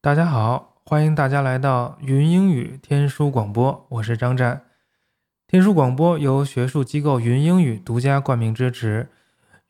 [0.00, 4.62] 大家好，欢迎大家来到云英语天书广播，我是张湛。
[5.48, 9.08] 天书广播由学术机构云英语独家冠名支持。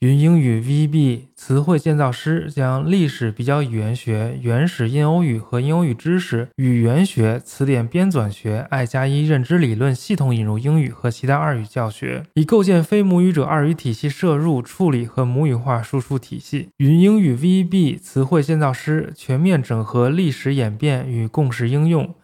[0.00, 16.68] 云英语 VB 词汇建造师将历史比较语言学、原始印欧语和印欧语知识、语言学、词典编纂学、爱加一认知理论系统引入英语和其他二语教学，以构建非母语者二语体系摄入、处理和母语化输出体系。
[16.76, 22.14] 云英语 VB 词汇建造师全面整合历史演变与共识应用，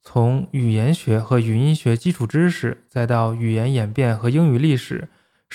[0.00, 5.08] 从语言学和语音学基础知识，再到语言演变和英语历史。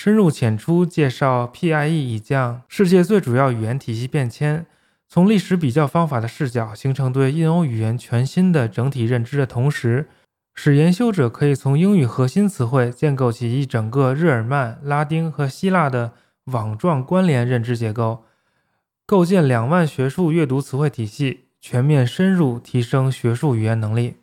[0.04, 4.66] 深入浅出介绍 PIE 已降世界最主要语言体系变迁，
[5.08, 10.08] 从历史比较方法的视角形成对印欧语言全新的整体认知的同时，
[10.56, 16.14] 使研修者可以从英语核心词汇建构起一整个日耳曼、拉丁和希腊的
[16.46, 18.24] 网状关联认知结构，
[19.06, 24.16] 构建两万学术阅读词汇体系，全面深入提升学术语言能力。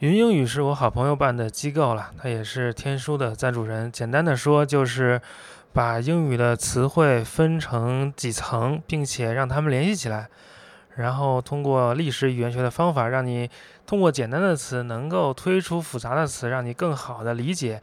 [0.00, 3.90] 云英语是我好朋友办的机构了，他也是天书的赞助人。
[3.90, 5.18] 简单的说，就是
[5.72, 10.28] 把英语的词汇分成几层，并且让它们联系起来，
[10.96, 13.48] 然后通过历史语言学的方法，让你
[13.86, 17.80] 通过简单的词能够推出复杂的词，让你更好的理解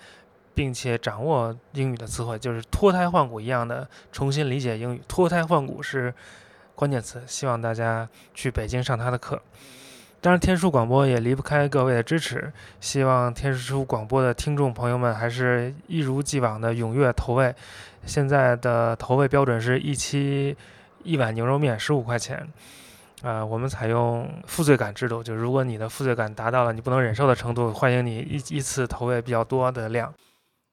[0.54, 5.02] 并且掌握英语的词汇，就是脱胎换骨一样的重新理解英语。
[5.08, 6.14] 脱胎换骨是
[6.76, 9.42] 关键词，希望大家去北京上他的课。
[10.24, 12.50] 当然，天书广播也离不开各位的支持。
[12.80, 17.54] 希望天书广播的听众朋友们还是一如既往的踊跃投喂。
[18.06, 20.56] 现在的投喂标准是一期
[21.04, 22.48] 一碗牛肉面，十五块钱。
[23.22, 30.14] 啊，我们采用负罪感制度，就如果你的负罪感达到了你不能忍受的程度，欢迎你一一次投喂比较多的量。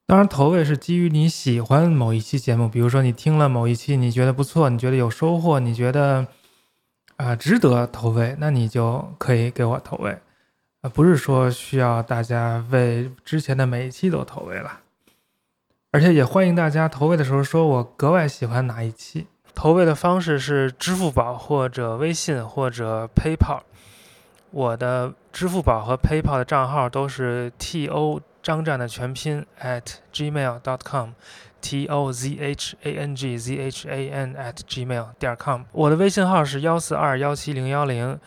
[0.06, 6.24] 当然，投喂是基于你喜欢某一期节目，比如说你听了某一期，你觉得不错，你觉得有收获，你觉得。
[7.20, 10.18] 啊，值得投喂，那你就可以给我投喂，
[10.80, 14.80] 啊，不是说需要大家为之前的每一期都投喂了，
[15.92, 19.26] 而且也欢迎大家投喂的时候说我格外喜欢哪一期。
[19.54, 23.60] 投喂的方式是支付宝或者微信或者 PayPal，
[24.50, 29.82] 我的支付宝和 PayPal 的账号都是 T O 张战的全拼 at
[30.14, 31.10] gmail.com。
[31.60, 38.18] T o z h a n g z h a n at gmail 点 com，我的微信号是幺四二幺七零幺零，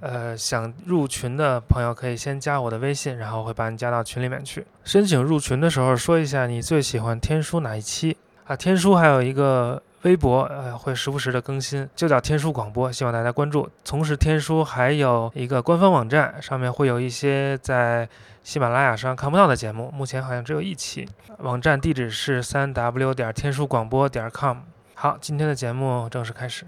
[0.00, 4.66] 呃，想入群的朋友可以先加我的微信，然后会把你加到群里面去。
[4.84, 8.16] 申请入群的时候说一下你最喜欢天书哪一期
[8.46, 8.56] 啊？
[8.56, 13.68] 天书还有一个微博，呃，会时不时的更新，就叫天书广播，希望大家关注。
[13.84, 18.08] 同时，天书还有一个官方网站，上面会有一些在。
[18.44, 21.08] 喜马拉雅上看不到的节目，目前好像只有一期。
[21.38, 24.58] 网站地址是三 w 点天书广播点 com。
[24.94, 26.66] 好，今天的节目正式开始。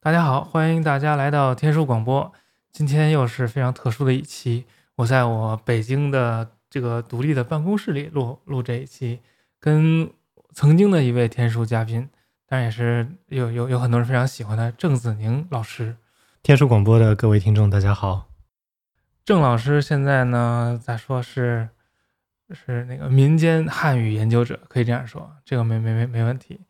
[0.00, 2.32] 大家好，欢迎大家来到天书广播。
[2.72, 4.64] 今天又是非常特殊的一期，
[4.96, 9.20] 我在我北京的这个独立的办公室里录录这一期，
[9.60, 10.10] 跟
[10.54, 12.08] 曾经的一位天书嘉宾，
[12.48, 15.96] 当然也是有有有很多人非常喜欢的郑子宁老师。
[16.42, 18.26] 天书广播的各位听众，大家好。
[19.26, 21.68] 郑老师现在呢，咋说是
[22.52, 26.60] 是那个民间汉语研究者，可以这样说，这个没没没没问题。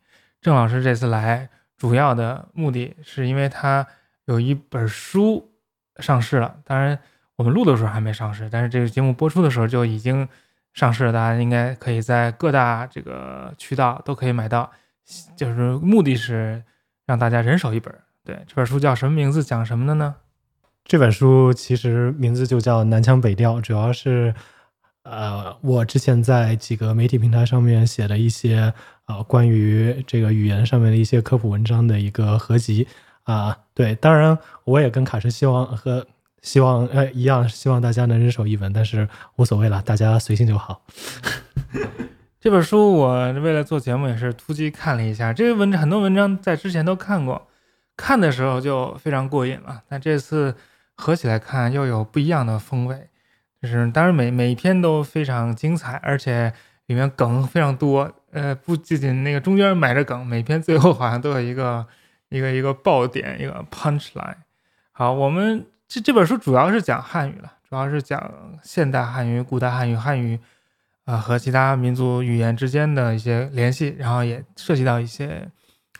[0.41, 1.47] 郑老师这次来
[1.77, 3.85] 主要的目的是因为他
[4.25, 5.51] 有一本书
[5.97, 6.97] 上市了，当然
[7.35, 10.27] 我们录的时候还没上市，但是这个节目播出的时候就已经
[10.73, 14.71] 上市了，大家应该可以在各大这个渠道都可以买到。
[15.35, 16.63] 就是目的是
[17.05, 17.93] 让大家人手一本。
[18.25, 19.43] 对，这本书叫什么名字？
[19.43, 20.15] 讲什么的呢？
[20.87, 24.33] 这本书其实名字就叫《南腔北调》，主要是，
[25.03, 28.73] 呃，我之前在几个媒体平台上面写的一些，
[29.07, 32.87] 呃，关于这个语言上面的一些科普文章的一个合集
[33.23, 33.57] 啊。
[33.73, 36.07] 对，当然我也跟卡什希望和
[36.41, 40.81] 希望呃一样，希望大家能人手一本，但是无所谓了，大家随性就好。
[42.39, 47.45] 这本书我为了做节目也是突击看了一下，这个文很多文章在之前都看过，
[47.97, 50.55] 看的时候就非常过瘾了，但这次。
[50.97, 53.07] 合起来看又有不一样的风味，
[53.61, 56.51] 就是当然每每一篇都非常精彩，而且
[56.87, 58.11] 里面梗非常多。
[58.31, 61.85] 呃，不仅仅那个中间埋着梗，每篇最后好像都有一个
[62.29, 64.35] 一个一个爆点，一个 punch line。
[64.91, 70.39] 好，我们这这本书主要是讲汉语了，主要是讲现代汉语、古代汉语、汉语
[71.05, 75.47] 啊和其他民族语言之间的一些联系，然后也涉及到一些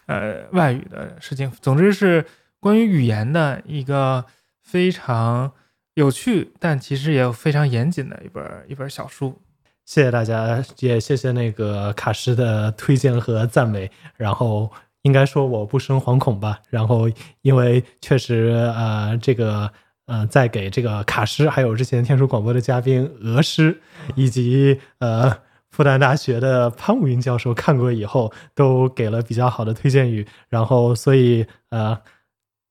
[0.07, 1.51] 呃外语的事情。
[1.61, 2.25] 总之是
[2.59, 4.25] 关于语言的一个。
[4.67, 5.53] 非常
[5.93, 9.39] 有趣，但其实也有非常严谨的一本一本小书。
[9.85, 13.89] 谢谢大家，也谢谢那个卡诗的推荐和赞美。
[14.17, 14.69] 然后，
[15.03, 16.59] 应该说我不生惶恐吧。
[16.69, 17.09] 然后
[17.43, 19.71] 因为确实呃这个
[20.07, 23.79] 呃在给这个卡诗还有之前天书广播的嘉宾俄师
[24.15, 25.33] 以及呃
[25.69, 30.27] 复旦大学的潘武云教授看过以后，都给了比较好的推荐语。
[30.49, 31.97] 然后所以呃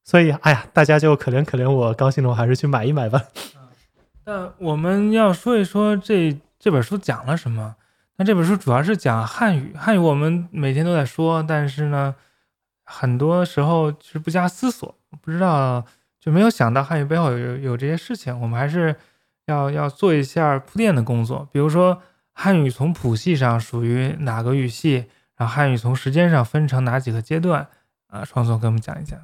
[0.07, 3.25] 所以哎呀，大家就可怜可怜我，高兴的话还是去买一买吧。
[4.25, 7.75] 那我们要说一说这这本书讲了什么？
[8.17, 12.15] 那这本书主要是讲汉语，汉语我们每天都在说，但是呢，
[12.85, 15.85] 很多时候是不加思索，不知道
[16.21, 18.41] 就没有想到汉语背后有有这些事情。
[18.41, 18.95] 我们还是
[19.47, 22.01] 要要做一下铺垫的工作，比如说
[22.33, 25.07] 汉语从谱系上属于哪个语系，
[25.37, 27.67] 然后汉语从时间上分成哪几个阶段
[28.07, 28.25] 啊？
[28.25, 29.19] 双总给我们讲一讲。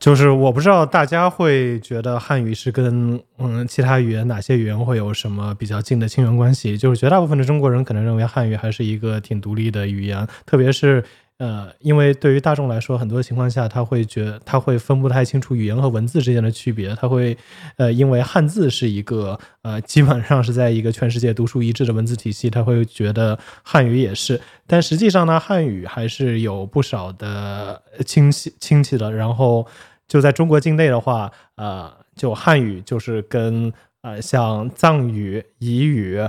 [0.00, 6.76] 就是我不知道大家会觉得汉语是跟嗯其他语言哪些语言会有什么比较近的亲缘关系？
[6.78, 11.04] 就是绝大部分的中国人可能认为汉语还是一个挺独立的语言，特别是
[11.40, 17.36] 呃，因为对于大众来说，很多情况下他会觉他会分不太清楚语言和文字之间的区别，他会
[17.76, 24.40] 呃因为汉字是一个呃基本上是在一个全世界独树一帜的文字体系，他会觉得汉语也是。
[24.66, 29.66] 但实际上呢，汉语还是有不少的亲戚亲戚的，然后。
[30.10, 33.72] 就在中国境内的话，呃，就汉语就是跟
[34.02, 36.28] 呃像藏语、彝语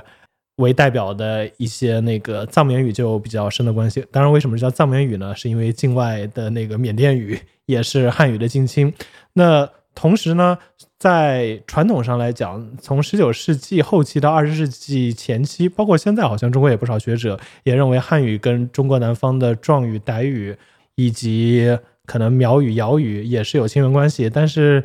[0.61, 4.05] 为代表的一些那个藏缅语就比较深的关系。
[4.11, 5.35] 当然，为什么叫藏缅语呢？
[5.35, 8.93] 是因为境外的那个缅甸语也是汉语的近亲。
[9.33, 10.57] 那同时呢，
[10.97, 20.55] 在传统上来讲，从十九世纪后期到二十世纪前期，包括现在，好像中国也不少学者也认为汉语跟中国南方的壮语、傣语
[20.95, 24.83] 以及可能苗语、瑶语也是有亲缘关系，但是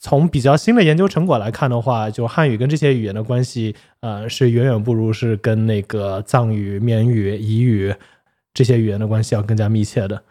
[0.00, 7.92] 从比较新的研究成果来看的话，就汉语跟这些语言的关系，呃，是远远不如是跟那个藏语、缅语、彝语
[8.54, 10.22] 这些语言的关系要更加密切的。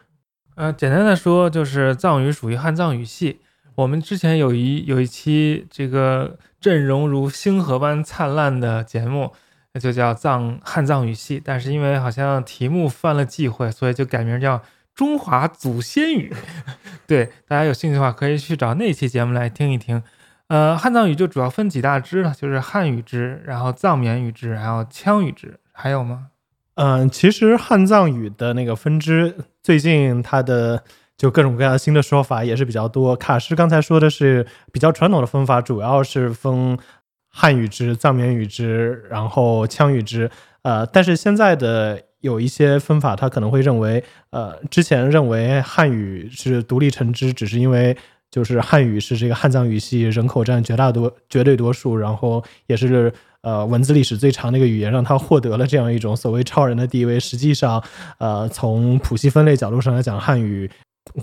[0.56, 3.42] 呃，简单的说，就是藏语属于汉藏语系。
[3.76, 9.34] 我们之前有一有一期这个阵容如星河般灿烂的节目，
[9.80, 14.62] 就叫藏汉藏语系，但是因为好像题目犯了忌讳，所以就改名叫。
[14.98, 16.34] 中华祖先语，
[17.06, 20.02] 对大家有兴趣的话，可以去找那期节目来听一听。
[20.48, 26.30] 呃，汉藏语就主要分几大支了，就是汉语支，然后藏缅语支，还有羌语支，还有吗？
[26.74, 30.84] 嗯，其实汉藏语的那个分支，最近它的
[31.16, 33.16] 就各种各样新的说法也是比较多。
[33.16, 36.76] 卡师刚才说的是比较传统的分法，主要是分
[37.30, 40.32] 汉语支、藏缅语支，然后羌语支。
[40.64, 42.02] 呃，但是现在的。
[42.22, 47.96] 有一些分法，他可能会认为，呃，之前认为汉语是独立成支，只是因为
[48.32, 57.20] 就是汉语是这个汉藏语系人口占绝大多绝对多数，然后也是呃文字历史最长的一个语言，让它获得了这样一种所谓超人的地位。
[57.20, 57.82] 实际上，
[58.18, 60.70] 呃，从谱系分类角度上来讲，汉语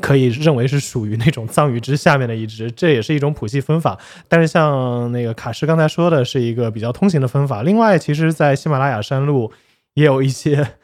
[0.01, 3.99] 可以认为是属于那种藏语支下面的一支，这也是一种谱系分法。
[4.29, 7.63] 但是像那个卡什刚才说的是一个比较通行的分法。
[7.65, 9.53] 另外，其实，在喜马拉雅山路
[9.95, 10.77] 也有一些。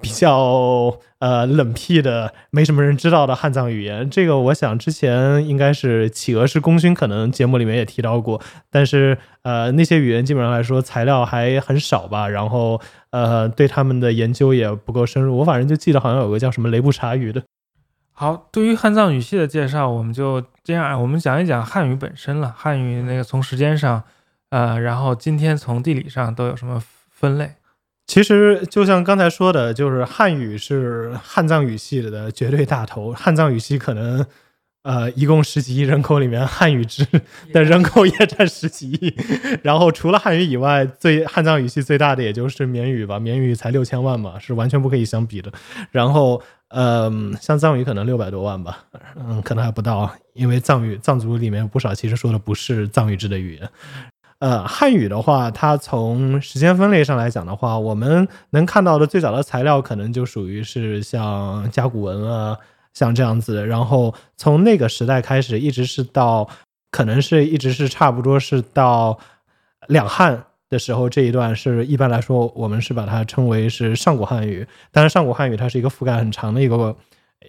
[0.00, 8.40] 比较呃冷僻的，没什么人知道的汉藏语言，这个我想之前应该是企鹅是功勋，可能节目里面也提到过。
[8.70, 15.36] 但是呃那些语言基本上来说材料还很少吧，然后呃对他们的研究也不够深入。
[15.38, 17.42] 我反正就记得好像有个叫什么雷布查语的。
[18.16, 22.54] 好，对于汉藏语系的介绍，我们就这样，我们讲一讲汉语本身了。
[22.56, 24.02] 汉语那个从时间上，
[24.50, 27.56] 呃，然后今天从地理上都有什么分类？
[28.06, 33.12] 其实就像刚才说的，就是汉语是汉藏语系的绝对大头。
[33.12, 34.24] 汉藏语系可能，
[34.82, 37.06] 呃，一共十几亿人口里面，汉语支
[37.52, 39.14] 的人口也占十几亿。
[39.62, 45.50] 然后除了汉语以外，最汉藏语系最大的也就是缅语吧，缅语才六千万嘛，是完全不可以相比的。
[45.90, 48.84] 然后，嗯，像藏语可能六百多万吧，
[49.16, 53.70] 嗯，可能还不到，因为藏语藏族里面不少其实说的不是藏语支的语言。
[54.40, 62.58] 呃，汉语的话，它从时间分类上来讲的话，我们能看到的最早的材料可能就属于是像甲骨文啊，
[62.92, 63.64] 像这样子。
[63.66, 66.46] 然后从那个时代开始，一直是到，
[66.90, 69.18] 可能是一直是差不多是到
[69.86, 74.66] 两汉的时候这一段，是一般来说我们是把它称为是上古汉语。
[74.90, 76.94] 但是上古汉语它是一个覆盖很长的一个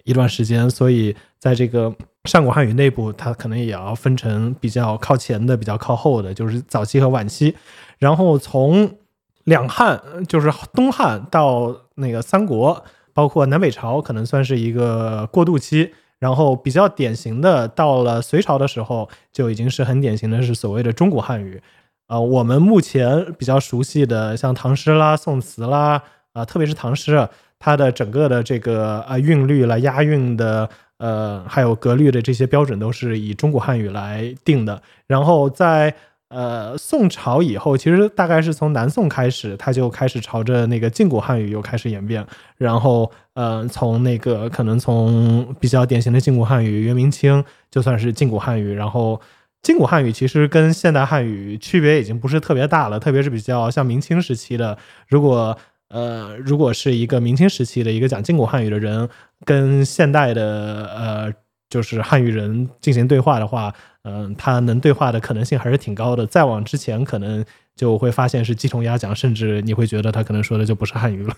[0.04, 1.94] 一段时间，所以在这个。
[2.26, 7.54] 上古汉语内部，它可能也要分成比较靠前的、比较靠后的，就是早期和晚期。
[7.98, 8.96] 然后从
[9.44, 15.92] 两汉，就是东汉到那个三国，包括南北朝，可能算是一个过渡期。
[16.18, 21.62] 然后比较典型的，到了隋朝的时候，就已经是很典型的是所谓的中古汉语。
[22.08, 26.02] 呃，我们目前比较熟悉的，像唐诗啦、宋词啦，
[26.32, 27.28] 啊，特别是唐诗。
[27.58, 30.68] 它的整个的这个呃韵律了、押韵的
[30.98, 34.82] 呃还有格律的这些标准都是以中古汉语来定的。
[35.06, 35.94] 然后在
[36.28, 42.26] 呃宋朝以后，其实大概是从南宋开始，它就开始朝着那个晋古汉语又开始演变。
[42.56, 49.20] 然后呃从那个可能从比较典型的晋古汉语，元明清就算是晋古汉语，然后。
[49.62, 59.08] 金古汉语其实跟现代汉语区别已经不是特别大了，特别是比较像明清时期的，如果呃如果是一个明清时期的一个讲金古汉语的人，
[59.44, 61.32] 跟现代的呃
[61.68, 66.26] 就是汉语人进行对话的话，嗯，他能对话的可能性还是挺高的。
[66.26, 71.34] 再往之前，可能就会发现是鸡同鸭讲，甚至你会觉得他可能说的就不是汉语了。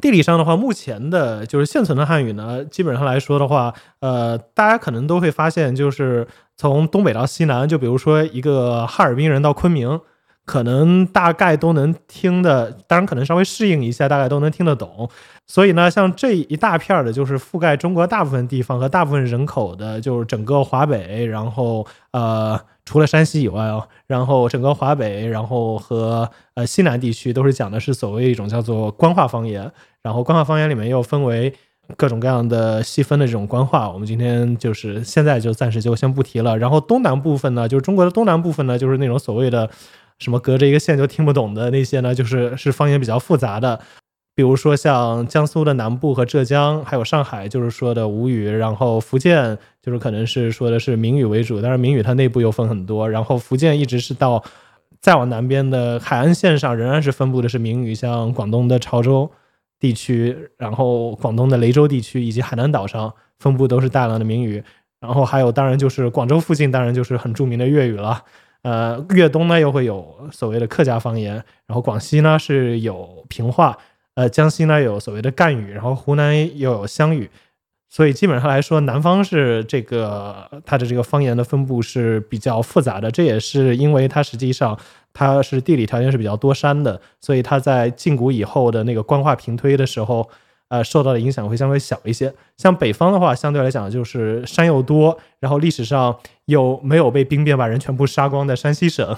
[0.00, 6.26] 地理上的话，目前的就是现存的汉语呢，基本上来说的话，呃，大家可能都会发现就是。
[6.54, 9.98] 从东北到西南，就比如说一个哈尔滨人到昆明，
[10.44, 15.08] 可能大概都能听的，当然可能稍微适应一下，大概都能听得懂。
[15.46, 29.70] 所以呢，像这一大片儿的，就是覆盖中国大部分地方和大部分人口的，就是整个华北，然后呃，除了山西以外哦，然后整个华北，然后和呃西南地区都是讲的是所谓一种叫做官话方言，
[30.02, 31.52] 然后官话方言里面又分为。
[31.96, 36.56] 各种各样的细分的这种官话，我们今天就是现在就暂时就先不提了。
[36.56, 39.68] 然后东南部分呢，就是中国的东南部分呢，就是那种所谓的
[40.22, 43.78] 什么隔着一个县就听不懂的那些呢，就是是方言比较复杂的。
[44.34, 48.48] 比如说像江苏的南部和浙江，还有上海，就是说的吴语。
[48.48, 53.10] 然后福建就是可能是说的是闽语为主，但是闽语它内部又分很多。
[53.10, 54.42] 然后福建一直是到
[55.00, 59.30] 再往南边的海岸线上，仍然是分布的是闽语，像广东的潮州。
[59.78, 64.62] 地区，然后广东的雷州地区以及海南岛上分布都是大量的闽语，
[65.00, 68.22] 然后还有当然就是广州附近，当然就是很著名的粤语了。
[68.62, 71.34] 呃，粤东呢又会有所谓的客家方言，
[71.66, 73.76] 然后广西呢是有平话，
[74.14, 77.28] 呃，江西呢有所谓的赣语，然后湖南又有湘语。
[77.88, 84.78] 所以基本上来说，南方是这个它的这个方言的分布是比较复杂的，这也是因为它实际上
[85.12, 90.26] 它是地理条件是比较多山的，所以它在晋古以后的那个官话平推的时候，
[90.72, 92.32] 呃，受到的影响会相对小一些。
[92.56, 99.14] 像北方的话，相对来讲就是山又多，然后历史上又没有被兵变把人全部杀光的山西省，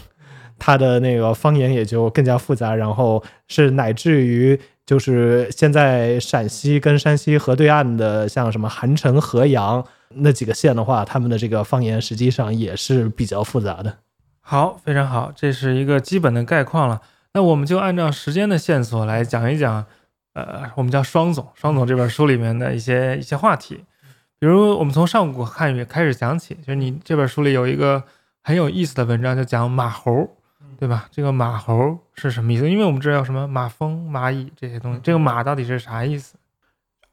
[0.58, 4.60] 它的那个方言也就更加复杂，然后是乃至于。
[4.86, 9.82] 就是现在陕西跟山西河对岸的，像什么韩城、河阳
[10.16, 13.96] 那几个县的话，他们的这个方言实际上也是比较复杂的。
[14.42, 17.00] 好，非常好，这是一个基本的概况了。
[17.32, 19.86] 那我们就按照时间的线索来讲一讲，
[20.34, 23.84] 呃，我们叫双总，双总这本书里面的一些一些话题。
[24.38, 28.04] 比如我们从上古汉语开始讲起，就是你这本书里有一个
[28.42, 30.28] 很有意思的文章，就讲马猴。
[30.76, 31.06] 对吧？
[31.10, 32.68] 这个马猴是什么意思？
[32.68, 36.34] 因为我们知道什么马蜂、蚂蚁这些东西，这个马到底是啥意思？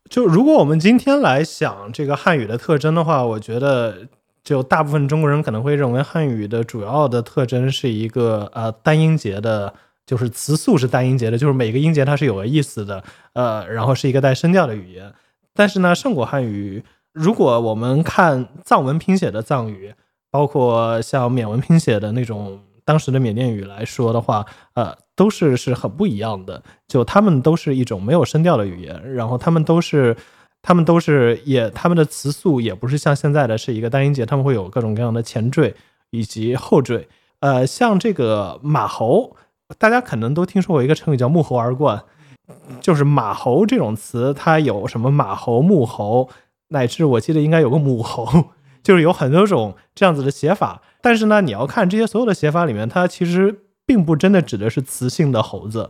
[0.10, 4.08] 就如果我们今天来想这个汉语的特征的话，我觉得
[4.44, 9.74] 就大部分中国人可能会认为汉语的主要的特征是一个呃单音节的，
[10.06, 13.04] 就是词素是单音节的，就是每个音节它是有个意思的，
[13.34, 15.14] 呃，然后是一个带声调的语言。
[15.54, 19.94] 但是呢，上古汉语，如果我们看藏文拼写的藏语，
[20.30, 22.62] 包括像缅文拼写的那种。
[22.84, 24.44] 当时的缅甸语来说的话，
[24.74, 26.62] 呃，都是是很不一样的。
[26.88, 30.18] 就他们都是一种没有声调的语言，然后他们都是，
[30.64, 35.76] 他们都是也，他们的词素也不是像现在的是一个单音节，他们会有各种各样的前缀
[36.10, 37.08] 以及后缀。
[37.40, 39.38] 呃，像这个马猴，
[39.78, 42.04] 大家可能都听说过一个成语叫“沐猴而冠”，
[42.82, 46.30] 就是马猴这种词，它有什么马猴、木猴，
[46.70, 48.46] 乃至我记得应该有个母猴，
[48.84, 50.82] 就是有很多种这样子的写法。
[51.02, 55.90] 但是呢，你要看这些所有的写法里面，它其实并不真的指的是雌性的猴子，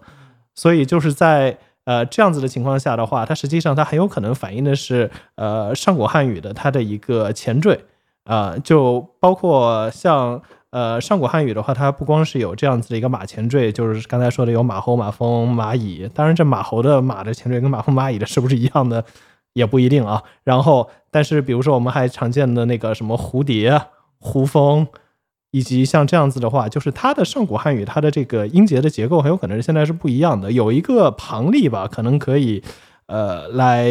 [0.55, 7.85] 所以就是在呃这样子的情况下的话，它实际上它很有可能反映的是呃上古汉语的它的一个前缀
[8.23, 19.05] 啊，就包括像呃上古汉语的话，它不光是有这样子的一个马前缀，就是刚才说的有马猴、马蜂、蚂蚁，当然这马猴的马的前缀跟马蜂、蚂蚁的 是不是一样的
[19.53, 20.23] 也不一定啊。
[20.43, 23.81] 然后，但是比如说我们还常见的那个什么蝴蝶、
[24.17, 24.87] 胡蜂。
[25.53, 30.49] 以及像这样子的话，就是它的上古汉语，它的这个音节的结构很有可能是现在是不一样的。
[30.49, 32.63] 有一个旁例吧，可能可以，
[33.11, 33.85] 呃，来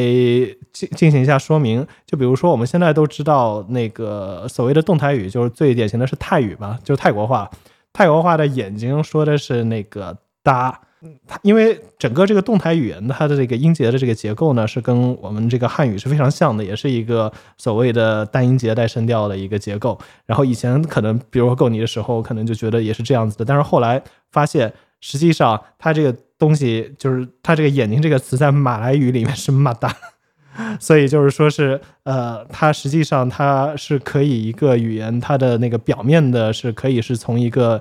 [0.73, 1.87] 进进行一下说明。
[2.07, 7.51] 就比如说，我们现在都知道那个所谓的动态语，就是最典型的是泰语嘛，就是泰国话。
[7.93, 10.81] 泰国话的眼睛说的是那个哒。
[11.27, 19.99] 它因为整个这个动态语言，它的这个音节的这个结构呢，是跟我们这个汉语是非常像的，也是一个所谓的单音节带声调的一个结构。
[20.27, 29.95] 然后以前可能，比如说够你的时候，可能就觉得也是这样子的，但是后来发现，实际上它这个东西，就是它这个眼睛这个词在马来语里面是马达，
[30.81, 37.81] 所以就是说是呃，它实际上它是可以一个语言，它的那个表面的是可以是从一个。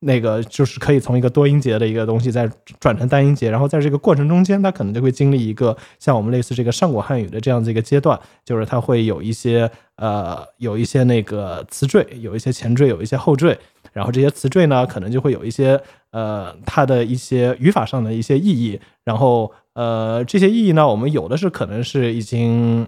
[0.00, 2.48] 那个就是可以从一个多音节的一个东西再
[2.78, 13.58] 转成单音节，然后在这个过程中间，它可能就会经历一个像我们类似这个上古汉语的这样子一个阶段，就是它会有一些呃有一些那个词缀，有一些前缀，有一些后缀，
[13.92, 15.80] 然后这些词缀呢，可能就会有一些
[16.12, 22.86] 呃它的一些语法上的一些意义，然后呃这些意义呢，我们有的是可能是已经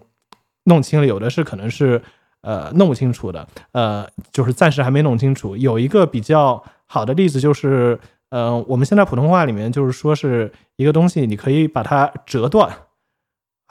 [0.64, 2.02] 弄清了，有的是可能是
[2.42, 6.62] 呃弄不清楚的，呃就是暂时还没弄清楚，有一个比较。
[6.92, 8.00] 好的例子就是，
[8.30, 12.68] 呃，我们现在普通话里面就是说是一个东西，你可以把它折断，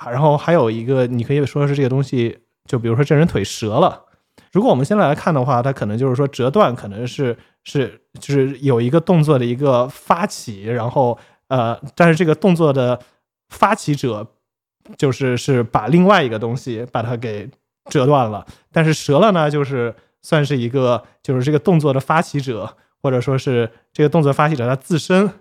[0.06, 4.06] 然后还有一个你可以说是这个东西，就比如说这人腿折了。
[4.51, 11.17] 如果我们现在来看的话，它可能就是说折断可能是是就是有一个动作的一个发起，然后
[11.48, 13.00] 呃，但是这个动作的
[13.50, 14.27] 发起者
[14.98, 17.50] 就是是把另外一个东西把它给
[17.89, 22.75] 折断了，但是折了呢，就是算是一个就是这个动作的发起者。
[23.01, 25.31] 或者说是这个动作发起者他自身，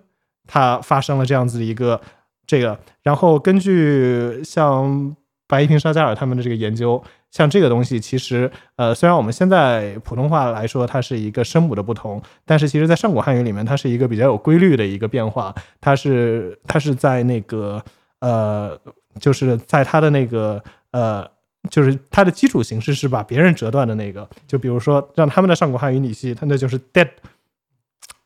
[0.46, 2.00] 他发生了这样子的一个
[2.46, 5.16] 这个，然后根据像
[5.48, 17.82] 白一平沙加尔他们的这个研究，像这个东西其实呃，虽然我们现在普通话来说它是一个声母的不同，但是其实在上古汉语里面它是一个比较有规律的一个变化，它是它是在那个
[18.20, 18.78] 呃，
[19.18, 21.26] 就是在它的那个呃，
[21.70, 27.08] 就是它的基础形式是把别人折断的那个，就比如说让他们的上古汉语体系，它那就是 dead。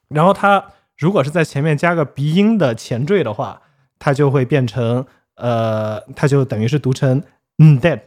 [0.08, 0.64] 然后它
[0.98, 3.62] 如果是在前面加个鼻音的前缀的话，
[3.98, 5.06] 它就会变成
[5.42, 7.20] 呃，它就等于是读成
[7.58, 8.00] 嗯 dead。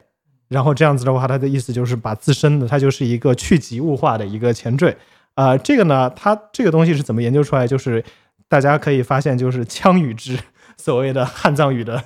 [0.47, 4.95] 然后这样子的话，它的意思就是把自身的它就是一个去极物化的一个前缀。
[5.33, 7.67] 啊，这个呢，它这个东西是怎么研究出来？
[7.67, 8.03] 就是
[8.47, 10.39] 大家可以发现，就是羌语之
[10.77, 12.01] 所谓的汉藏语的。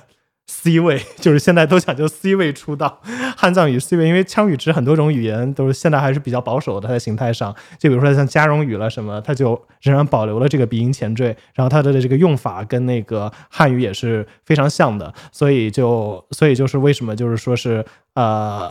[0.52, 3.00] C 位 就是现在都讲究 C 位出道，
[3.36, 17.84] 汉藏语 C 位，因为羌语支很多种语言都是现在还是比较保守的，它的形态上，就比如说像加绒语了什么，它就仍然保留了这个鼻音前缀，然后它的这个用法跟那个汉语也是非常像的，所以就所以就是为什么就是说是
[18.14, 18.70] 呃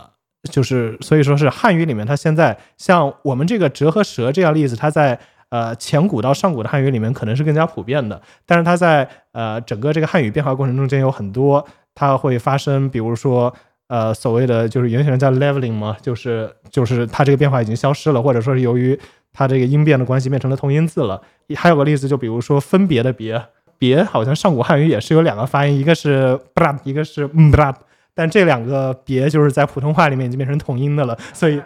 [0.51, 5.17] 就是所以说是汉语里面它现在像我们这个折和舌这样例子，它在。
[5.49, 13.51] 呃，前古到上古的汉语里面可能是更加普遍的，但是它在呃整个这个汉语变化过程中间有很多，它会发生，比如说
[13.87, 18.99] 呃所谓的就是原型人叫 leveling 嘛，就是就是它这个变化已经消失了，或者说是由于
[19.33, 21.19] 它这个音变的关系变成了同音字了。
[21.55, 23.43] 还有个例子，就比如说分别的别，
[23.79, 27.73] 别好像上古汉语也是有两个发音，一个是 bra，一个是 bra，
[28.13, 31.59] 但这两个别就是在普通话里面已经变成同音的了，所以。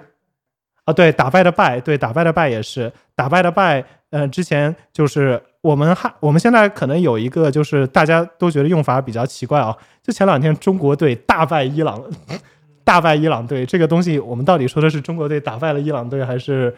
[0.86, 3.84] 啊，对，打败的败，对，打败的败也是打败的败。
[4.10, 9.76] 呃，之前就是我们还，我们现在可能有一个，就是大家都觉得用法比较奇怪啊。
[10.04, 12.04] 就前两天中国队大败伊朗，
[12.84, 16.76] 大败伊朗队，这个东西我们到底说的是中国队打败了伊朗队，还是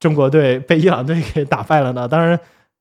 [0.00, 2.08] 中国队被伊朗队给打败了呢？
[2.08, 2.38] 当然。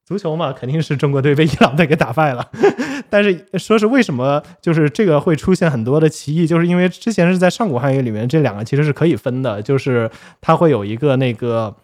[0.08, 2.50] 足球嘛，肯定是中国队被伊朗队给打败了。
[3.12, 11.76] 但是说是为什么，就是这个会出现很多的歧义，就是因为之前是在上古汉语里面，这两个其实是可以分的，就是它会有一个那个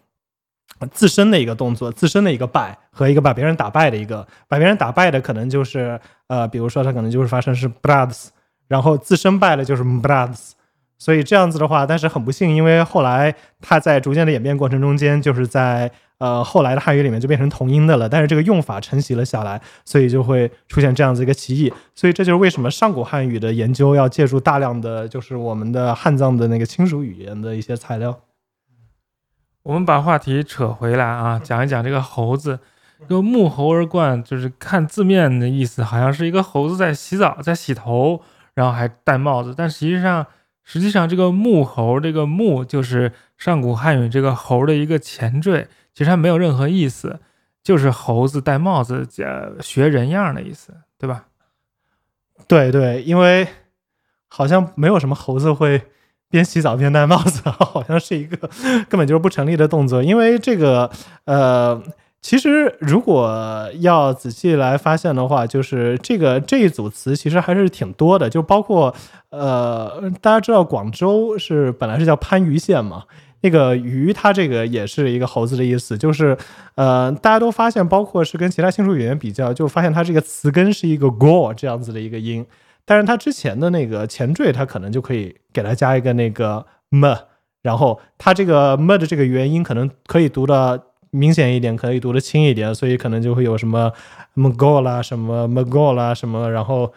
[0.94, 8.30] 自身的一个动作，自身的一个败和一个把别人打败的一个，把别人打败的可能就是呃，比如说他可能就是发生是 brothers，
[8.70, 10.52] 然后自身败了就是 brothers。
[10.98, 18.08] 所以这样子的话，但是很不幸，因为后来它在逐渐的演变过程中间，就是在呃后来的汉语里面就变成同音的了。
[18.08, 21.74] 但是这个用法承袭了下来，所以就会出现这样子一个歧义。
[21.94, 28.22] 所以这就是为什么上古汉语的研究要借助大量的就是我们的汉藏的那个亲属语言的一些材料。
[29.64, 32.60] 我们把话题扯回来啊，讲一讲这个猴子，
[33.10, 38.22] 这个沐猴而冠，就是看字面的意思，好像是一个猴子在洗澡，在洗头，
[38.54, 40.26] 然后还戴帽子，但实际上。
[40.64, 47.20] 实际上，这个木猴，这个木就是上古汉语这个猴的一个前缀，其实它没有任何意思，
[47.62, 51.26] 就是猴子戴帽子，呃，学人样的意思，对吧？
[52.48, 53.48] 对对，因为
[54.28, 55.82] 好像没有什么猴子会
[56.30, 58.38] 边洗澡边戴帽子， 好像是一个
[58.90, 60.90] 根本就是不成立的动作，因为这个，
[61.26, 61.82] 呃。
[62.24, 68.96] 其实，如果要仔细来发现的话，就是这个这一组词其实还是挺多的，就包括
[69.30, 73.04] 呃，大家知道广州是本来是叫番禺县嘛，
[73.42, 76.38] 那个禺它这个也是一个猴子的意思，就是
[76.76, 82.46] 呃，大家都发现，包括是跟其他亲属语言比较，就发现它这个词根是一个 go 这样子的一个音，
[82.86, 87.14] 但是它之前的那个前缀，它可能就可以给它加一个那个 m，
[87.62, 90.82] 然后它这个 m 的这个元音可能可以读的。
[91.14, 93.92] 明显一点，可以读的轻一点，所以可能就会有什么
[94.36, 96.92] Mongol 啦，什么 Mongol 啦，什么，然后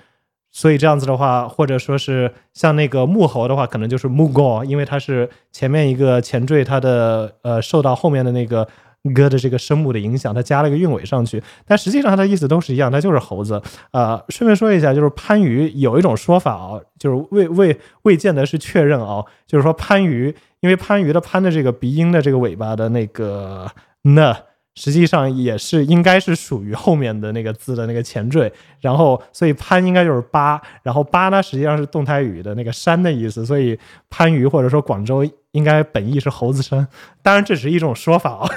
[0.51, 8.67] 所以这样子的话，或者说是像那个木猴的话，可能就是 mugo，因为它是前面一个前缀，它的呃受到后面的那个。
[9.15, 13.63] 歌的这个声母的影响，它加了个韵尾上去，但实际上它的意思都是一样，它就是猴子。
[13.93, 23.71] 呃，顺便说一下，就是番禺有一种说法啊，就是未未未见得是确认啊，就是说番禺，因为番禺的番的这个鼻音的这个尾巴的那个
[24.15, 33.79] 那，实际上也是应该是属于后面的那个字的那个前缀，然后所以潘应该就是八，然后八呢实际上是动态语的那个山的意思，所以
[34.11, 36.87] 番禺或者说广州应该本意是猴子山，
[37.23, 38.49] 当然这只是一种说法啊。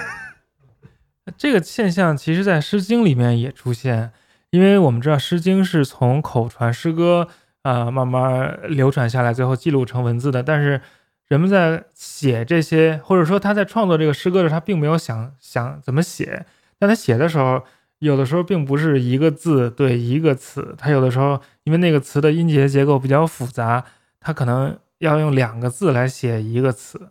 [1.38, 4.12] 这个现象其实，在《诗经》里面也出现，
[4.50, 7.28] 因为我们知道《诗经》是从口传诗歌
[7.62, 10.42] 啊慢慢流传下来，最后记录成文字的。
[10.42, 10.82] 但是
[11.30, 16.46] 人们在写这些，或者说他在创作这个诗歌的时候，他并没有想想怎么写。
[16.78, 17.62] 但他写的时候，
[18.00, 23.86] 有的时候并不是一个字对一个词，他有的时候因为那个词的音节结构比较复杂，
[24.20, 27.10] 他可能要用两个字来写一个词。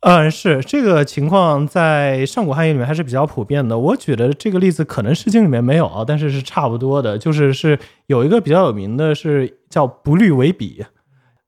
[0.00, 3.78] 嗯，是这个情况在上古汉语里面还是比较普遍的。
[3.78, 7.16] 我举的这个例子可能《诗经》里面没有啊，但是是差不多的。
[7.16, 10.84] 就是是有一个比较有名的是叫“不律为比”，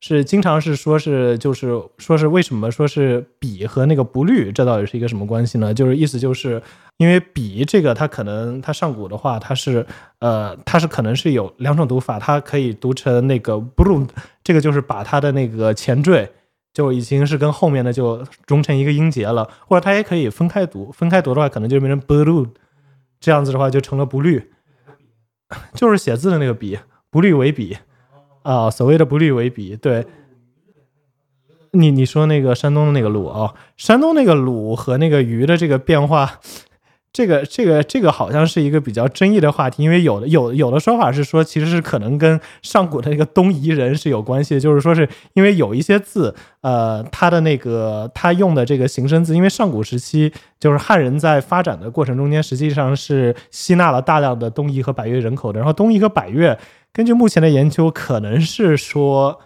[0.00, 5.74] 是经常是说是就是说是为什么说是比和那个不虑，这到底是一个什么关系呢？
[5.74, 6.62] 就是意思就是
[6.98, 9.84] 因为比这个它可能它上古的话它是
[10.20, 14.06] 呃它是可能是有两种读法，它可以读成那个 blue，，
[14.44, 16.30] 这个就是把它的那个前缀。
[16.74, 22.46] 就已经是跟后面的就融成一个音节了，或者它也可以分开读，分开读的话可能就变成 blue，
[23.18, 24.52] 这样子的话就成了不律，
[25.74, 26.78] 就是写字的那个笔，
[27.10, 27.78] 不律为笔
[28.48, 30.06] 啊，所谓的不律为比，对，
[31.72, 36.40] 你你说那个山东的那个鲁啊，山东那个鲁和那个鱼的这个变化。
[37.10, 50.30] 这个这个这个好像是一个比较争议的话题，因为有的有有的说法是说，其实是可能跟上古的那个东夷人是有关系的，就是说是因为有一些字，呃，它的那个它用的这个形声字，因为上古时期
[50.60, 56.56] 就是汉人在发展的过程中间，实际上是吸纳了大量的东夷和百越人口的，然后东夷和百越
[56.92, 59.40] 根据目前的研究，可能是说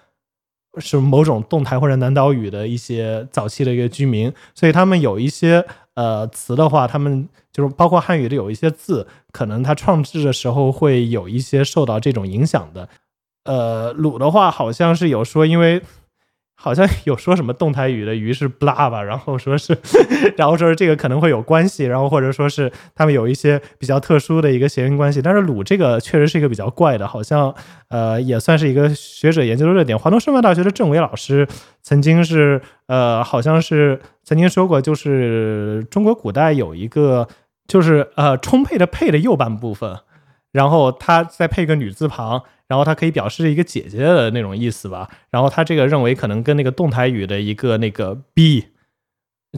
[0.78, 5.64] 是某种动态或者南岛语的一些早期的一个居民，所以他们有一些。
[5.94, 12.88] 呃，词的话，他们就是包括汉语的有一些字，可能他创制的时候会有一些受到这种影响的。
[13.44, 15.83] 呃，鲁的话好像是有说，因为。
[16.62, 19.77] 好像有说什么动态语的鱼是 bla 吧，然后说是，
[20.38, 25.20] 然后说是这个可能会有关系，然后或者说是他们有一些比较特殊的一个谐音关系。
[25.20, 27.53] 但是鲁这个确实是一个比较怪的，好像
[27.88, 29.98] 呃也算是一个学者研究的热点。
[29.98, 31.48] 华东师范大学的郑伟老师
[31.83, 37.27] 曾经是呃好像是曾经说过，就是中国古代有一个
[37.66, 39.98] 就是呃充沛的沛的右半部分，
[40.53, 42.44] 然后它再配个女字旁。
[42.73, 45.07] 然后它可以表示一个姐姐的那种意思吧。
[45.29, 48.65] 然后他这个认为可能跟那个动态语的一个那个 b，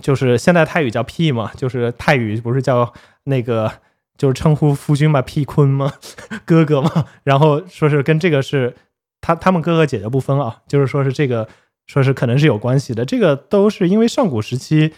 [0.03, 3.71] 就是现代泰语叫 p 嘛，就是泰语不是叫那个
[4.19, 5.93] 就是称呼夫君嘛 p 坤吗？
[6.45, 7.07] 哥哥嘛。
[7.23, 8.75] 然后说是跟这个是
[9.21, 11.49] 他他们哥哥姐姐不分啊，就是说是这个
[11.87, 13.05] 说是可能是有关系的。
[13.05, 14.93] 这个都是因为上古时期。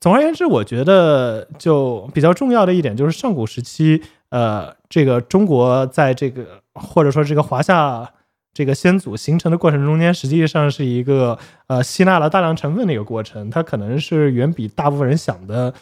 [0.00, 4.02] 总而言之，我觉得就比较重要的一点就是上古时期，
[4.34, 6.44] 呃，这个中国在这个。
[6.76, 8.10] 或者说，这个华夏
[8.52, 13.48] 这个先祖形成的过程中间，实际上是一个呃吸纳了大量成分的一个过程。
[13.48, 15.72] 它可能是远比大部分人想的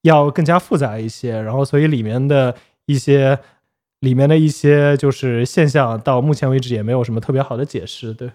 [0.00, 1.38] 要更加复杂一些。
[1.42, 3.38] 然后，所以里面的一些
[4.00, 8.14] 里面的一些就是现象，到目前为止也没有什么特别好的解释。
[8.14, 8.30] 对，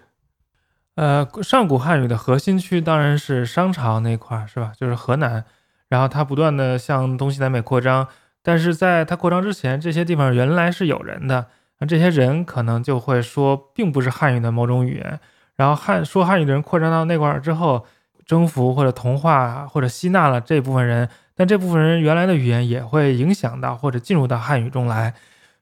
[0.94, 4.70] 呃，上古汉语的核心区当然是商朝那块儿，是吧？
[4.78, 5.44] 就是河南。
[5.88, 8.06] 然后它不断的向东西南北扩张，
[8.44, 11.46] 但是在它扩张之前，这些地方原来是有人的。
[11.80, 15.18] 那这些人可能就会说，并不是汉语的某种语言。
[15.56, 17.86] 然后汉说汉语的人扩张到那块儿之后，
[18.26, 25.14] 征服或者同化或者吸纳了这部分人，但这部分人原来的语言也会影响到或者进入到汉语中来。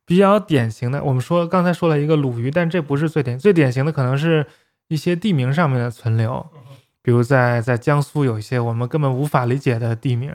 [0.04, 4.44] 比较典型的，我们说刚才说了一个鲁豫，但这不是最典最典型的，可能是
[4.88, 6.44] 一些地名上面的存留，
[7.00, 10.32] 比如在在江苏有一些我们根本无法理解的地名。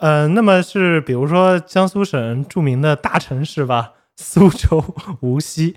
[0.00, 3.92] 呃，那么是比如说江苏省著名的大城市吧。
[4.22, 4.84] 苏州、
[5.20, 5.74] 无锡，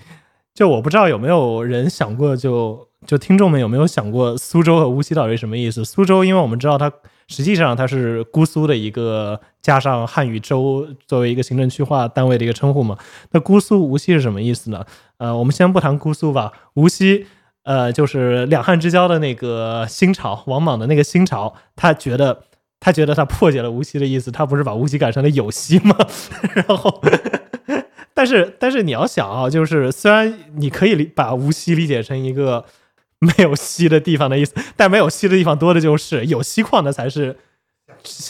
[0.53, 5.85] 就我不知道有没有人想过，就就听众们有没有想过，苏州和无锡到底什么意思？
[5.85, 6.91] 苏州，因为我们知道它
[7.29, 12.97] 实际上它是姑苏的一个加上汉语州作为一个行政区划单位的一个称呼嘛。
[13.31, 14.85] 那姑苏、无锡是什么意思呢？
[15.19, 17.25] 呃，我们先不谈姑苏吧，无锡，
[17.63, 22.43] 呃，就是两汉之交的那个新朝王莽的那个新朝，他觉得。
[22.85, 25.95] 他觉得他破解了无锡的意思，他不是把无锡改成了有锡吗？
[26.53, 27.01] 然后，
[28.13, 32.65] 但是但是你要想啊，就是虽然你可以理把无锡理解成一个
[33.19, 37.37] 没有锡的地方的意思，但没有锡的地方多的就是有锡矿的才是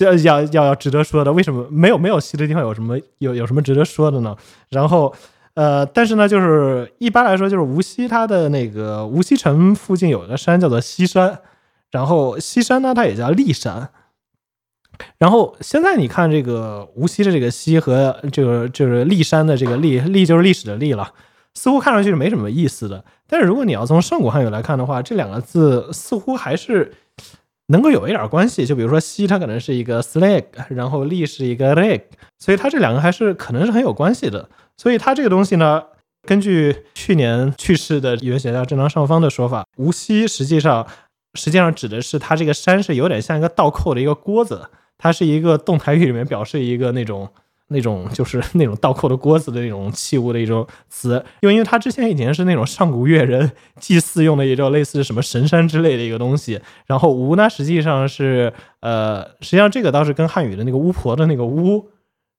[0.01, 1.33] 要要要要值得说的。
[1.33, 4.35] 为什么没有没有锡的地方有什么有有什么值得说的呢？
[4.69, 5.11] 然后
[5.55, 11.39] 呃，但是呢，就是一般来说，就是无锡它的那个无锡城附近有一个山叫做西山，
[11.89, 13.89] 然后西山呢它也叫骊山。
[15.17, 21.12] 然后现在你看这个无锡的这个锡和这个就是骊山的这个骊，骊就是历史的历了，
[21.53, 23.03] 似乎看上去是没什么意思的。
[23.27, 26.93] 但是如果你要从上古汉语来看的话，这两个字似乎还是
[27.67, 28.65] 能够有一点关系。
[28.65, 32.01] 就比如说西，它可能是一个 slag，然后骊是一个 leg，
[32.38, 34.47] 所以它这两个还是可能是很有关系的。
[34.77, 35.82] 所以它这个东西呢，
[36.27, 40.86] 根据去年去世的语言学家郑张上方的说法，无锡实际上
[41.34, 44.69] 实际上指的是它这个山是有点像一个倒扣的一个锅子。
[44.97, 47.27] 它是一个动态语里面表示一个那种
[47.67, 61.89] 那种就是那种倒扣的锅子的那种器物的一种词，因为因为它之前以前是那种上古越人祭祀用的一种类似什么神山之类的一个东西，然后巫呢实际上是呃实际上这个倒是跟汉语的那个巫婆的那个巫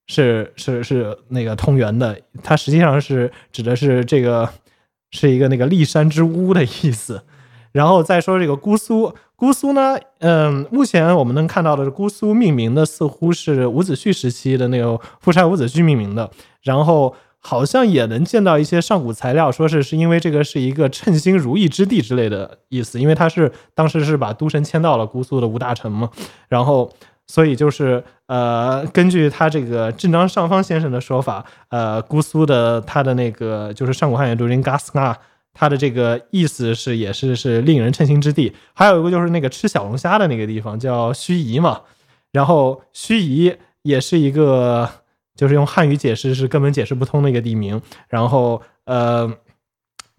[0.07, 4.49] 是是是那个通源的，它实际上是指的是这个
[5.11, 7.23] 是一个那个骊山之巫的意思。
[7.71, 26.09] 然后再说这个姑苏，姑苏呢，嗯，目前我们能看到的是姑苏命名的似乎是伍子胥时期的那个夫差伍子胥命名的，然后好像也能见到一些上古材料，说是是因为这个是一个称心如意之地之类的意思，因为他是当时是把都城迁到了姑苏的吴大城嘛，
[26.47, 26.89] 然后
[27.27, 35.13] 所以就是呃，根据他这个郑张上方先生的说法，呃，姑苏的他的那个就是上古汉语读音 gasna。
[35.57, 38.53] 它的这个意思是，也是是令人称心之地。
[38.73, 41.81] 还有一个就是那个吃小龙虾的那个地方叫盱眙嘛，
[42.33, 44.89] 然后盱眙也是一个，
[45.33, 47.81] 就是用汉语解释是根本解释不通的一个地名。
[48.09, 49.33] 然后呃，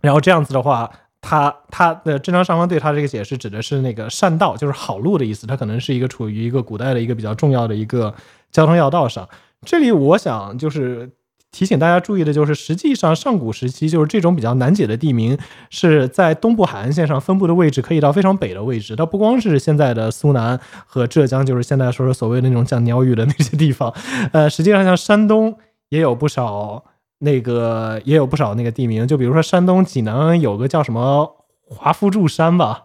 [0.01, 5.47] 然后这样子的话，它它的正常上方对它这个解释指的是那个善道，就是好路的意思。
[5.47, 8.15] 它可能是一个处于一个古代的一个比较重要的一个
[8.51, 9.29] 交通要道上。
[9.67, 11.11] 这里我想就是。
[11.57, 15.39] 提醒大家注意的就是，实际上上古时期就是这种比较难解的地名，
[15.71, 18.95] 是在东部海岸线上分布的位置可以到非常北的位置。
[18.95, 23.91] 它不光是现在的苏南和浙江，就是现在说的所谓的那种讲鸟语的那些地方。
[24.33, 25.57] 呃，实际上像山东
[25.89, 26.85] 也有不少
[27.21, 32.85] 那个也有不少那个地名，就比如说山东济南有个叫什么华夫柱山吧，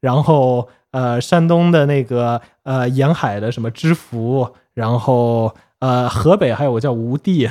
[0.00, 7.48] 然后呃山东的那个呃沿海的什么知府，然后呃河北还有个叫吴地。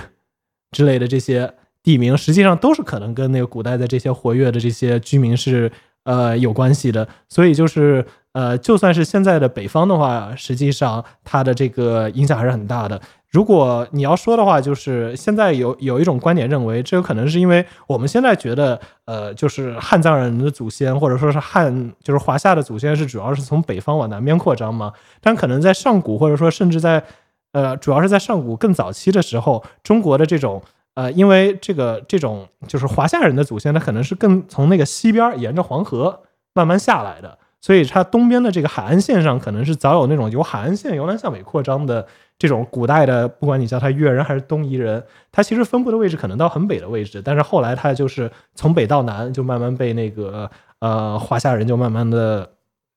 [0.72, 1.54] 之类的这些
[1.84, 5.72] 地名，实际上都是可能跟那个古代的这些活跃的这些居民是
[6.04, 7.08] 呃有关系的。
[7.28, 13.02] 所以就是呃，就算是现在的北方的话，实际上它的这个影响还是很大的。
[13.32, 27.04] 如果你要说的话，就是现在有有一种观点认为，这有可能是因为我们现在觉得呃，就是汉藏人的祖先或者说是汉就是华夏的祖先是主要是从北方往南边扩张嘛，但可能在上古或者说甚至在
[27.52, 30.62] 呃，主要是在上古更早期的时候，中国的这种
[30.94, 36.22] 呃，因为这个这种就是华夏人的祖先，他可能是更从那个西边沿着黄河
[36.54, 42.06] 慢慢下来的，所以它东边的这个海岸线上可能是早有那种由海岸线由南向北扩张的
[42.38, 52.50] 这种古代的，不管你叫他越人还是东夷人，他其实分布的位置可能到很北的位置，但是后来他就是从北到南就慢慢被那个呃华夏人就慢慢的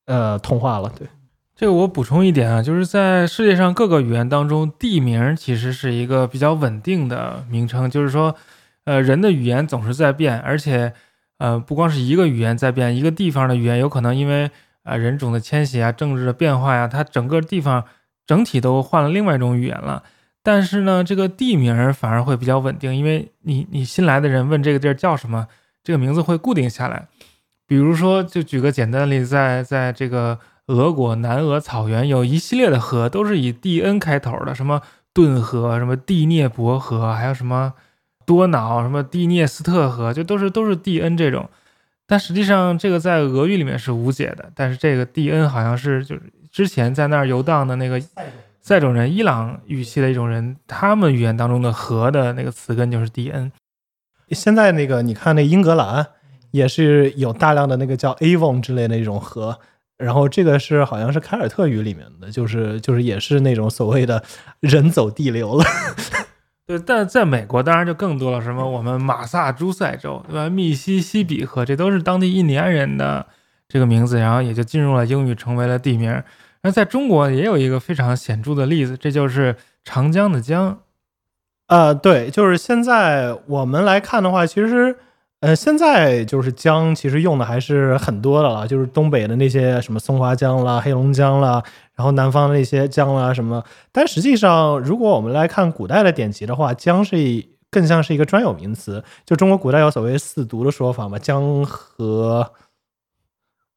[0.05, 1.07] 呃同化了，对。
[1.63, 7.89] 这个我补充一点啊，就是在世界上各个语言当中，地名其实是一个比较稳定的名称。
[7.89, 8.35] 就是说，
[8.83, 10.91] 呃，人的语言总是在变，而且，
[11.37, 14.51] 呃，不光是一个语言在变，一个地方的语言有可能因为
[14.83, 17.85] 啊人种的迁徙啊、政治的变化呀，它整个地方
[18.27, 20.03] 整体都换了另外一种语言了。
[20.43, 25.47] 但是呢，这个地名反而会比较稳定，因为你你新来的人问这个地儿叫什么，
[25.81, 27.07] 这个名字会固定下来。
[27.65, 30.37] 比如说，就举个简单的例子，在在这个。
[30.67, 34.81] 俄国南俄草原有一系列的河，都是以 D N 开头的，什么
[35.13, 37.73] 顿河、什么第聂伯河，还有什么
[38.25, 41.49] 多瑙、什么第聂斯特河，就都是都是 D N 这种。
[42.07, 44.49] 但实际上，这个在俄语里面是无解的。
[44.55, 46.21] 但是这个 D N 好像是就是
[46.51, 48.01] 之前在那儿游荡的那个
[48.61, 53.51] 塞种人，伊朗语系的一种人，他们语言当中的河的那个词根就是 D N。
[54.31, 56.07] 现在那个你看，那英格兰
[56.51, 59.59] 也是有大量的那个叫 Avon 之类的一种河。
[59.97, 64.23] 然后这个是好像是凯尔特语里面的，就是就是也是那种所谓的
[64.59, 65.63] 人走地流了。
[66.65, 70.49] 对，但在美国当然就更多了，什么我们马萨诸塞州，对吧？
[70.49, 73.27] 密西西比河，这都是当地印第安人的
[73.67, 76.23] 这个名字，然后也就进入了英语，成为了地名。
[76.61, 80.79] 那在中国也有一个非常显著的例子，这就是长江的江。
[81.67, 84.95] 呃，对，就是现在我们来看的话，其实，
[85.43, 91.61] 呃，现在就是姜，其实用的还是很多的了，就是东北的那些什么松花江啦、黑龙江啦，
[91.95, 93.61] 然后南方的那些江啦什么。
[93.91, 97.17] 但实际上，如果我们来看古代的典籍的话，姜是
[97.69, 99.03] 更像是一个专有名词。
[99.25, 102.53] 就中国古代有所谓四毒的说法嘛，江河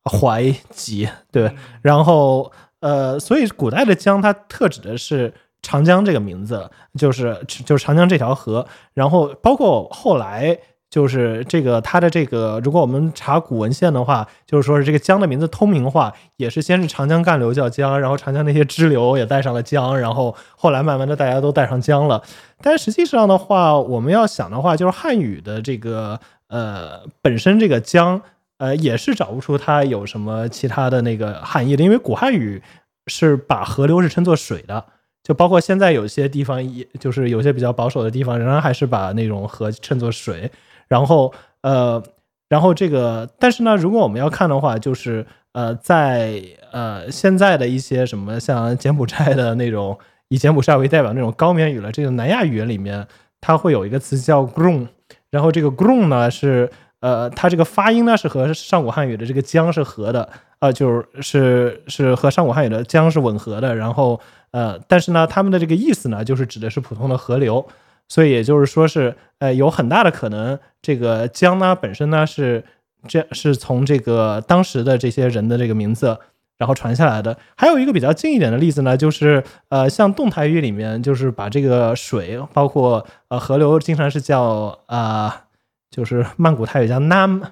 [0.05, 1.53] 淮济，对，
[1.83, 5.35] 然后呃，所以古代的姜它特指的是。
[5.63, 10.57] 长江这个名字就是就是长江这条河，然后包括后来
[10.97, 22.23] 就是这个它的这个，如果我们查古文献的话，就是说是这个江的名字通名化，也是先是长江干流叫江，然后长江那些支流也带上了江，然后后来慢慢的大家都带上江了。
[22.63, 28.23] 但实际上的话，我们要想的话，就是汉语的这个呃本身这个江
[28.57, 32.63] 呃也是找不出它有什么其他的那个含义的，因为古汉语
[33.07, 34.83] 是把河流是称作水的。
[35.23, 40.51] 就包括现在有些地方，也就是有些比较保守的地方，仍然还是把那种河称作水。
[40.89, 42.03] 然后，呃，
[42.49, 53.07] 然后这个，但是呢，如果我们要看的话，就是呃，在呃现在的一些什么像柬埔寨的那种以柬埔寨为代表那种高棉语了，这个南亚语言里面，
[53.41, 54.87] 它会有一个词叫 “groom”，
[55.31, 56.71] 然后这个 “groom” 呢是
[57.01, 60.29] 呃，它这个发音呢是和上古汉语的这个“江”是合的，
[60.61, 64.21] 呃，就是是是和上古汉语的“江”是吻合的，然后。
[64.53, 67.67] 呃，但是呢，他们的这个意思呢，就是指的是普通的河流，
[68.09, 72.65] 所以也就是说是，呃，有很大的可能，这个江呢本身呢是
[73.09, 76.17] 这是从这个当时的这些人的这个名字
[76.57, 77.37] 然后传下来的。
[77.57, 85.47] 还有一个比较近一点的例子呢，就是呃，像动态语里面，就是把这个水，包括呃河流，经常是叫啊，
[85.91, 87.43] 就是曼谷泰语叫 nam。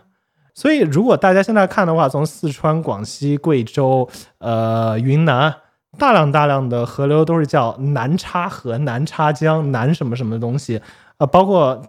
[0.55, 5.57] 所以如果大家现在看的话，从四川、广西、贵州、呃云南。
[5.98, 10.80] 大量大量的河流都是叫南叉河、南叉江、南什么什么东西，
[11.18, 11.80] 呃，包括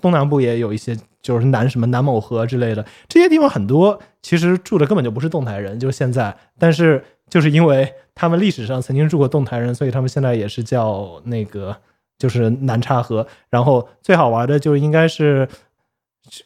[0.00, 2.84] 东南部也有一些，就是南什么南某河之类的。
[3.08, 11.76] 这些地方很多其实住的根本就不是动态人，就是现在，但是就是因为他们历史上曾经住过动态人，所以他们现在也是叫那个
[12.18, 13.26] 就是南叉河。
[13.50, 15.48] 然后最好玩的就应该是。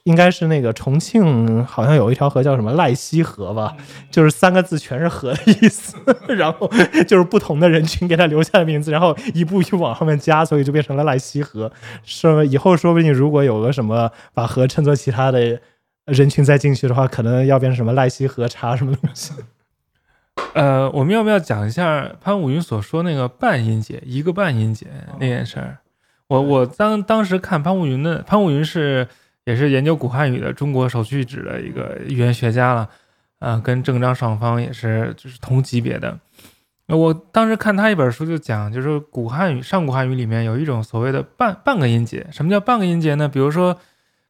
[0.05, 3.77] 应该是那个重庆，好像有一条河叫什么赖溪河吧，
[4.11, 5.97] 就是三个字全是河的意思，
[6.35, 6.69] 然后
[7.07, 11.71] 就是不同的人群给他留下的名字，然后一步一步往后面加，所以就变成了赖溪河。
[12.05, 15.61] 说以后说不定如果有个什么把河称作其他的
[16.07, 19.33] 人群再进去的话，可能要变成什么赖溪河茶什么东西。
[20.55, 24.87] 呃，我们要不要讲一下潘武云所说那个半音节，一个半音节
[25.21, 25.79] 那件事儿？
[26.29, 29.09] 我我当当时看潘武云的，潘武云是。
[29.49, 32.91] 也是研究古汉语的中国首屈一指的一个语言学家了，
[33.39, 36.19] 啊，跟郑张双方也是就是同级别的。
[36.85, 42.27] 那我当时看他一本书就讲，就是古汉语上古汉语里面有一种所谓的半半个音节。
[42.31, 43.27] 什么叫半个音节呢？
[43.27, 43.81] 比如说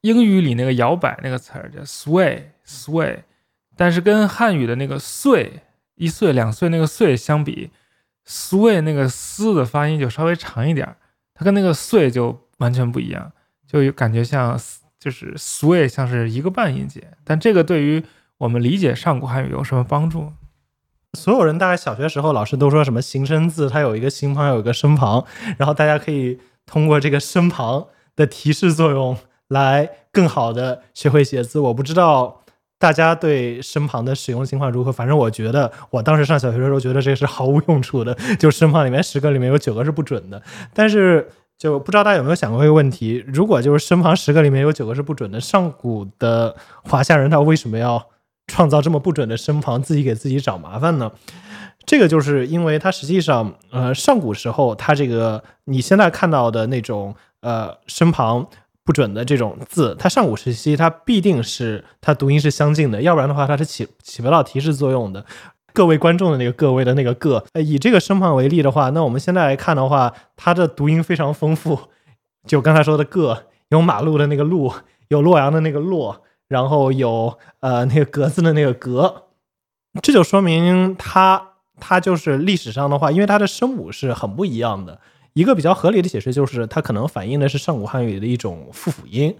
[0.02, 3.18] 英语里那个摇摆那个词儿叫 sway sway，
[3.76, 5.62] 但是跟汉语的那个岁
[5.96, 7.70] 一岁两岁那个岁相比
[8.24, 10.94] ，sway 那个嘶的发音就稍微长一点，
[11.34, 13.32] 它跟那个岁就完全不一样，
[13.66, 14.56] 就有感觉像。
[15.00, 18.02] 就是 sway 像是一个半音节，但这个对于
[18.38, 20.32] 我们理解上古汉语有什么帮助？
[21.16, 25.24] 所有人大概小学时候老师都说什么形声字，它有一个形旁，有一个身旁，
[25.56, 29.16] 然后大家可以通过这个身旁的提示作用
[29.48, 31.60] 来更好的学会写字。
[31.60, 32.44] 我不知道
[32.78, 40.42] 大家对身旁的使用情况如何，反正我觉得我当时上小学的时候觉得这是毫无用处的，就身旁里面十个里面有九个是不准的，
[40.74, 41.30] 但是。
[41.58, 48.06] 就不知道大家有没有想过一个问题：如果就是身旁十个里面有九个是不准的，上古的华夏人他为什么要
[48.46, 51.10] 创造这么不准的身旁，自己给自己找麻烦呢？
[51.84, 58.46] 这个就是因为他实际上，呃，上古时候他这个你现在看到的那种呃身旁
[58.84, 65.24] 不准的这种字，它上古时期它必定是它读音是相近的，要不然的话它是起起不到提示作用的。
[65.78, 71.78] 各位观众的那个各位的那个个，呃，以这个声旁为例的话，那我们现在来看的话，它的读音非常丰富。
[72.48, 74.72] 就刚才说的个，有马路的那个路，
[75.06, 79.26] 有洛阳的那个洛，然后有呃那个格子的那个格，
[80.02, 85.00] 这就说明它它就是历史上的话，因为它的声母是很不一样的。
[85.34, 89.32] 一个比较合理的解释就是，它可能反映的是上古汉语的一种复辅音，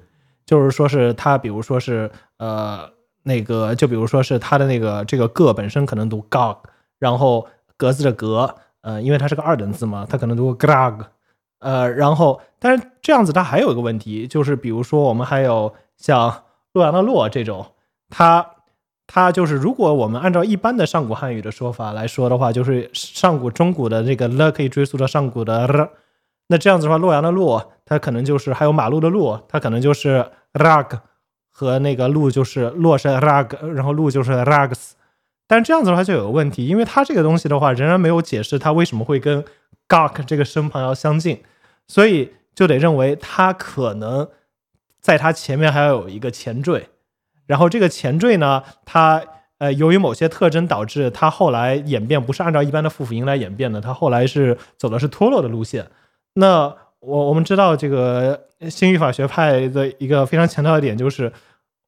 [0.46, 2.96] 就是说是它，比如说是呃。
[3.28, 6.56] 那个就比如说是它的那个这个个本身可能读 gog，
[6.98, 11.04] 然后格子的格，呃，因为它是个二等字嘛，它可能读 grog，
[11.60, 17.66] 呃，然后但是这样子它还有一个问题，就是比如说我们还有像洛阳的洛这种，
[18.08, 18.44] 它
[19.06, 25.90] 它就是如果我们按照一般的上古汉语的说法来说的话，就是上古中古的这个了可以追溯到上古的 r，
[26.48, 30.24] 那这样子的话，洛阳的洛它可能就是还有马路的路，它可能就是
[30.54, 30.98] rag
[31.58, 34.92] 和那个路就是洛是 rag，然后路就是 rags。
[35.48, 39.44] 但这样子的话就有个问题，因为它这个东西的话仍然没有解释它为什么会跟
[39.88, 41.42] gak 这个声旁要相近，
[41.88, 44.28] 所以就得认为它可能
[45.00, 46.90] 在它前面还要有一个前缀。
[47.46, 49.20] 然后这个前缀呢，它
[49.58, 55.88] 呃由于某些特征导致它后来演变不是按照一般的复辅音来演变的，它后来是走的是脱落的路线。
[56.34, 58.38] 那我我们知道这个
[58.68, 61.32] 新语法学派的一个非常强调的点就是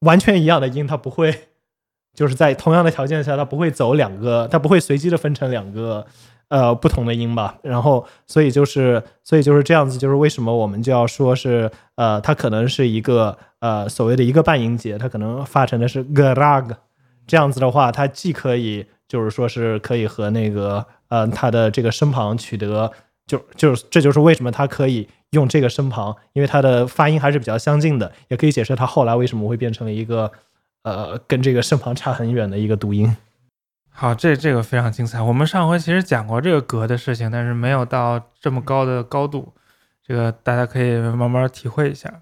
[0.01, 1.47] 完全一样的音它不会
[2.13, 6.05] 就是在同样的条件下它不会走两个，它不会随机的分成两个。
[6.51, 16.75] 呃，不同的音吧，然后所以就是，所以就是这样子，就是为什么我们就要说是，呃，它可能是一个呃所谓的一个半音节，它可能发成的是 garag，
[17.25, 22.91] 这样子的话，它既可以就是说是可以和那个呃它的这个声旁取得，
[23.31, 30.31] 就就是这就是为什么它可以用这个声旁，因为它的发音还是比较相近的，也可以解释它后来为什么会变成了一个
[30.83, 33.15] 呃跟这个声旁差很远的一个读音。
[33.89, 35.21] 好，这这个非常精彩。
[35.21, 39.53] 我们上回其实讲过这个格的事情，但是没有到这么高的高度，
[40.05, 42.21] 这个大家可以慢慢体会一下。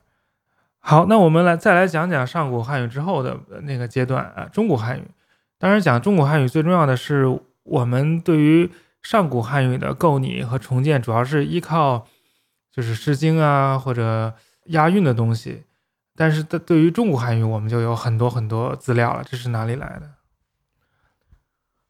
[0.80, 5.04] 好，那我们来再来讲讲上古汉语之后的那个阶段啊，中古汉语。
[5.58, 7.26] 当然，讲中古汉语最重要的是
[7.64, 8.72] 我们对于
[9.02, 12.08] 上古汉语的构拟和重建，主要是依靠
[12.72, 14.34] 就是《诗经》啊或者
[14.66, 15.64] 押韵的东西。
[16.16, 19.24] 但是，对对于中古汉语，我们就有很多很多资料了。
[19.24, 20.10] 这是哪里来的？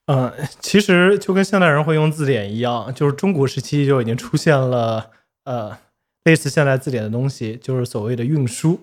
[0.05, 5.11] 嗯，其实就跟现代人会用字典一样，就是中古时期就已经出现了
[5.45, 5.77] 呃
[6.23, 8.79] 类似现代字典的东西，就是所谓的韵书，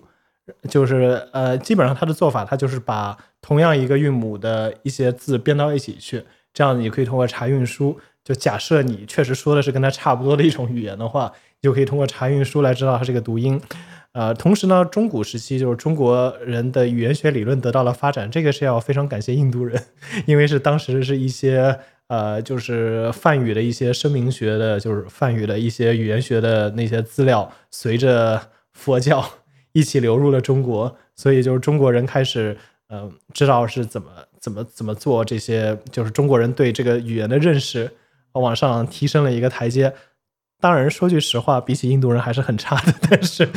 [0.69, 13.57] 就是呃基本上它的做法，它就是把同样一个韵母的一些字编到一起去，这样你可以通过查韵书，就假设你确实说的是跟它差不多的一种语言的话，你就可以通过查韵书来知道它这个读音。
[14.11, 19.81] 呃，同时呢，中古时期就是中国人的语言学理论得到了发展，这个是要非常感谢印度人，
[20.27, 28.41] 因为是当时是一些呃，就是梵语的一些声明学的，就是梵语的一些语言学的那些资料，随着
[28.73, 29.23] 佛教
[29.71, 32.57] 一起流入了中国，所以就是中国人开始
[32.89, 37.89] 呃，知道是怎么怎么怎么做这些，就是中国人对这个语言的认识
[38.39, 39.93] 往上提升了一个台阶。
[40.59, 43.49] 当然，说句实话，比起印度人还是很差的， 但是。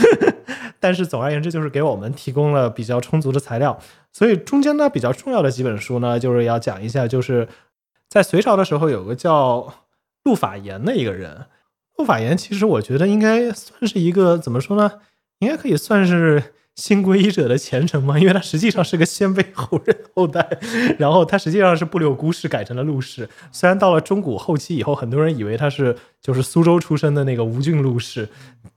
[0.83, 3.79] 但是总而言之，就是给我们提供了比较充足的材料。
[4.13, 7.47] 所以中间呢，比较重要的几本书呢，就是要讲一下，就是
[8.09, 9.75] 在隋朝的时候，有个叫
[10.25, 11.47] 陆法言的一个人。
[11.99, 15.01] 陆法言其实我觉得应该算是一个怎么说呢？
[15.41, 16.55] 应该可以算是。
[16.77, 18.19] 新皈依者的虔诚吗？
[18.19, 20.49] 因为他实际上是个鲜卑后人后代，
[20.99, 23.29] 然后他实际上是不留孤氏改成了陆氏。
[23.53, 28.27] 虽然到了中古后期以后，很多人以为他是就是苏州出生的那个吴郡陆氏，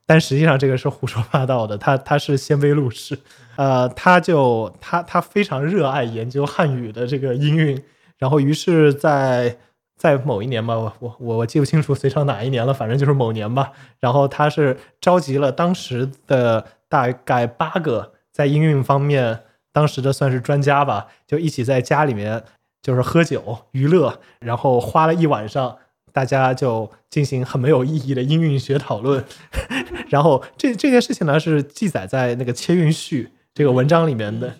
[0.05, 1.77] 但实际上这个是胡说八道的。
[1.77, 3.17] 他他是鲜卑陆氏，
[3.55, 7.81] 呃，他就他他非常热爱研究汉语的这个音韵，
[8.17, 9.55] 然后于是，在
[9.95, 13.71] 在某一年吧，我我我记不清楚隋朝哪一年了，反正就是某年吧。
[14.01, 16.65] 然后他是召集了当时的。
[16.93, 19.39] 大概八个在音韵方面，
[19.71, 22.43] 当时的算是专家吧，就一起在家里面
[22.83, 25.79] 就是喝酒娱乐，然后花了一晚上，
[26.11, 29.25] 大家就进行很没有意义的音韵学讨论。
[30.09, 33.23] 然后这这件事情呢是记载在那个《切韵序》
[33.55, 34.53] 这个文章里面的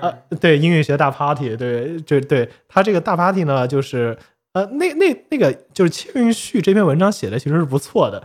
[0.00, 4.18] 啊，对音韵学大 party，对，就对他这个大 party 呢就是。
[4.58, 8.20] 呃，那那那个就是《切韵序》这篇文章写的其实是不错的，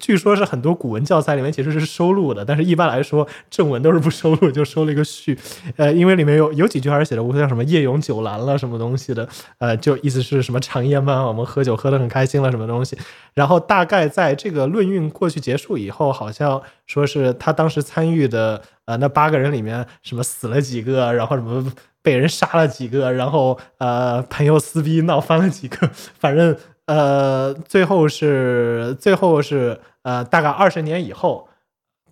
[0.00, 5.38] 据说是很多古文教材里面其实是收录的，但是一般来说正文都是不收录，就收了一个序。
[5.76, 12.98] 呃，因为里面有有几句还是写的，像什么夜咏酒阑了什么东西的，呃，就意思是什么长夜漫，我们喝酒喝得很开心了什么东西。
[13.34, 21.72] 然后大概在这个论运过去结束以后，好像说是他当时参与的呃那八个人里面什么死了几个，然后什么。
[22.02, 31.48] 被人杀了几个，然后呃，朋友撕逼闹翻了几个，反正呃，最后是最后是呃，大概二十年以后，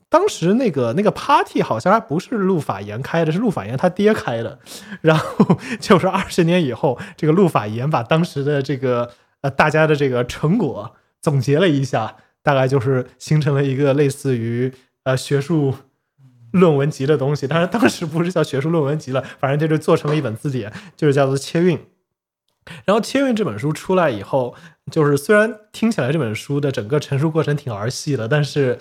[0.08, 4.58] 当时那个那个 party 好像还不是陆法言开的，是陆法言他爹开的，
[5.00, 9.10] 然后就是二十年以后，这个陆法言把当时的这个
[9.40, 14.72] 呃大家的这个成果总结了一下，大概就是形成了一个类似于
[15.04, 15.74] 呃学术。
[16.58, 21.78] 论文集的东西，但是当时不是叫学术论文集了，反正就是做成了一本字典，就是叫做《切韵》。
[22.84, 24.54] 然后《切韵》这本书出来以后，
[24.90, 28.78] 就是虽然听起来这本书的整个陈述过程挺儿戏的，但是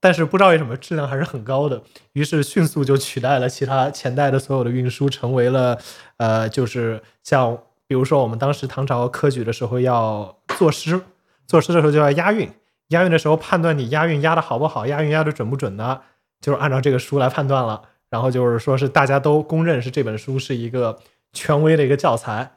[0.00, 1.82] 但是不知道为什么质量还是很高的，
[2.14, 5.78] 于是迅速就取代了其他前代的所有的运输，成为了
[6.16, 7.56] 呃，就是像
[7.86, 11.00] 比如说我们当时唐朝科举的时候要作诗，
[11.46, 12.50] 作诗的时候就要押韵，
[12.88, 16.00] 押韵的时候判断你押韵押的好不好，押韵押的准不准呢？
[16.40, 17.82] 就是按照这个书来判断了。
[18.08, 20.98] 然后就是说是大家都公认是这本书是一个
[21.32, 22.52] 权威的一个教材。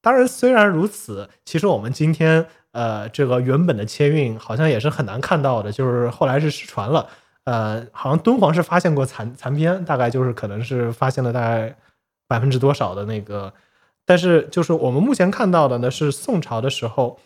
[0.00, 2.46] 当然，虽然如此，其实我们今天。
[2.72, 7.06] 呃，这个原本的切运好像也是很难看到的，就是后来是失传了。
[7.44, 11.76] 呃，好像敦煌是发现过残残篇，大概就是可能是发现了大概
[12.26, 13.52] 百分之多少的那个，
[14.06, 17.20] 但是就是我们目前看到的呢，是宋朝的时候，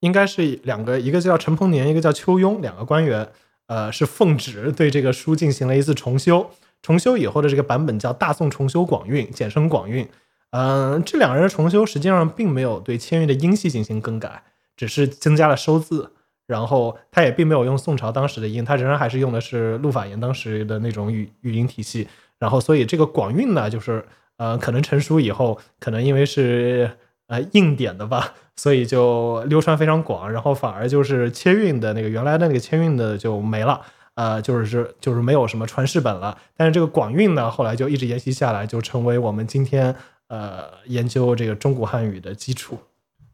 [0.00, 3.32] 应该是两个，一个叫陈鹏年，一个叫邱庸，两个官员，
[3.72, 6.50] 呃，是奉旨对这个书进行了一次重修，
[6.82, 10.06] 重修以后的这个版本叫《大宋重修广韵》，简称广韵。
[10.50, 14.42] 嗯，这两个人的重修实际上并没有对签运的音系进行更改，
[14.76, 16.12] 只是增加了收字。
[16.46, 22.06] 然后他也并没有用宋朝当时的音，他仍然还是用的是陆法言当时的那种语语音体系。
[22.38, 24.04] 然后，所以这个广韵呢，就是
[24.36, 26.90] 呃，可能成书以后，可能因为是
[27.26, 30.30] 呃硬点的吧，所以就流传非常广。
[30.30, 33.80] 然后反而就是切韵的那个原来的那个切韵的就没了，
[34.14, 36.38] 呃，就是是就是没有什么传世本了。
[36.56, 39.94] 但是这个广韵呢，后来就一直沿袭下来，就成为我们今天。
[40.28, 42.78] 呃，研究这个中古汉语的基础。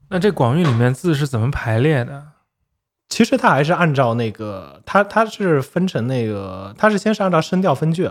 [0.09, 2.26] 那这广韵里面字是怎么排列的？
[3.09, 8.11] 其实它还是按照那个，它它是分成那个，它是先是按照声调分卷，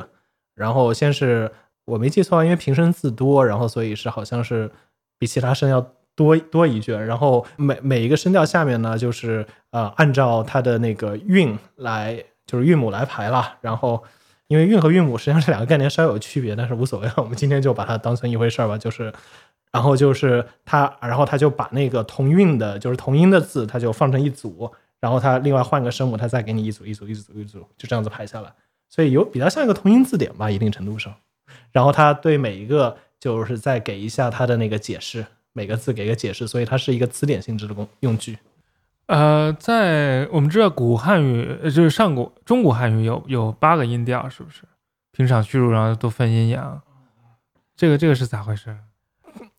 [0.55, 1.51] 然后先是
[1.84, 4.71] 我没记错，因为平声字多，然后所以是好像是
[5.18, 14.03] 比其他声要多多一卷，然后每每一个声调下面呢，就是呃按照它的那个韵来，就是韵母来排了，然后。
[14.49, 18.78] 因为韵和韵母实际上这两个概念稍有区别，但是无所谓，我们今天就把它当成一回事儿吧。
[18.78, 19.11] 就是，
[19.74, 28.49] 然后就是它，然后他就把那个同韵的，就是同音的字，他就放成一组，然后他另外换个声母，他再给你一组一组一组一组，就这样子排下来。
[28.88, 31.13] 所以有比较像一个同音字典吧，一定程度上。
[31.74, 38.38] 然后他对每一个就是再给一下它的那个解释，每个字给个解释，所以它是一个词典性质的工用具。
[39.07, 44.63] 呃，在我们知道古汉语，就是上古中古汉语有有八个音调，是不是？
[45.13, 46.82] 平常虚入，然后都分阴阳。
[47.76, 48.78] 这个这个是咋回事？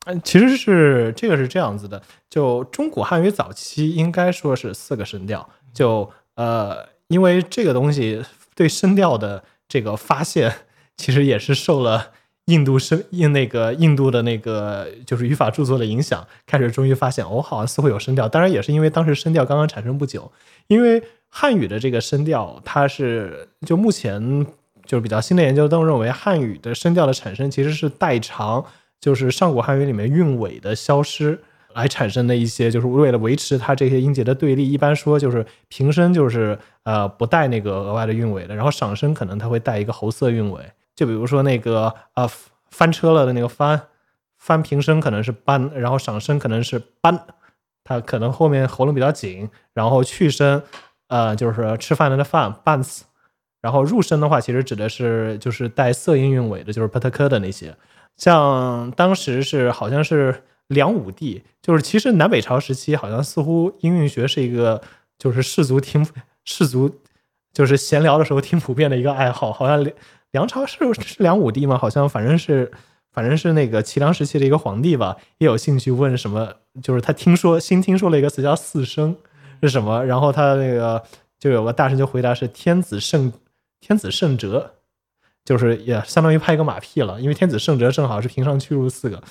[0.07, 8.23] 嗯，其实是这个是这样子的，就中古汉语早期应该说是四个声调，就呃，因为这个东西
[8.55, 10.55] 对声调的这个发现，
[10.97, 12.13] 其实也是受了。
[12.49, 18.27] 印度声印那个印度的那个就是语法著作的影响，开始终于发现哦，好像似乎有声调。
[18.27, 20.33] 当然也是因为当时声调刚刚产生不久。
[20.67, 24.47] 因为汉语的这个声调，它是就目前
[24.87, 28.65] 就是比较新的研究都认为，汉语的声调的产生其实是代偿，
[28.99, 31.39] 就是上古汉语里面韵尾的消失
[31.75, 34.73] 来产生的一些，就是为了维持它这些音节的对立。
[34.73, 40.63] 一般说就是平声就是呃不带那个额外的韵尾的，然后上声可能它会带一个喉塞韵尾。
[40.99, 42.29] 就比如说那个呃
[42.71, 43.81] 翻车了的那个翻，
[44.37, 47.25] 翻平声可能是班，然后上声可能是班，
[47.85, 50.61] 它可能后面喉咙比较紧，然后去声，
[51.07, 53.05] 呃就是吃饭的那饭半次，
[53.61, 57.77] 然后入声的话其实指的是就是带色音韵尾的，就是帕特科的那些，
[58.17, 64.83] 像当时是好像是梁武帝，就是其实南北朝时期好像似乎音韵学是一个
[65.17, 66.05] 就是士族听
[66.45, 66.93] 士族
[67.53, 69.87] 就是闲聊的时候挺普遍的一个爱好，好像。
[70.33, 71.79] 梁朝是是梁武帝吗？
[71.79, 72.71] 好像反正是
[73.11, 76.53] 反正是那个齐梁时期的一个皇帝吧，也有兴趣问什么，
[76.83, 79.17] 就是他听说新听说了一个词叫四声
[79.63, 81.03] 是什么，然后他那个
[81.39, 83.33] 就有个大臣就回答是天子圣
[83.81, 84.73] 天子圣哲，
[85.45, 89.23] 就是也相当于拍一个马屁了，因为天子圣哲正好是平上去入四个，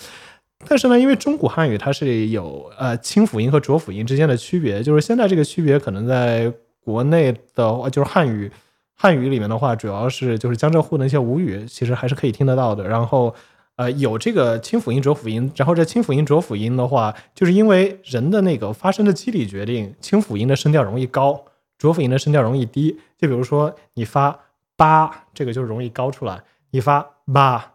[0.67, 6.51] 但是呢，因为中古汉语它是有呃清辅音和浊辅音之间的区别，就是现在这个区别可能在
[6.83, 8.51] 国内的话就是汉语。
[8.99, 12.87] 汉语里面的话，主要是就是江浙沪的一些吴语，其实还是可以听得到的。
[12.87, 13.33] 然后，
[13.75, 15.51] 呃，有这个清辅音、浊辅音。
[15.55, 21.45] 然后这清辅音、浊辅音的话，就是因为人的那个发声的机理决定，清辅音的声调容易高，
[21.77, 22.99] 浊辅音的声调容易低。
[23.19, 24.39] 就比如说你发
[24.75, 26.37] 八，这个就容易高出来；
[26.71, 27.73] 你发八，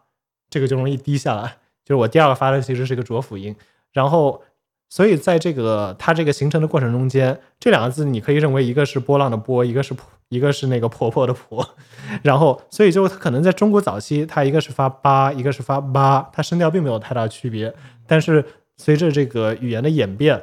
[0.50, 1.58] 这个就容易低下来。
[1.84, 3.54] 就是我第二个发的其实是一个浊辅音。
[3.92, 4.42] 然后，
[4.88, 9.94] 所以在这个它这个形成的过程中间，这两个字你可以认为一个是波浪的波，一个是
[10.32, 11.68] 一个是那个婆婆的婆，
[12.24, 17.74] 然后所以就可能在中国早期，它一个是发八，一个是发八，它声调并没有太大区别。
[18.06, 18.42] 但是
[18.78, 20.42] 随着这个语言的演变，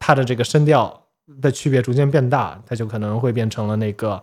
[0.00, 1.04] 它的这个声调
[1.40, 4.20] 的区别逐渐变大，它就可能会变成了那个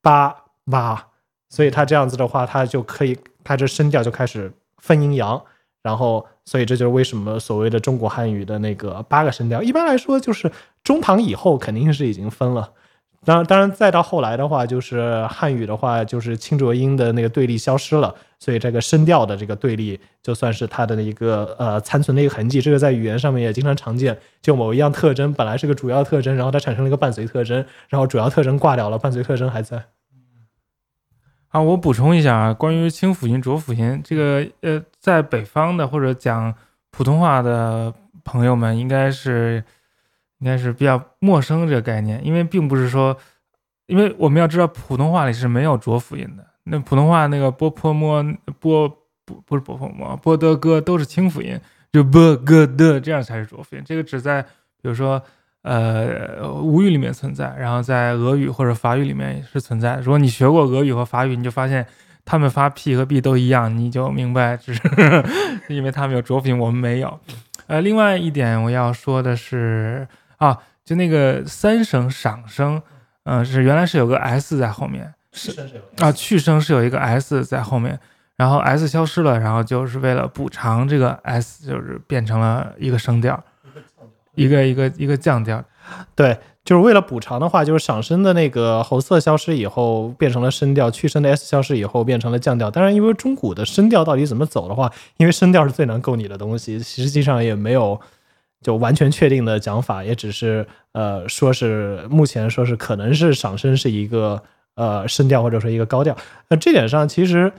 [0.00, 0.34] 八
[0.70, 1.08] 八。
[1.50, 5.42] 所以它这样子的话，它就可以，它这声调就开始分阴阳。
[5.82, 10.50] 然后，所以这就是为什么所谓的中国汉语的那个八个声调，一般来说就是
[10.82, 12.72] 中唐以后肯定是已经分了。
[13.24, 22.60] 当，当然，再到后来的话，就是汉语的话，就是清浊音的那个对立消失了，所以这个声调的这个对立，就算是它的一个呃残存的一个痕迹。
[22.60, 29.84] 这个在语言上面也经常常见，就某一样特征本来是个主要特征，然后它产生了一个伴随特征，然后主要特征挂掉了，伴随特征还在。
[31.50, 36.52] 啊，我补充一下啊，关于清辅音、浊辅音这个，呃，在北方的或者讲
[36.90, 37.94] 普通话的
[38.24, 39.62] 朋友们，应该是。
[40.42, 43.16] 应该是比较陌生这个概念，因为并不是说，
[43.86, 46.44] 因为我们要知道普通话里是没有浊辅音的。
[46.64, 48.24] 那普通话那个波泼摸
[48.58, 48.88] 波
[49.24, 51.56] 不不是波泼摸波的哥都是清辅音，
[51.92, 53.82] 就波哥的这样才是浊辅音。
[53.86, 55.22] 这个只在比如说
[55.62, 60.00] 呃吴语里面存在，然后在俄语或者法语里面也是存在。
[60.02, 61.86] 如果你学过俄语和法语，你就发现
[62.24, 64.80] 他们发 p 和 b 都一样，你就明白，只是
[65.72, 67.20] 因为他们有浊辅音，我们没有。
[67.68, 70.08] 呃，另外一点我要说的是。
[70.42, 72.82] 啊，就那个三声赏声，
[73.22, 75.54] 嗯，是原来是有个 s 在后面，是
[75.98, 77.96] 啊，去声是有一个 s 在后面，
[78.34, 83.40] 然后 s 消失了，然后就是为了补偿这个 s，就是变成了一个声调，
[84.34, 85.62] 一个一个一个降调，
[86.16, 92.68] 对，就是为了补偿的话，就是赏声的那个喉色消失以后变成了声调，去声的 s 消失以后变成了降调。
[92.68, 98.00] 当然，因为中古的声调到底怎么走的话，因为声调是最难够你的东西，实际上也没有。
[98.62, 104.42] 就完全确定的讲法，也只是呃，说是目前说是可能是上升是一个
[104.76, 106.16] 呃声调或者说一个高调。
[106.48, 107.52] 那这点上其实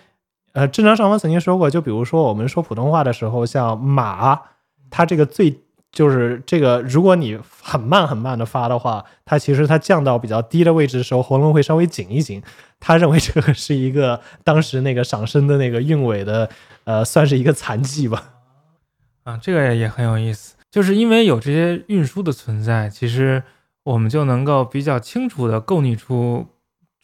[0.53, 4.39] 呃，正常上方曾经说过，就比如说我们说普通话的时候，像马，
[4.89, 5.59] 它这个最
[5.91, 12.41] 就是这个，如果你很慢很慢的发的话，它其实它降到比较低的位置的时候，喉咙会稍微紧一紧。
[12.79, 16.49] 他认为这个是一个当时那个上升的那个韵尾的
[16.83, 18.23] 呃，算是一个残疾吧。
[19.23, 20.55] 啊，这个也很有意思。
[20.73, 23.43] 就是因为有这些运输的存在，其实
[23.83, 26.47] 我们就能够比较清楚地构拟出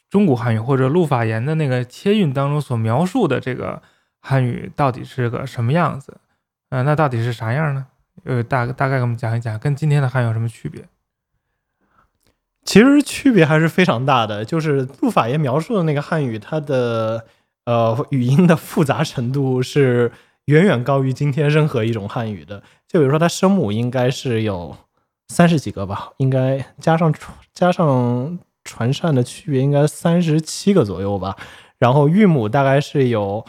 [0.09, 3.83] 中古汉语或者陆法言的那个切韵当中所描述的这个
[4.21, 6.17] 汉语到底是个什么样子。
[6.69, 7.85] 呃，那到底是啥样呢？
[8.23, 10.85] 呃，大大概给我们讲一讲，跟今天的汉语有什么区别？
[12.65, 14.43] 其实区别还是非常大的。
[14.43, 17.27] 就是陆法言描述的那个汉语，它的
[17.65, 20.11] 呃语音的复杂程度是
[20.49, 22.63] 远远高于今天任何一种汉语的。
[22.87, 24.75] 就比如说，它声母应该是有
[25.27, 27.13] 三十几个吧，应该加上
[27.53, 31.37] 加上传善的区别，应该三十七个左右吧。
[31.77, 33.45] 然后韵母大概是有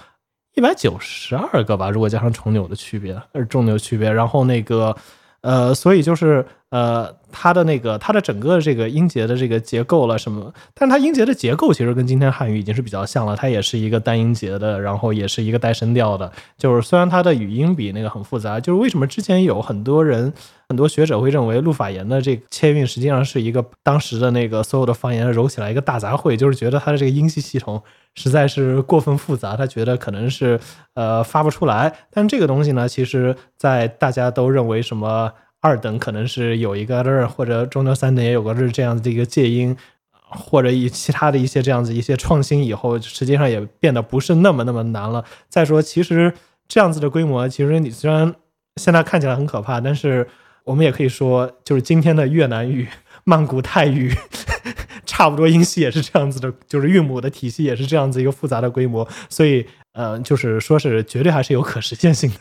[0.55, 4.13] 一百九十二个吧，如果加上重纽的区别，呃，重纽区别。
[4.13, 4.95] 然后那个，
[5.43, 7.19] 呃，所以就是呃。
[7.33, 10.53] 它的那个，它的整个这个音节的这个结构了什么？
[10.75, 16.33] 但它音节的结构其实跟今天汉语已经是比较像了，它也是一个单音节的，然后也是一个带声调的。
[16.59, 20.33] 就是虽然它的语音比那个很复杂，就是为什么之前有很多人、
[20.69, 27.81] 很多学者会认为陆法言的这个切韵实际上是一个当时的那个所有的方言揉起来一个大杂烩，就是觉得它的这个音系系统
[28.15, 30.59] 实在是过分复杂，他觉得可能是
[30.95, 31.93] 呃发不出来。
[32.11, 35.33] 但这个东西呢，其实在大家都认为什么？
[35.63, 39.77] 二等可能是有一个日，或者中等三等也有个日这样子的一个介音，
[40.23, 45.23] 或者以其他的一些这样子一些创新以后，实际上也变得不是那么那么难了。
[45.51, 46.33] 再说，其实
[46.67, 48.35] 这样子的规模，其实你虽然
[48.77, 50.27] 现在看起来很可怕，但是
[50.65, 52.89] 我们也可以说，就是今天的越南语、
[53.31, 54.13] 曼谷泰语，
[55.07, 62.37] 差不多音系也是这样子的，就是韵母的体系也是这样子一个复杂的规模，所以，呃，就是说是绝对还是有可实现性的。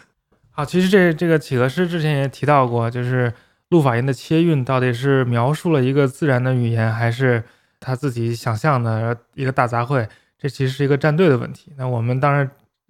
[0.49, 3.31] 好，其实这这个企鹅师之前也提到过，就是
[3.69, 7.43] 陆法言的切韵到底是描述了一个自然的语言，还是
[7.79, 10.07] 他自己想象的一个大杂烩？
[10.39, 11.71] 这其实是一个站队的问题。
[11.77, 12.49] 那我们当然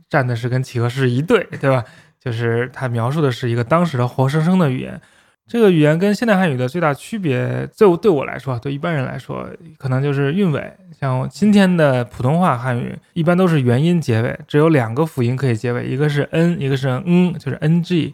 [0.09, 1.83] 站的是跟企鹅师一队，对吧？
[2.19, 5.01] 就是他描述的是一个当时的活生生的语言。
[5.49, 10.71] 这个语言跟现代汉语的最大区别，对对我来说，对一般人来说，可能就是韵尾。
[10.93, 18.13] 像今天的普通话汉语，一般都是元音结尾，只有两个辅音可以结尾，一个是 n，一个是嗯，就是 ng，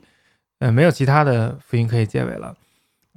[0.60, 2.56] 呃，没有其他的辅音可以结尾了。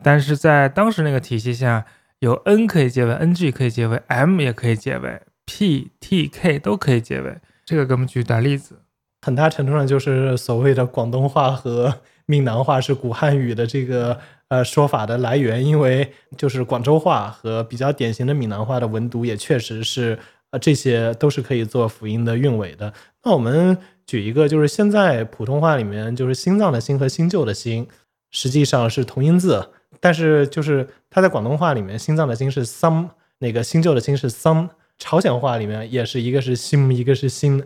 [0.02, 1.86] 但是在当时那个体系下，
[2.18, 7.36] 有 n 可以结尾，ng 可以结尾，m 也可以结尾，p、t、k 都可以结尾。
[7.64, 8.80] 这个给我们举点例子，
[9.22, 12.00] 很大程度上就是所谓的广东话和。
[12.30, 20.18] 闽南话是古汉语的这个呃说法的来源，因为就是广州话和比较典型的闽南话的文读也确实是
[20.50, 22.92] 呃这些都是可以做辅音的韵尾的。
[23.24, 27.86] 那我们举一个，就是现在普通话里面就是心脏的心和新旧的新
[28.30, 33.08] 实际上是同音字，但是就是它在广东话里面心脏的心是 some，
[33.38, 34.68] 那个新旧的新是 some，
[34.98, 37.64] 朝鲜话里面也是一个是 sim，一个是心，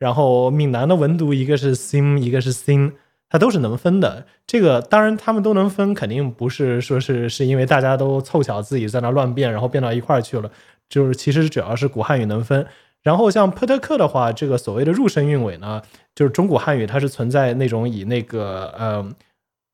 [0.00, 2.90] 然后闽南的文读一个是 sim 一个是 sin。
[3.30, 4.26] 它都是能分的。
[4.46, 10.50] 这个当然他们都能分，肯定不是说是是因为大家都凑巧自己在那乱变，然后变到一块儿去了。
[10.88, 12.66] 就是其实主要是古汉语能分。
[13.02, 15.80] 然后像波特克的话，这个所谓的入声韵尾呢，
[16.14, 19.08] 就是中古汉语它是存在那种以那个呃，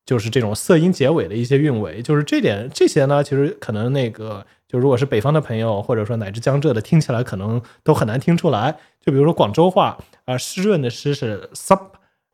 [0.05, 2.01] 就是这种色音结尾的一些韵尾。
[2.01, 8.77] 就是这点这些呢，其实可能那个就如果是北方的朋友，或者说乃至江浙的，听起来可能都很难听出来。
[9.01, 11.81] 就比如说广州话啊，湿润的湿是 sup，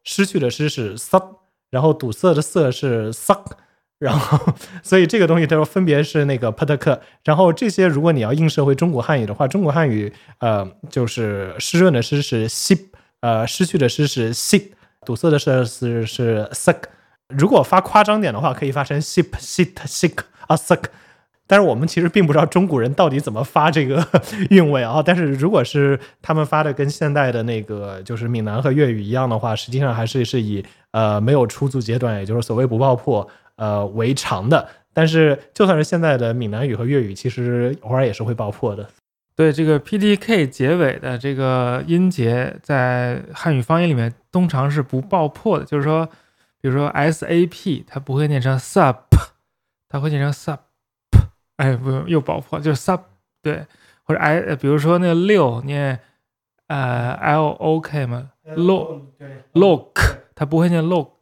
[0.04, 1.38] 失去的失是 sup，
[1.70, 3.44] 然后堵塞的塞是 suck。
[4.00, 7.02] 然后，所以这个东西它说分别是那个 p 特克。
[7.24, 12.82] 然后这些如果你要映射回中国汉语的话，中国汉语呃就是湿润的湿是 sip，
[13.22, 14.72] 呃失去的失是 sip，
[15.06, 16.82] 堵塞的是是是 suck。
[17.30, 20.84] 如果发夸张点的话，可以发成 sip sit sick 啊 suck。
[21.54, 24.04] 但是我们其实并不知道中古人到底怎么发这个
[24.50, 25.04] 韵味啊。
[25.06, 33.30] 但是如果是他们发的跟现代的那个就是闽南和粤语一样的话，实际上还是是以呃没有出租阶段，也就是所谓不爆破。
[33.56, 38.90] 呃，为常的，但是就算是现在的闽南语和粤语，其实偶尔也是会爆破的。
[39.36, 46.10] 对这个 P D K 结尾的这个音节，在汉语方言里面通常是不爆破的，就是说，
[46.62, 48.96] 比如说 S A P，它不会念成 sup，
[49.88, 50.58] 它会念成 sup，
[51.58, 53.00] 哎，不用又爆破，就是 sub
[53.42, 53.66] 对，
[54.04, 56.00] 或者 I，比如说那个六念
[56.68, 59.92] 呃 L O K 嘛，lock，lock，
[60.36, 61.14] 它不会念 lock，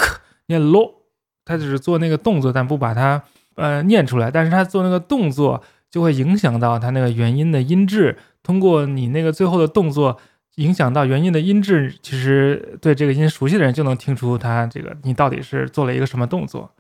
[0.48, 0.96] 念 lock。
[1.44, 3.24] 他只是做那个动作，但不把它
[3.56, 4.30] 呃念出来。
[4.30, 8.16] 但是他做那个动作就会影响到他那个元音的音质。
[8.44, 10.20] 通过你那个最后的动作
[10.58, 16.72] 影响到元音的音质，其实对这个音熟悉的人就能听出他这个你到底是做了一个什么动作。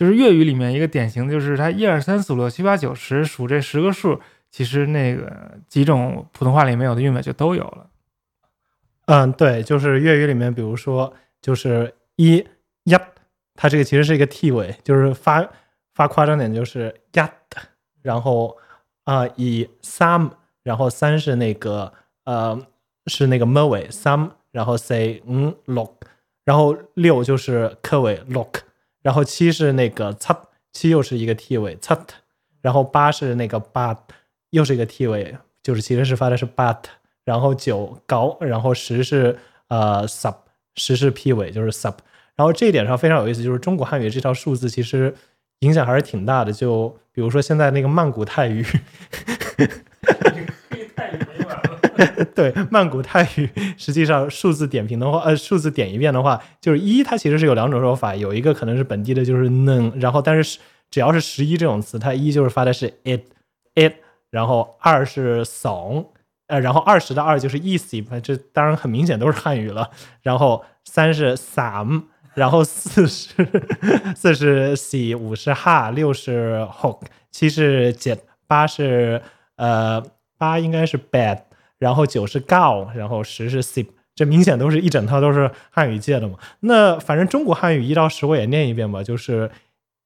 [0.00, 4.18] 就是粤语里面一个典型，就是它一二三四五六七八九十数这十个数，
[4.50, 7.86] 其实那个几种普通话里没有的韵尾就都有了。
[9.04, 12.42] 嗯，对，就是粤语里面，比如说就是一
[12.84, 12.98] 呀。
[13.54, 15.46] 它这个其实是一个 t 尾，就是发
[15.92, 17.60] 发夸张点就是呀的，
[18.00, 18.56] 然后
[19.04, 20.30] 啊以 some，
[20.62, 21.92] 然后三是那个
[22.24, 22.58] 呃
[23.04, 25.92] 是那个 m 尾 some，然后 say 嗯 lock，
[26.46, 28.60] 然后六就是科尾 lock，
[29.02, 30.34] 然后七是那个 t，
[30.72, 31.96] 七又是一个 t 尾 t，
[32.60, 33.96] 然后八是那个 but，
[34.50, 36.82] 又是一个 t 尾，就是其实是发的是 but，
[37.24, 39.38] 然后九高，然后十是
[39.68, 40.34] 呃 sub，
[40.76, 41.94] 十是 p 尾就是 sub。
[42.36, 45.14] 然后这一点上非常有意思，就是中国汉语这套数字其实
[45.60, 46.52] 影响还是挺大的。
[46.52, 48.64] 就比如说现在那个曼谷泰语，
[52.34, 60.58] 对曼谷泰语，实际上数字点评的话，呃，数字点一遍的话，就是一，它其实是有两种说法，有一个可能是本地的，就是能，然后但是
[60.90, 63.22] 只要是十一这种词，它一就是发的是 it
[63.74, 63.94] it，
[64.30, 66.12] 然后二是怂，
[66.46, 69.90] 呃，然后二十的二就是 easy，这当然很明显都是汉语了。
[70.22, 72.04] 然后三是 some。
[72.34, 73.34] 然后四是
[74.14, 77.00] 四是喜，五是哈，六是 hook，
[77.32, 79.20] 七是 jet，八是
[79.56, 80.00] 呃
[80.38, 81.40] 八应该是 bad，
[81.80, 86.38] 然后九是 go，然后十是 sip，这明显都是一整套都是汉语界的嘛。
[86.60, 89.50] 那反正中国汉语一到十我也念一遍吧，就是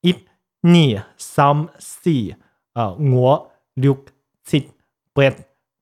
[0.00, 0.14] 一、
[0.62, 2.34] 你、some、see
[2.72, 3.98] 啊，我、六、
[4.42, 4.70] 七、
[5.12, 5.24] 八、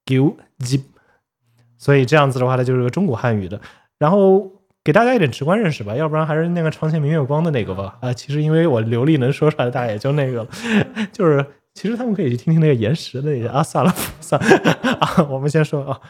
[0.04, 0.80] 九、十，
[1.78, 3.60] 所以这样子的话，它就是个中国汉语的。
[4.00, 4.50] 然后。
[4.84, 7.96] 给大家一点直观认识吧，要不然还是那个床前明月光的那个吧。
[8.00, 10.48] 啊，其实因为我流利能说出来的，大概也就那个了。
[11.14, 14.70] 就是其实他们可以去听听那个岩石的那些啊，算了算了
[15.00, 15.26] 啊。
[15.30, 16.00] 我们先说啊，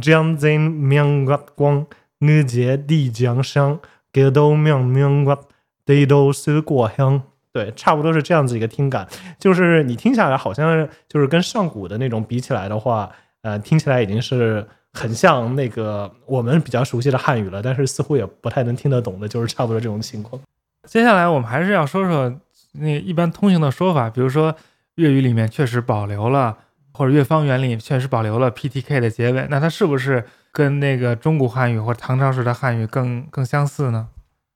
[0.00, 1.86] 江前明月光，
[2.20, 3.78] 我借地江上，
[4.12, 5.36] 给到明明月，
[5.84, 7.22] 地都是故乡。
[7.52, 9.06] 对，差不多是这样子一个听感。
[9.38, 13.10] 就是你听下来，好像就是跟上古的那种比起来的话，
[13.42, 14.66] 呃，听起来已经是。
[14.94, 20.38] 很像那个我们比较熟悉的汉语了，但是似乎也不太能听得懂的，就是差不多这种情况。
[20.86, 22.30] 接下来我们还是要说说
[22.72, 24.54] 那一般通行的说法，比如说
[24.96, 26.58] 粤语里面确实保留了，
[26.92, 34.08] 或者粤方言里确实保留了 P T K 的结尾，那它是不是跟那个中古汉语或者唐朝时的汉语更更相似呢？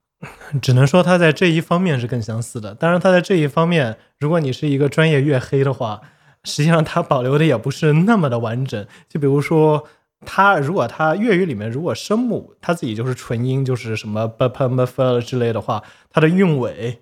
[0.62, 2.74] 只能说它在这一方面是更相似的。
[2.74, 6.00] 当然，它在这一方面，如果你是一个专业粤黑的话，
[6.44, 8.86] 实际上它保留的也不是那么的完整。
[9.08, 9.86] 就比如说。
[10.24, 17.00] 它如果它粤语里面如果声母它自己就是纯音，就是什么 ba pa m fa 之类的话，它的韵尾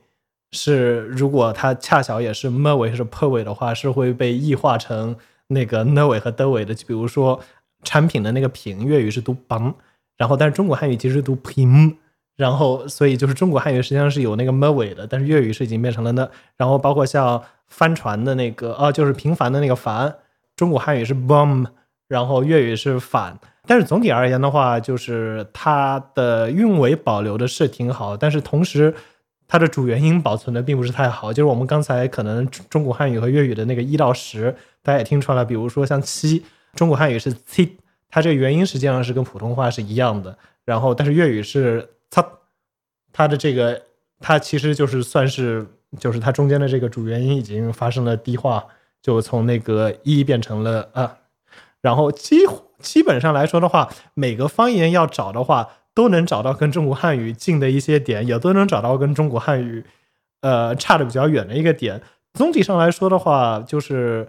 [0.54, 5.14] 是如果它恰巧也是 m 尾是 p 尾的话，是会被异化成
[5.48, 6.74] 那个 n 尾和 d 尾的。
[6.74, 7.38] 就比如说
[7.82, 9.74] 产品的那个品，粤语是读 bang，
[10.16, 11.96] 然后但是中国汉语其实读 pim，
[12.36, 16.26] 然后所以就是中国汉语实际上是有那个 m 尾的，但是粤语是已经变成了那。
[16.56, 20.14] 然后包括像帆船的那个，哦，就是平凡的那个帆，
[20.56, 21.66] 中国汉语是 bomb。
[22.06, 23.36] 然后粤语是反，
[23.66, 28.94] 但是总体而言的话，就是它的韵尾保留的是挺好，但是同时
[29.46, 31.32] 它的主元音保存的并不是太好。
[31.32, 37.76] 就是我们刚才可能中古汉语和粤语的那个一到十，大家也听出来，比如说像七，中古汉语是七
[38.08, 40.36] 它这个元音实际上是跟普通话是一样的。
[40.64, 42.24] 然后但是粤语是 c，
[43.12, 43.82] 它的这个
[44.20, 45.66] 它其实就是算是
[45.98, 48.64] 就是它中间的这个主元音已经发生了低化，
[49.02, 51.18] 就从那个一变成了啊。
[51.80, 59.84] 然后几乎基本上来说的话，每个方言要找的话，都能找到跟中国汉语近的一些点，也都能找到跟中国汉语，
[60.40, 62.02] 呃，差的比较远的一个点。
[62.34, 64.26] 总体上来说的话，就是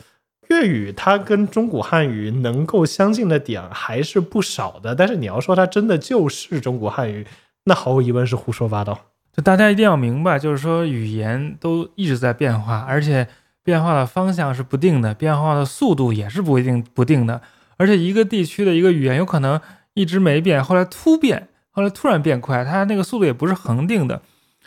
[0.50, 4.94] 粤语它跟中国汉语能够相近的点还是不少的。
[4.94, 7.26] 但是你要说它真的就是中国汉语，
[7.66, 9.00] 那毫无疑问是胡说八道。
[9.36, 13.28] 就大家一定要明白，就是说语言都一直在变化，而且。
[13.66, 17.42] 变化的方向是不定的，变化的速度也是不一定不定的。
[17.78, 19.60] 而且一个地区的一个语言有可能
[19.96, 24.22] 一直没变，后来突变，后来突然变快，它那个速度也不是恒定的。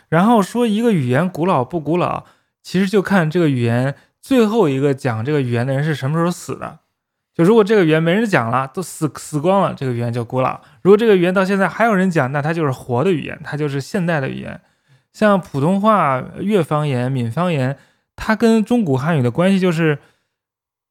[0.09, 2.25] 然后说一个语言古老不古老，
[2.61, 6.77] 其实就看这个语言最后一个讲这个语言的人是什么时候死的。
[7.33, 14.61] 就如果这个语言没人讲了，都死死光了，这个语言就古老；如果这个语言到现在还有人讲，那它就是活的语言，它就是现代的语言。
[15.11, 17.75] 像普通话、粤方言、闽方言。
[18.21, 19.97] 它跟中古汉语的关系就是，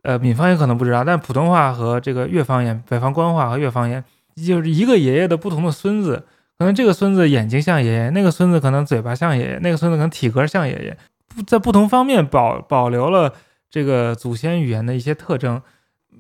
[0.00, 4.02] 呃，闽方言可能不知道，但普通话和这个粤方言、北方官话和粤方言，
[4.44, 6.24] 就是一个爷爷的不同的孙子。
[6.58, 13.32] 可能这个孙子眼睛像爷爷，那个孙子可能嘴巴像爷爷，那个孙子可能体格像爷爷，不在不同方面保保留了
[13.70, 15.62] 这个祖先语言的一些特征。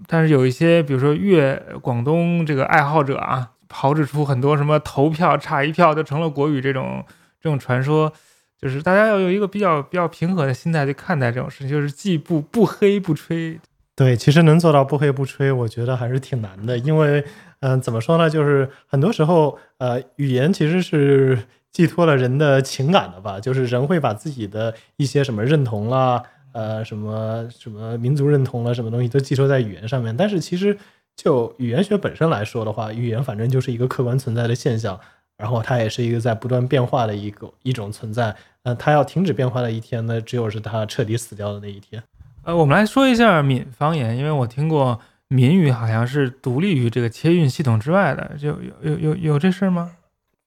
[0.06, 7.04] 但是有一些，比如说粤广东这个爱好者啊，炮制出很多什么投票差一票就成了国语这种
[7.42, 8.12] 这种传说。
[8.60, 13.58] 就是大家要有一个比较比较平和的心态去看待这种事情，就是既不不黑不吹。
[13.98, 16.78] 对，其实能做到不黑不吹，我觉得还是挺难的。
[16.78, 17.24] 因为，
[17.58, 18.30] 嗯，怎么说呢？
[18.30, 21.36] 就是很多时候，呃，语言其实是
[21.72, 23.40] 寄托了人的情感的吧。
[23.40, 26.22] 就是人会把自己的一些什么认同啦，
[26.52, 30.16] 呃，什么什么民族认同了，什么东西都寄托在语言上面。
[30.16, 30.78] 但是其实
[31.16, 35.00] 就语言学本身来说的话，语言反正就是一个客观存在的现象。
[35.36, 42.00] 然后它也是一个在不断变化的一个一种存在，呃，它要停止变化的一天呢，只有是它彻底死掉的那一天。
[42.48, 49.92] 呃，我们来说一下闽方言，因为我听过闽语好像是独立于这个切韵系统之外的，就有有有有这事吗？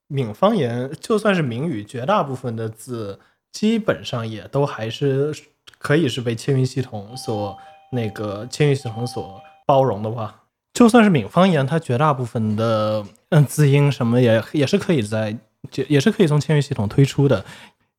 [0.08, 3.20] 闽方言就算是闽语，绝大部分的字
[3.52, 5.32] 基本上也都还是
[5.78, 7.56] 可以是被切韵系统所
[7.91, 10.41] 那个切韵系统所包容的话。
[10.74, 15.38] 就算是闽方言，它绝大部分的嗯字音什么也也是可以在，
[15.70, 17.45] 就也是可以从签语系统推出的。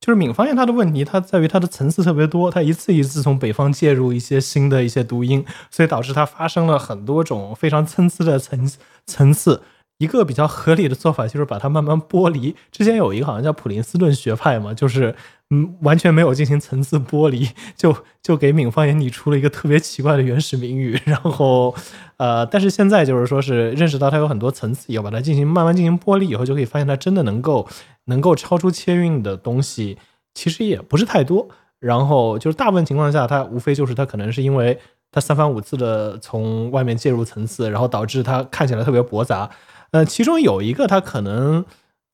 [0.03, 8.69] 就是闽方言它的问题，它在于它的层次特别多，它一次一次从北方介入一些新的一些读音，所以导致它发生了很多种非常参差的层
[9.07, 9.63] 层次。
[10.03, 12.55] 一个比较合理的做法就是把它慢慢剥离。
[12.73, 15.15] 之前有一个好像叫普林斯顿学派嘛，就是
[15.51, 21.01] 嗯完全没有进行层次剥离， 就就给闽方言拟出了一个特别奇怪的原始名语。
[21.05, 21.75] 然后
[22.17, 27.69] 呃，但是现在就是说是认识到它有很多层次，以后把它进行慢慢进行剥离以后，就可以发现它真的能够
[28.07, 29.99] 能够超出切韵的东西
[30.35, 31.49] 其实也不是太多。
[31.79, 34.79] 然后就是大部分情况下，它无非就是它可能是因为
[35.11, 39.51] 它三番五次的从外面介入层次，然后导致它看起来特别驳杂。
[39.93, 41.65] 呃，其中有一个，它可能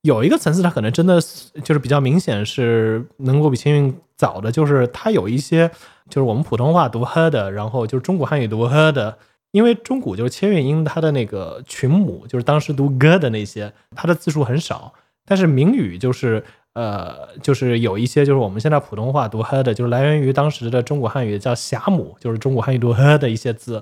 [0.01, 1.19] 有一个层次，它可能真的
[1.63, 5.69] 就是比较明显是能够比千韵早的，就是它有一些
[6.09, 9.17] 就是我们普通话读呵的，然后就是中国汉语读呵的，
[9.51, 14.93] 因为中古就是千韵音，它的那个群母就是当时读哥的那些，它的字数很少，
[15.25, 23.81] 但是闽语就是呃就是有一些就是我们现在普通话读呵的，就是来源于当时的中国汉语叫霞母，就是中国汉语读呵的一些字。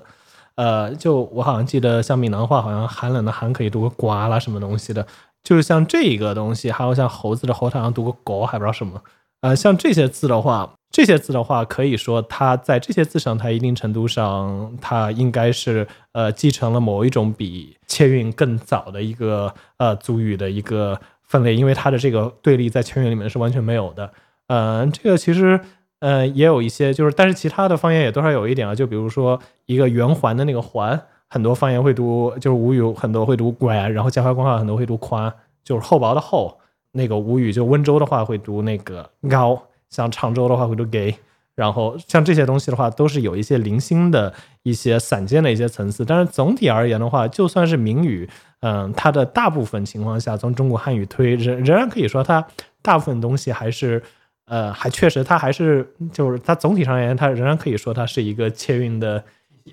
[0.58, 5.06] 呃，就我好像记得，像闽南话，好像寒冷的寒可以读个瓜啦，什么东西的，
[5.44, 9.00] 就是像这一个东西，还有像猴子的猴，好像读个狗，还不知道什么。
[9.42, 24.10] 呃，像这些字的话，这些字的话，可以说它在这些字上，它一定程度上，它应该是呃继承了某一种比切韵更早的一个呃族语的一个分类，因为它的这个对立在切韵里面是完全没有的。
[24.48, 25.60] 嗯，这个其实。
[26.00, 35.32] 呃，也有一些，就是，但是其他的方言也多少有一点啊，就比如说一个圆环的那个环，很多方言会读，就是吴语很多会读拐，然后江淮官话很多会读宽，
[35.64, 36.56] 就是厚薄的厚。
[36.92, 41.12] 那个吴语就温州的话会读那个高，像常州的话会读给，
[41.56, 44.32] 然后像这些东西的话，都是有一些零星的
[44.62, 46.04] 一些散见的一些层次。
[46.04, 48.28] 但是总体而言的话，就算是闽语，
[48.60, 52.46] 嗯，它的大部分情况下，从中国汉语推，仍仍然可以说它
[52.80, 54.00] 大部分东西还是。
[54.48, 59.22] 呃，还确实，它还是就是它总体上而言，它仍然可以说它是一个切韵的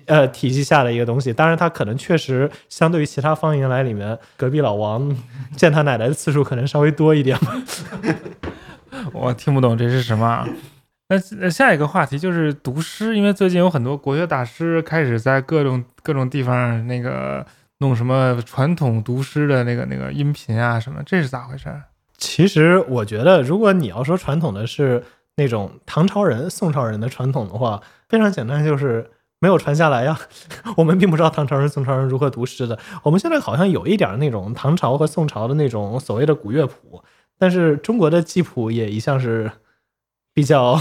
[0.04, 1.32] 呃体系下的一个东西。
[1.32, 5.16] 当然，它可能确实相对于其他方言来里面，隔壁老王
[5.56, 7.38] 见他奶奶的次数可能稍微多一点。
[9.12, 10.46] 我听不懂这是什么。
[11.08, 17.46] 那下一个话题就是读诗，因为最近有很多国学大师开始在各种各种地方那个
[17.78, 21.72] 弄什么传统读诗的那个那个音频啊什么，这是咋回事？
[22.18, 25.02] 其实我觉得，如果你要说传统的是
[25.36, 30.18] 那种唐朝人、宋朝人的传统的话，非常简单，就是没有传下来呀。
[30.76, 32.78] 我们并不知道唐朝人、宋朝人如何读诗的。
[33.02, 37.02] 我们现在好像有一点那种唐朝和宋朝的那种所谓的古乐谱，
[37.38, 39.50] 但是中国的记谱也一向是。
[40.36, 40.78] 比较，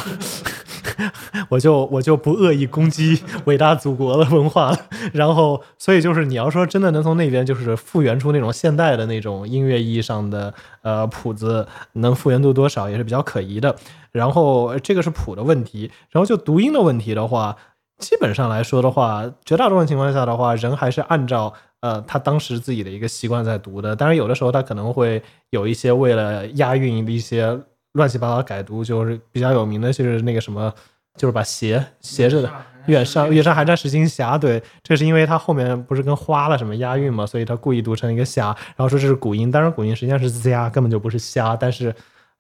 [1.50, 4.78] 我就我就不恶意攻击伟大祖国的文化了。
[5.14, 13.76] 然后，所以就是你要说真的能从那边就是复原出那种现代的那种音乐意义上的呃谱子，能复原度多少也是比较可疑的。
[14.12, 15.91] 然后这个是谱的问题。
[16.10, 17.56] 然后就读音的问题的话，
[17.98, 23.96] 基本上来说的话，绝大多数情况下的话，人还是按照呃他当时自己的一个习惯在读的。
[23.96, 27.60] 当然，有的时候他可能会有一些为了押韵的一些。
[27.96, 30.74] 乱七八糟改读就是比较有名的，就是那个什么，
[31.18, 32.52] 就是把斜斜着的
[32.88, 34.38] “远上远上寒山石金霞”。
[34.39, 39.50] 对，这是因为它后面不是跟花了什么押韵嘛，所以他故意读成一个“霞”，然后说这是古音。
[39.50, 41.56] 当然，古音实际上是 “z”，根本就不是“虾”。
[41.60, 41.96] 但是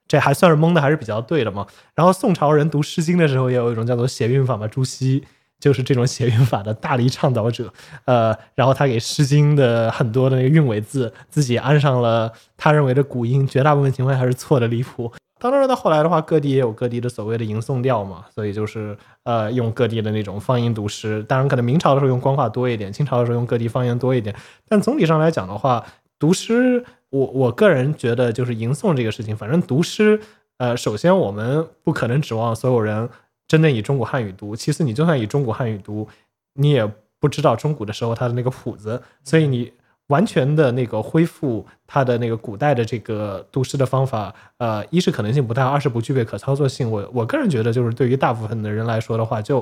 [0.07, 1.65] 这还算是蒙的，还是比较对的嘛。
[1.95, 4.67] 然后宋朝人读《诗经》的时候，也有一种叫做谐韵法嘛。
[4.67, 5.23] 朱熹
[5.57, 7.73] 就是这种谐韵法的大力倡导者。
[8.03, 15.11] 呃，然后他给《诗经》的很多的那个韵尾字自己安上了他认为的古音，绝大部分情况还是错的离谱。
[15.37, 21.21] 当然，到后来的话，各地也有各地的所谓的吟诵调嘛，所以就是呃，用各地的那种方言读诗。
[21.23, 24.33] 当然，可能明朝的时候用官话多一点，清朝的时候用各地方言多一点。
[24.67, 25.85] 但总体上来讲的话，
[26.17, 30.19] 读诗，我我个人觉得就是吟诵这个事情，反正读诗，
[30.57, 33.09] 呃，首先我们不可能指望所有人
[33.47, 36.07] 真正以中古汉语读，其次你就算以中古汉语读，
[36.53, 39.73] 你也不知道中古的时候它的那个谱子，所以你。
[40.07, 46.89] 完全的那个恢复它的那个古代的这个读诗的方法，呃，一是可能性不大，二是不具备可操作性。
[46.89, 49.61] 我我个人觉得，就是对于大部分的人来说的话，就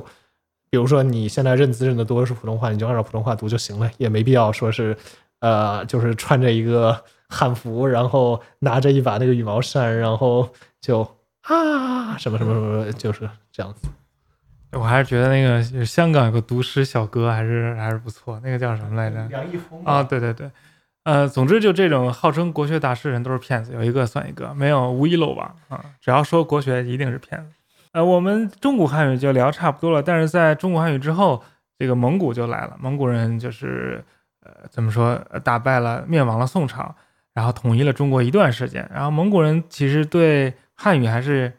[0.69, 4.97] 比如说你现在认字认的多是普通话，你就按照普通话读就行了，也没必要说是，
[5.39, 10.49] 呃，就是穿着一个汉服，然后拿着一把那个羽毛扇，然后
[10.81, 11.01] 就
[11.43, 13.87] 啊什么什么什么，就是这样子。
[14.73, 19.27] 我还是觉得那个香港有个读诗小哥还是还是不错，那个叫什么来着？
[19.31, 20.49] 杨一峰啊，对对对，
[21.03, 25.83] 呃，总之就这种号称国学大师人都是骗子，有一个算一个，没有无一漏网啊！
[26.01, 27.51] 只要说国学一定是骗子。
[27.91, 31.43] 呃，我们中古汉语就聊差不多了，但是在中古汉语之后，
[31.77, 34.03] 这个蒙古就来了，蒙古人就是
[34.43, 36.95] 呃怎么说，打败了灭亡了宋朝，
[37.33, 41.53] 然后统一了中国一段时间，然后蒙古人其实对汉语还是。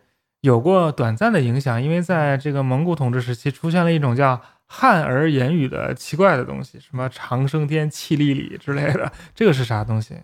[0.44, 10.16] 有过短暂的影响，因为在这个蒙古统治时期，出现了一种叫汉儿言语的奇怪的东西，什么长生天、气力里之类的，这个是啥东西？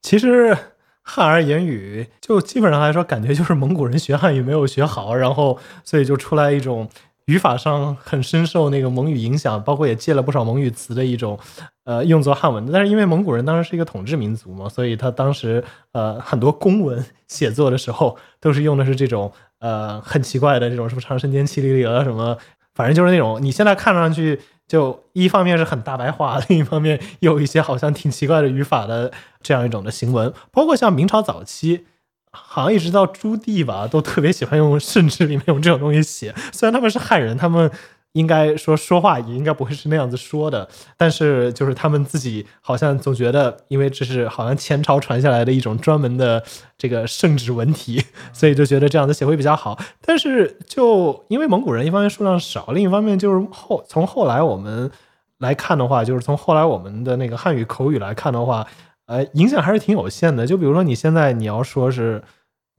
[0.00, 0.58] 其实
[1.02, 6.90] 汉儿言语就基本上来说，感觉就是蒙古人学汉语没有学好，然后所以就出来一种。
[7.26, 11.38] 语法上很深受那个蒙语影响，包括也借了不少蒙语词的一种，
[11.84, 12.72] 呃，用作汉文的。
[12.72, 15.62] 但是因为蒙古人当时是一个统治民族嘛，所以他当时
[15.92, 22.36] 呃很多公文写作的时候都是用的是这种呃很奇怪的这种什么长生天、七里里啊什么，
[22.74, 29.12] 反正就是那种你现在看上去就一方面是很大白话，另一方面有一些好像挺奇怪的语法的
[29.42, 31.86] 这样一种的行文，包括像明朝早期。
[32.32, 36.34] 好像一直到朱棣吧，都特别喜欢用圣旨里面用这种东西写。
[36.52, 37.70] 虽然他们是汉人，他们
[38.12, 46.42] 应该说说话也应该不会是那样子说的，但是就是他们自己好像总觉得，因为这是好像前朝传下来的一种专门的
[46.76, 49.78] 这个圣旨文体， 所以就觉得这样子写会比较好。
[50.00, 54.90] 但是就因为蒙古人一方面数量少，另一方面就是后从后来我们
[55.38, 58.66] 来看的话，就是从后来我们的那个汉语口语来看的话。
[59.06, 60.46] 呃，影响还是挺有限的。
[60.46, 62.22] 就比如说，你现在你要说是，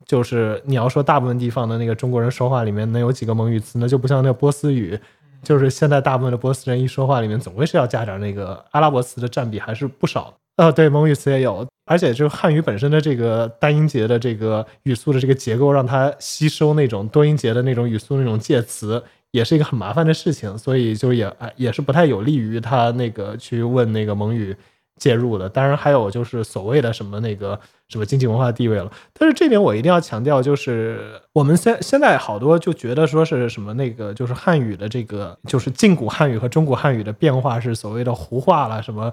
[0.05, 4.99] 就是你要说大部分地方的那个中国人说话里面能有几个蒙语词，那就不像那个波斯语，
[5.41, 10.33] 就是现在大部分的波斯人一说话里面总归是要加点那个阿拉伯词的占比还是不少。
[10.55, 24.55] 呃，对，蒙语词也有，而且就汉语本身的这个单音节的这个语速的这个结构，让它吸收那种多音节的那种语速那种介词，也是一个很麻烦的事情，所以就也也是不太有利于他那个去问那个蒙语。
[24.99, 28.91] 介入的，当然还有就是所谓的什么那个什么经济文化地位了。
[29.13, 39.11] 但是这点我一定要强调，就是我们现现在好多就觉得说是什么那个就是汉语的这个就是近古汉语和中古汉语的变化是所谓的胡化了什么，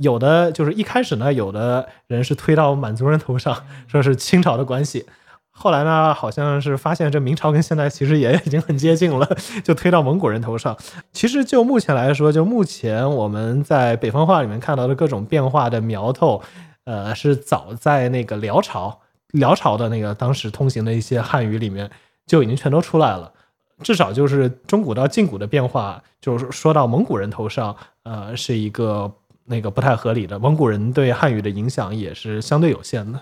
[0.00, 5.06] 有的就是一开始呢，有的人是推到满族人头上，说是清朝的关系。
[5.54, 9.28] 后来呢，好像是发现这明朝跟现在其实也已经很接近了，
[9.62, 10.76] 就推到蒙古人头上。
[11.12, 16.42] 其实就目前来说，就目前我们在北方话里面看到的各种变化的苗头，
[16.84, 18.98] 呃，是早在那个辽朝，
[19.32, 21.88] 辽朝的那个当时通行的一些汉语里面
[22.26, 23.30] 就已经全都出来了。
[23.82, 29.12] 至少就是中古到近古的变化，就是说到蒙古人头上，呃，是一个
[29.44, 30.38] 那个不太合理的。
[30.38, 33.20] 蒙古人对汉语的影响也是相对有限的。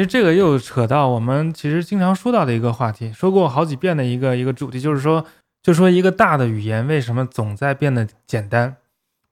[0.00, 5.22] 其实这个又扯到我们其实经常说到的一个话题，说过好几遍的一个一个主题，就是说，
[5.62, 8.76] 就说一个大的语言为什么总在变得简单？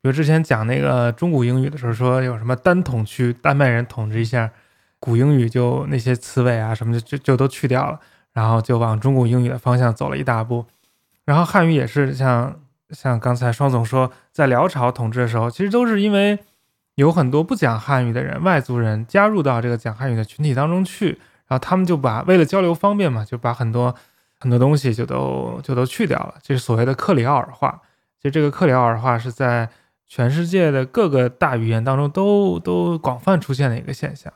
[0.03, 4.51] 比如之前讲那个中古英语的时候，说有什么单统区，丹麦人统治一下，
[5.01, 7.99] 古英语就那些词尾啊什么的就就都去掉了，
[8.35, 10.67] 然后就往中古英语的方向走了一大步。
[11.25, 12.61] 然后汉语也是像
[12.91, 16.39] 像刚才双总说，在辽朝统治的时候，其实都是因为。
[16.99, 21.11] 有很多不讲汉语的人，外族人加入到这个讲汉语的群体当中去，
[21.47, 23.95] 然后他们就把为了交流方便嘛，就把很多
[24.41, 27.81] 很多东西就都就都去掉了，就是所谓的克里奥尔化。
[28.21, 29.69] 其实这个克里奥尔化是在
[30.09, 34.33] 全世界的各个大语言当中都都广泛出现的一个现象。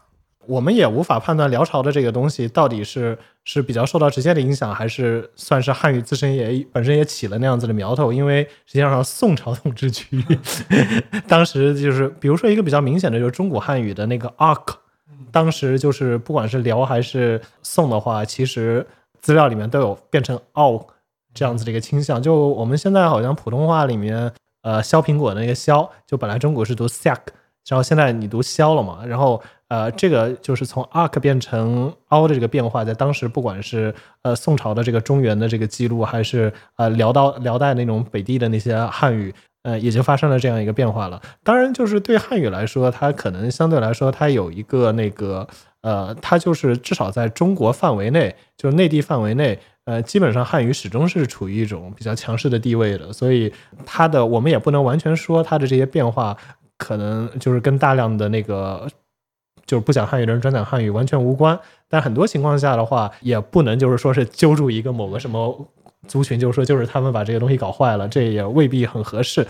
[0.46, 8.12] 我们也无法判断辽朝的这个东西到底是是比较受到直接的影响，还是算是汉语自身也本身也起了那样子的苗头。
[8.12, 10.38] 因为实际上宋朝统治区域，
[11.28, 14.74] 当时就是比如说一个比较明显的，就是中古汉语的那个 ark，
[15.30, 18.84] 当时就是不管是辽还是宋的话，其实
[19.20, 20.84] 资料里面都有变成 o
[21.32, 22.20] 这样子的一个倾向。
[22.20, 24.32] 就我们现在好像普通话里面，
[24.62, 27.20] 呃，削苹果的那个削，就本来中国是读 sack，
[27.68, 29.40] 然后现在你读削了嘛，然后。
[29.72, 41.18] 呃，这个就是从 ark 变成 o 的这个变化，在当时不管是呃宋朝的这个中原的这个记录，还是呃辽到辽代那种北地的那些汉语，呃，也就发生了这样一个变化了。
[41.42, 45.48] 当然，就是对汉语来说，它可能相对来说，它有一个那个
[45.80, 53.10] 呃，它就是至少在中国范围内，就是内地范围内，呃，基本上汉语始终是处于一种比较强势的地位的。
[53.10, 53.50] 所以
[53.86, 56.36] 它的我们也不能完全说它的这些变化
[56.76, 58.86] 可能就是跟大量的那个。
[59.64, 61.58] 就是不讲汉语的人专讲汉语完全无关，
[61.88, 65.68] 但很多情况下的话，也不能就是说是揪住一个某个什么
[66.08, 69.46] 族群，就是说就是他们把这个东西搞坏了，这也未必很合适。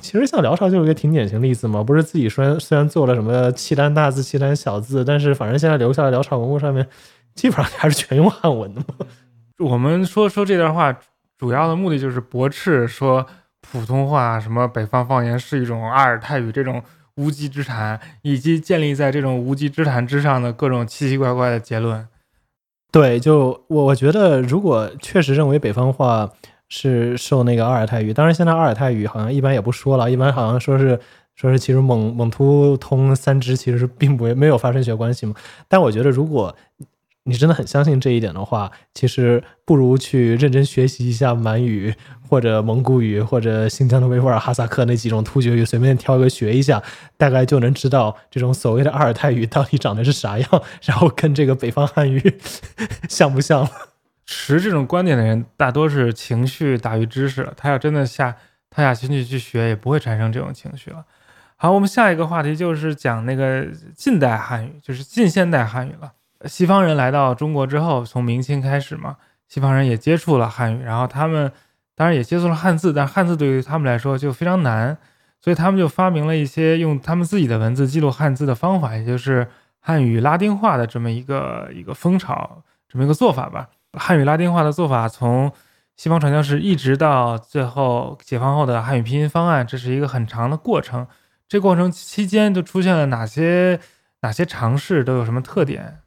[0.00, 6.86] 其实像辽朝就是一个挺典型例子嘛，不是自己虽然虽然做了什么契丹大字、契丹小字，但是反正现在留下来辽朝文物上面
[7.34, 9.06] 基本上还是全用汉文的嘛。
[9.58, 10.96] 我们说说这段话
[11.38, 13.24] 主要的目的就是驳斥说
[13.60, 16.82] 普通话什么北方方言是一种阿尔泰语这种。
[17.16, 22.06] 无稽之谈，以及建立在这种无稽之谈之上的各种奇奇怪怪的结论。
[22.90, 26.30] 对，就我我觉得，如果确实认为北方话
[26.68, 30.98] 是受那个阿尔泰语，当然现在阿尔泰语好像一般也不说了，一般好像说是
[31.34, 35.34] 说是其实蒙蒙突通三支其实是并不没有发生学关系嘛。
[35.68, 36.54] 但我觉得如果
[37.24, 41.94] 你真的很相信这一点的话，其实不如去认真学习一下满语，
[42.28, 46.82] 或者蒙古语，或者新疆的维吾尔哈萨克那几种突厥语，随便挑一个学一下，
[47.16, 52.34] 大概就能知道这种所谓的阿尔泰语到底长得是啥样，然后跟这个北方汉语
[53.08, 53.68] 像不像。
[54.26, 58.34] 持这种观点的人大多是情绪大于知识，他要真的下
[58.70, 61.04] 他下心去去学，也不会产生这种情绪了。
[61.56, 66.12] 好，我们下一个话题就是讲那个近代汉语，就是近现代汉语了。
[66.46, 69.16] 西方人来到中国之后，从明清开始嘛，
[69.48, 71.50] 西方人也接触了汉语，然后他们
[71.94, 74.96] 当然也接触了汉字，但汉字对于他们来说就非常难，
[75.40, 79.46] 所以他们就发明了一些用他们自己的文字记录汉字的方法，也就是
[79.80, 83.68] 汉语拉丁化的这么一个一个风潮，这么一个做法吧。
[83.92, 85.52] 汉语拉丁化的做法从
[85.96, 91.06] 西方传教士一直到最后解放后的汉语拼音方案，这是一个很长的过程。
[91.46, 93.78] 这过程期间就出现了哪些
[94.22, 95.98] 哪些尝试，都有什么特点？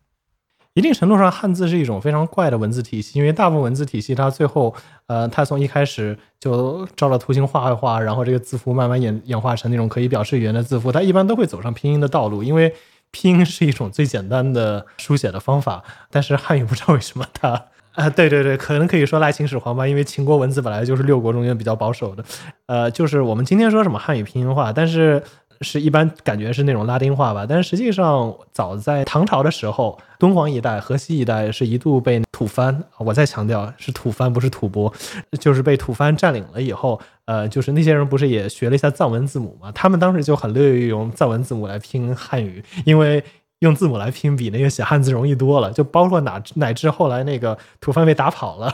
[0.78, 4.76] 一定程度上，汉字是一种非常怪的文字体系，因为大部分文字体系它最后，
[5.08, 12.72] 呃，它从一开始就照着图形画一画，然后这个字符慢慢演演化成那种可以表示语言的字符，它一般都会走上拼音的道路，因为
[13.10, 15.84] 拼音是一种最简单的书写的方法。
[16.12, 17.60] 但是汉语不知道为什么它，
[17.94, 22.24] 啊，对对对，可能可以说赖秦始皇吧，因为秦国文字本来就是六国中间比较保守的，
[22.68, 25.24] 呃，就是我们今天说什么汉语拼音化，但是。
[25.62, 34.94] 是一般感觉是那种拉丁化吧，但实际上早在唐朝的时候，敦煌一带、河西一带是一度被吐蕃，我再强调是吐蕃，不是吐蕃，
[35.40, 39.72] 就是被吐蕃占领了以后，呃，就是那些人不是也学了一下藏文字母嘛？
[39.72, 43.24] 他们当时就很乐意用藏文字母来拼汉语，因为
[43.60, 45.72] 用字母来拼比那个写汉字容易多了。
[45.72, 48.72] 就包括哪乃至后来那个吐蕃被打跑了，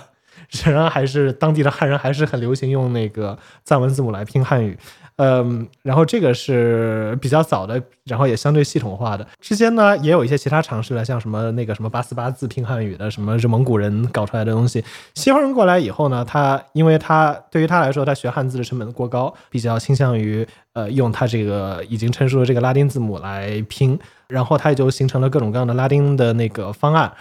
[0.50, 4.78] 仍然还是当地的汉人还是很流行用那个藏文字母来拼汉语。
[5.18, 9.26] 嗯，然后这个是比较早的，然后也相对系统化的。
[9.40, 14.84] 之间呢，也有一些其他尝试了，像什么那个什么八四八字拼汉语的，什么是蒙古人搞出来的东西。
[15.14, 27.12] 西方人过来以后呢，他因为他对于他来说，他学汉字的成本过高，比较倾向于呃用他这个已经成熟的这个拉丁字母来拼，然后他也就形成了各种各样的拉丁的那个方案。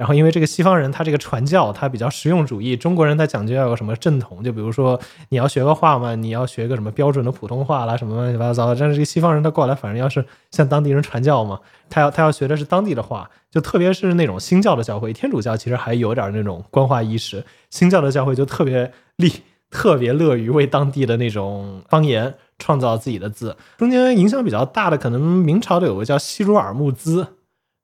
[0.00, 4.98] 然后，因为这个西方人他这个传教他比较实用主义，中国人他讲究要有什么正统，就比如说
[5.28, 8.74] 你要学个话嘛，你要学个什么标准的普通话啦，什么乱七八糟的。
[8.74, 11.60] 但是这个西方人他过来，反正要是向当地人传教嘛，
[11.90, 19.30] 他要他要学的是当地的话，就特别是那种新教的教会，天主教其实还有点那种官话意识，新教的教会就特别利，
[19.70, 23.54] 特别乐于为当地的那种方言创造自己的字。
[23.76, 27.24] 中间影响比较大的，可能明朝的有个叫《西鲁尔木兹》。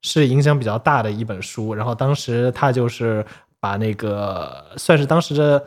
[0.06, 3.26] 是影响比较大的一本书，然后当时他就是
[3.58, 5.66] 把那个算是当时的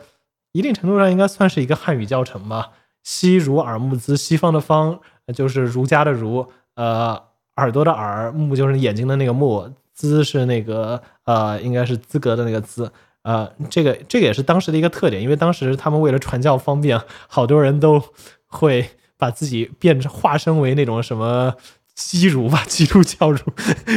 [0.52, 2.70] 一定程度上应该算是一个汉语教程吧。
[3.02, 4.98] 西儒耳目兹，西方的方
[5.34, 7.22] 就是儒家的儒，呃，
[7.56, 12.90] 耳朵的耳，目就是眼睛的那个目，资是那个呃，应该是资格的那个资，
[13.20, 16.98] 呃，这个这个也是当时的一个特点，因为当时他们为了传教方便，
[17.28, 18.02] 好多人都
[18.46, 18.88] 会
[19.18, 21.54] 把自己变成化身为那种什么。
[22.02, 23.38] 基儒吧，基督教儒，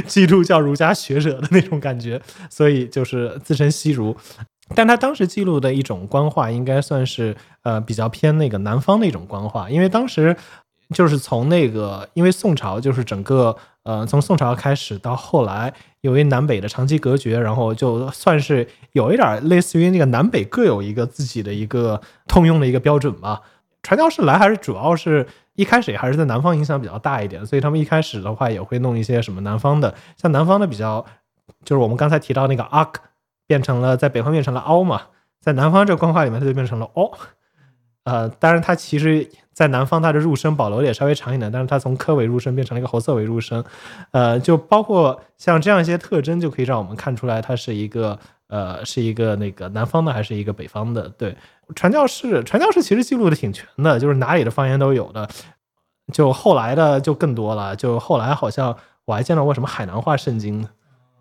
[0.06, 4.16] 基督教儒家学者的那种感觉，所以就是自称西儒。
[4.76, 10.36] 但他当时记录的一种官话，应该算是呃比较偏那个南方的一种官话，因为当时
[10.94, 23.42] 就是从那个，因为宋朝就是整个呃从宋朝开始到后来，由于南北的长期隔绝，然后就算是有一点类似于那个南北各有一个自己的一个通用的一个标准吧。
[23.82, 25.26] 传教士来还是主要是。
[25.56, 31.06] 一开始也还是在南方影响比较大一点，所以他们一开始的话也会弄一些什么南方的，像南方的比较，
[31.64, 32.96] 就是我们刚才提到那个 ark
[33.46, 35.04] 变成了在北方变成了凹嘛，
[35.40, 37.12] 在南方这个官话里面它就变成了哦，
[38.04, 43.64] 呃，当然它其实在南方它的入声保留的也稍微长一点，但是它从科尾入声变成了一个喉塞尾入声，
[44.12, 51.36] 呃，就包括像这样一些特征就可以让我们看出来它是一个呃是一个那个南方的还是一个北方的，对。
[51.76, 55.28] 传教士，传教士其实记录的挺全的，就是哪里的方言都有的。
[56.12, 58.76] 就后来的就更多了，就后来好像
[59.06, 60.68] 我还见到过什么海南话圣经，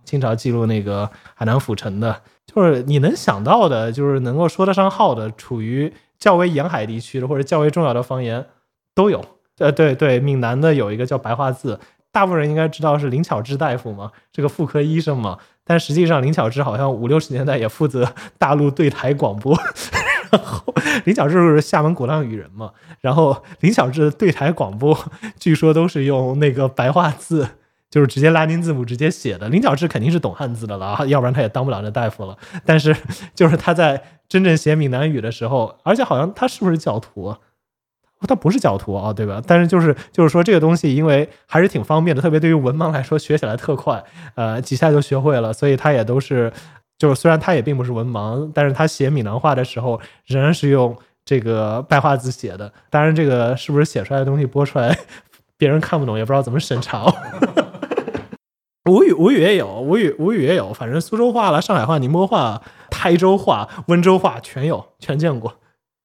[0.05, 5.91] 清朝记录那个海南府城的，就是你能想到的，就是能够说得上号的，处于
[6.23, 8.47] 较为沿海地区的或者较为重要的方言
[8.95, 9.25] 都有。
[9.59, 11.81] 呃，对对，闽南的有一个叫白话字，
[12.13, 19.59] 大部分人应该知道是林巧稚大夫嘛，这个妇科医生嘛，但实际上林巧稚好像五六十年代也负责大陆对台广播。
[20.31, 20.73] 然后
[21.05, 22.71] 林巧稚是厦门鼓浪屿人嘛，
[23.01, 24.97] 然后林巧稚对台广播，
[25.41, 27.47] 据说都是用那个白话字，
[27.91, 29.49] 就是直接拉丁字母直接写的。
[29.49, 32.39] 林巧稚肯定是懂汉字的了啊，要不然他也当不了那大夫了。
[32.65, 32.97] 但是
[33.37, 34.03] 就是他在
[34.33, 37.37] 真正写闽南语的时候，而且好像他是不是教徒？
[38.27, 39.43] 他不是教徒啊，对吧？
[39.47, 44.03] 但是就是就是说这个东西，因为还是挺方便的，特别对于文盲来说，学起来特快，
[44.35, 46.51] 呃，几下就学会了，所以他也都是。
[46.99, 52.73] 就是虽然他也并不是文盲，但是他写闽南话的时候仍然是用这个白话字写的。
[52.91, 54.97] 当然，这个是不是写出来的东西播出来，
[55.59, 57.13] 别人看不懂，也不知道怎么审查。
[58.89, 65.55] 吴语吴语也有，吴语吴语也有，反正苏州话了、上海话、宁波话、台州话、温州话全有，全见过。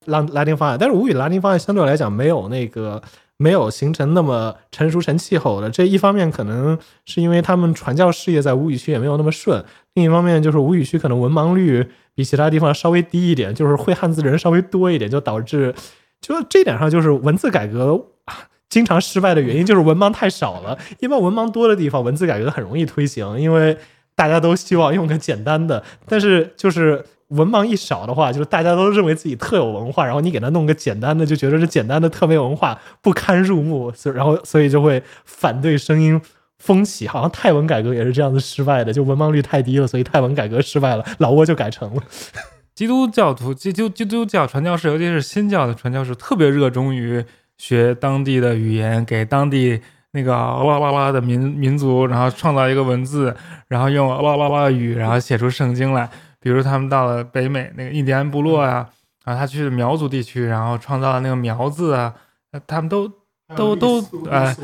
[0.06, 3.04] 拉拉丁方案，但是吴语拉丁方案相对来讲没有那个。
[3.40, 15.76] 没有形成那么成熟成气候的，这一方面可能是因为他们传教事业在吴语区也没有那么顺，另一方面就是吴语区可能文盲率比其他地方稍微低一点，就是会汉字的人稍微多一点，就导致
[16.20, 18.08] 就这点上就是文字改革
[18.70, 20.76] 经常失败的原因，就是文盲太少了。
[21.00, 23.78] 一般文盲多的地方，文字改革很容易推行，因为
[24.18, 27.06] 大家都希望用个简单的，但是就是。
[27.32, 36.22] 文盲一少的话，就是大家都认为自己特有文化，然后你给他弄个简单的，就觉得这简单的特没文化，不堪入目， 所然后所以就会反对声音
[36.58, 37.06] 风起。
[37.06, 42.02] 好像泰文改革也是这样子失败的，就文盲率太低了，所以泰文改革失败了，老挝就改成了。
[42.74, 47.26] 基督教徒、基督基督教传教士，尤其是新教的传教士，特别热衷于
[47.58, 49.82] 学当地的语言，给当地
[50.18, 53.36] 那个哇哇哇的民民族，然后创造一个文字，
[53.68, 56.10] 然后用哇哇哇语，然后写出圣经来。
[56.40, 58.88] 比如他们到了北美那个印第安部落啊，
[59.26, 62.14] 啊，他去苗族地区，然后创造了那个苗字啊，
[62.66, 63.08] 他们都
[63.56, 64.56] 都都呃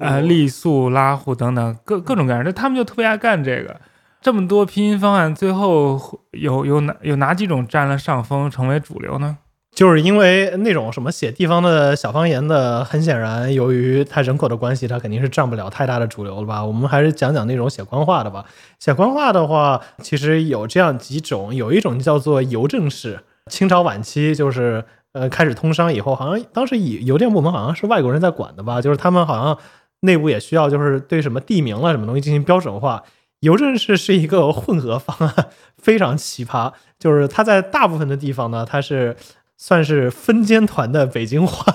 [0.00, 3.80] 呃傈僳拉祜等等各各种各样的，他们就特别爱干这个。
[4.20, 6.00] 这么多拼音方案，最后
[6.32, 9.38] 有有哪有哪几种占了上风，成为主流呢？
[9.78, 16.64] 就是因为那种什么写地方的小方言的，很显然由于它人口的关系，它肯定是占不了太大的主流了吧？
[16.64, 18.44] 我们还是讲讲那种写官话的吧。
[18.80, 23.20] 写官话的话，其实有这样几种，有一种叫做邮政式。
[23.46, 28.80] 清朝晚期就是呃开始通商以后，好像当时邮邮电部门好像是外国人在管的吧？
[28.82, 29.56] 就是他们好像
[30.00, 33.04] 内部也需要就是对什么地名了什么东西进行标准化。
[33.42, 35.46] 邮政式是一个混合方案，
[35.78, 36.72] 非常奇葩。
[36.98, 39.14] 就是它在大部分的地方呢，它是。
[39.60, 41.74] 算是分监团的北京话，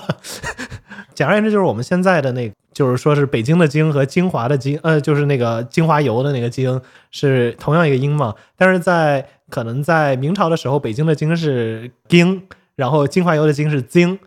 [1.14, 6.80] 简而言之就是我们现在的那，就是说是北京的京和精华的精，呃，就是那个精华油的那个精
[7.10, 8.34] 是同样一个音嘛。
[8.56, 12.42] 但是在可能在明朝的时候，北京的京是京，
[12.74, 14.18] 然后精华油的精是精，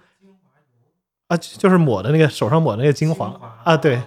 [1.27, 3.99] 啊，就是抹的那个手上抹那个精华啊，对，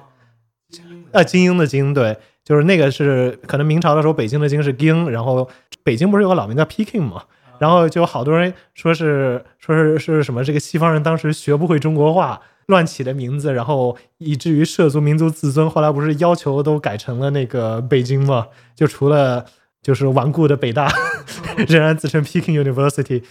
[1.11, 5.51] 啊，精英的精，对，就是那个是可能明朝的时候北京的京是京，然后
[5.83, 7.25] 北京不是有个老名叫 Peking 吗？
[7.61, 15.69] 然后就好多人说是说是是什么这个西方人当时学不会中国话乱起的名字，然后以至于涉足民族自尊。
[15.69, 18.47] 后来不是要求都改成了那个北京嘛？
[18.75, 19.45] 就除了
[19.83, 20.91] 就是顽固的北大
[21.69, 23.23] 仍然自称 Peking University。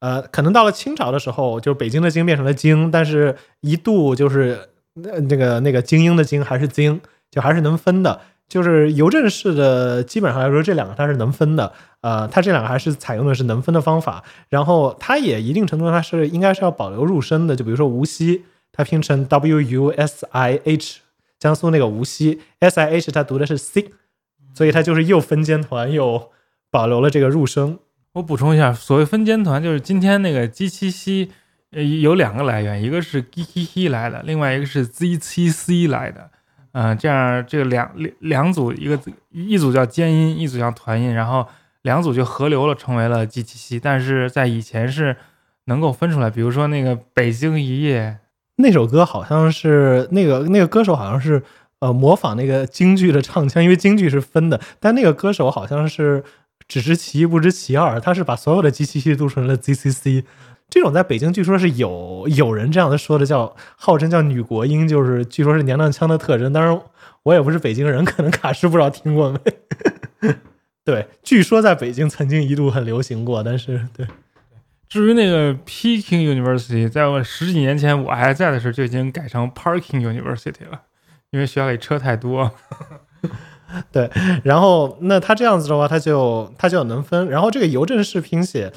[0.00, 7.00] 呃，可能到了清朝的时候，就北京的京变成了京，但是一度就是那个那个精英的精还是京，
[7.30, 8.20] 就还是能分的。
[8.48, 11.70] 就是邮政式的，基本上来说，这两个它是能分的。
[12.00, 14.24] 呃，它这两个还是采用的是能分的方法。
[14.48, 17.54] 然后它也一定程度上它是应该是要保留入声的。
[17.54, 21.00] 就比如说无锡，它拼成 W U S I H，
[21.38, 23.90] 江苏那个无锡 S I H 它读的是 C，
[24.54, 26.30] 所以它就是又分监团又
[26.70, 27.78] 保留了这个入声。
[28.12, 31.28] 我补充一下，所谓分监团就是今天那个 G 七 C，
[31.72, 36.30] 呃，有两个来源，一个是 G 七 C 来的，另外一个是 Z 七 C 来的。
[36.80, 38.96] 嗯，这样这个两两两组，一个
[39.32, 41.44] 一组叫尖音，一组叫团音，然后
[41.82, 43.80] 两组就合流了，成为了 G 七 C。
[43.80, 45.16] 但是在以前是
[45.64, 48.18] 能够分出来，比如说那个《北京一夜》
[48.62, 51.42] 那首歌，好像是那个那个歌手好像是
[51.80, 56.22] 呃模仿那个京剧的唱腔，因为京剧是分的，但那个歌手好像是
[56.68, 60.24] 只知其一不知其二，他是把所有的 G 七 C 都成了 Z C C。
[60.70, 66.52] 这种在北京据说是有有人这样的说的，叫号称叫女国音，就是据说是娘娘腔的特征。
[66.52, 66.78] 当然，
[67.22, 70.32] 我也不是北京人，可能卡师不知道听过没？
[70.84, 74.06] 对，据说在北京曾经一度很流行过，但是对。
[74.90, 80.82] 至于那个 Peking University，在我十几年前我还在的时候就已经改成 Parking University 了，
[81.30, 82.50] 因为学校里车太多。
[83.90, 84.10] 对，
[84.44, 87.28] 然后那他这样子的话，他就他就能分。
[87.28, 88.70] 然后这个邮政式拼写。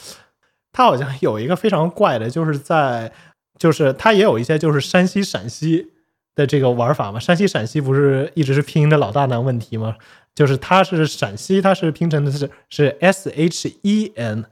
[0.74, 3.12] 它好像有一个非常怪的，就是在，
[3.58, 5.92] 就是它也有一些就是山西陕西
[6.36, 7.20] 的这个玩法嘛。
[7.20, 9.96] 山西陕西不是一直是拼音的老大难问题吗？
[10.34, 14.46] 就是它是陕西，它是拼成的是是 S H E N，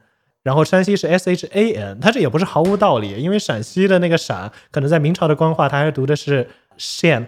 [0.44, 2.00] 然后山西是 S H A N。
[2.02, 7.28] 它这也不是毫无道理，因为陕西的那个陕，可能在明朝的官话，它还读的是 Shan，，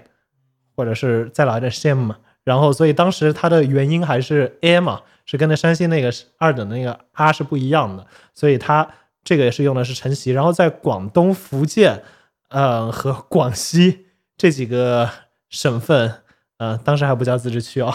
[0.75, 2.17] 或者是再老一点县嘛。
[2.43, 5.01] 然后所以当时它的元音还是 a 嘛。
[5.31, 8.05] 是跟那山西那个二等那个啊是不一样的，
[8.35, 8.85] 所以它
[9.23, 10.31] 这个也是用的是晨曦。
[10.31, 12.03] 然后在广东、福建，
[12.49, 15.09] 呃和广西这几个
[15.49, 16.15] 省份，
[16.57, 17.93] 呃当时还不叫自治区哦，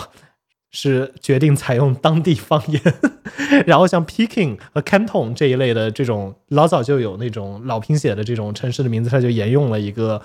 [0.71, 2.81] 是决定采用当地方言。
[3.67, 10.23] 然后像 Peking 和 Canton 这一类的这种老早就有那种老拼写的这种城市的名字，它就沿用了一个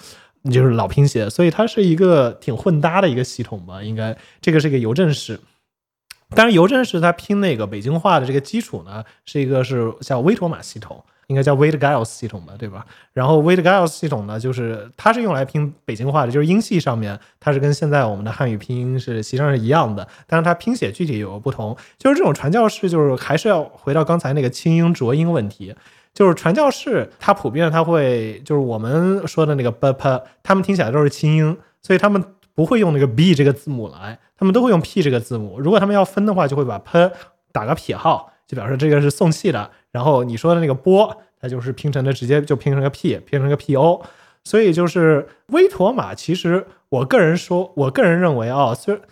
[0.50, 3.84] 就是老拼写，所以它是一个挺混搭的一个系统吧。
[3.84, 5.38] 应该这个是一个邮政史。
[6.34, 12.86] 当然，邮政是它拼那个北京话的这个基础呢，是一个是叫威妥玛系统，应该叫 w a i t Giles 系统吧，对吧？
[13.12, 21.76] 然后 w a i t Giles 系统呢，就是它是用来拼北京话的，就是音系上面它是跟现在我们的汉语拼音是实际上是一样的，但是它拼写具体有个不同。
[21.98, 25.76] 就是这种传教士，就是还是要回到刚才那个清音浊音问题，
[26.14, 32.24] 就是传教士它普遍它会就是我们说的那个 b p，他们听起来都是清音，所以他们
[32.54, 34.20] 不会用那个 b 这个字母来。
[34.38, 37.12] 他们都会用 p 这个字母，如果他们要分的话，就会把 p
[37.52, 39.70] 打个撇号，就表示这个是送气的。
[39.92, 44.02] 然后你说的那个波，它就是拼成的，直接就拼成个 p，拼成个 po。
[44.44, 49.04] 所以就是威妥玛，其实我个人说，我个人认为啊，虽然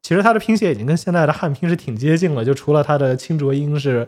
[0.00, 4.06] 其实它的拼写已经跟现在的汉拼是挺接近了，就除了它的清浊音是，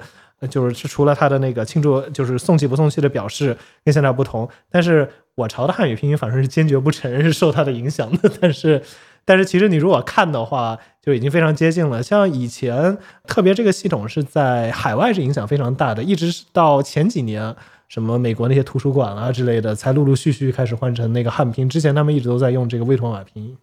[0.49, 8.83] 就是除了它的那个清浊，就是送气不送气的表示跟现在不同，但是我朝的汉语拼音反正是坚决不承认是受它的影响的，但是。
[9.25, 12.03] 但是其实你如果看的话，就已经非常接近了。
[12.03, 12.97] 像以前，
[13.27, 17.55] 特别这个系统是在海外是影响非常大的，一直到前几年，
[17.91, 21.69] 什么美国那些图书馆啊之类的，才陆陆续续开始换成那个汉拼。
[21.69, 23.55] 之前他们一直都在用这个威妥玛拼音。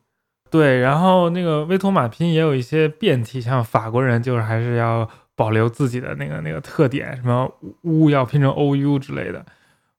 [0.51, 9.43] 对，然后那个威妥玛拼音也有一些变体，像法国人就是还是要保留自己的那个那个特点，什么 u 要拼成 ou 之类的。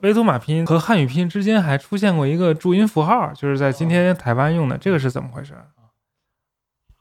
[0.02, 5.54] 威图马拼和汉语拼音之间还出现过一个注音符号，就是在今天台湾用的，这个是怎么回事？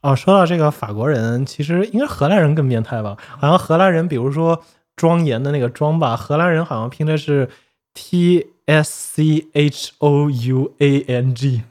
[0.00, 3.16] 哦，说到这个法国人，其实应该荷兰人更变态吧？
[3.38, 4.62] 好像荷兰人，比如说
[4.94, 7.50] 庄严的那个庄吧，荷兰人好像拼的是
[7.92, 11.62] T S C H O U A N G，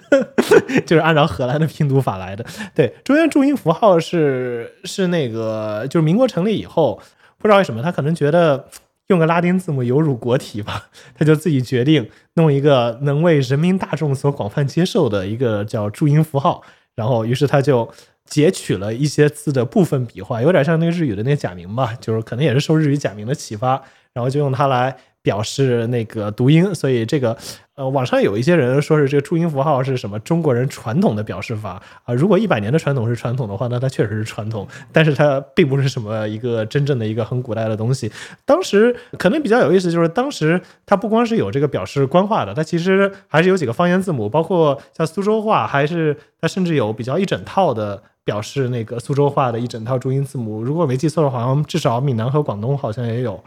[0.84, 2.44] 就是按照荷兰的拼读法来的。
[2.74, 7.00] 对，中间注音符号是是那个，就是民国成立以后，
[7.38, 8.68] 不知道为什么他可能觉得
[9.08, 16.62] 用个拉丁字母有辱国体吧， 他就自己决定弄一个能为人民大众所广泛接受的一个叫注音符号。
[16.94, 17.90] 然后，于是他就
[18.26, 24.96] 截取了一些字的部分笔画，有点像那个日语的那个假名吧，就是可能也是受日语假名的启发，然后就用它来。
[25.22, 27.36] 表示那个读音，所以这个
[27.76, 32.12] 呃，网上有一些人说是这个注音符号是什么中国人传统的表示法啊。
[32.12, 38.10] 如果一百年的传统是传统的话，那它确实是传统，但是它并不是什么一个真正的一个很古代的东西。
[38.44, 50.62] 当时可能比较有意思，就是当时它不光是有这个表示官话的，它其实还是有几个方言字母，包括像苏州话，还是它甚至有比较一整套的表示那个苏州话的一整套注音字母。
[50.62, 53.42] 如果没记错的话，好像至少闽南和广东好像也有。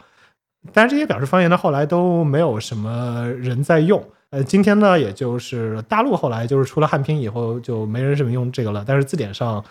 [0.72, 4.02] 但是这些表示方言呢，后来都没有什么人在用。
[4.30, 8.84] 呃，今天呢，也就是大陆后来就是除了汉拼以后，就没人什么用这个了。
[8.86, 9.64] 但是字典上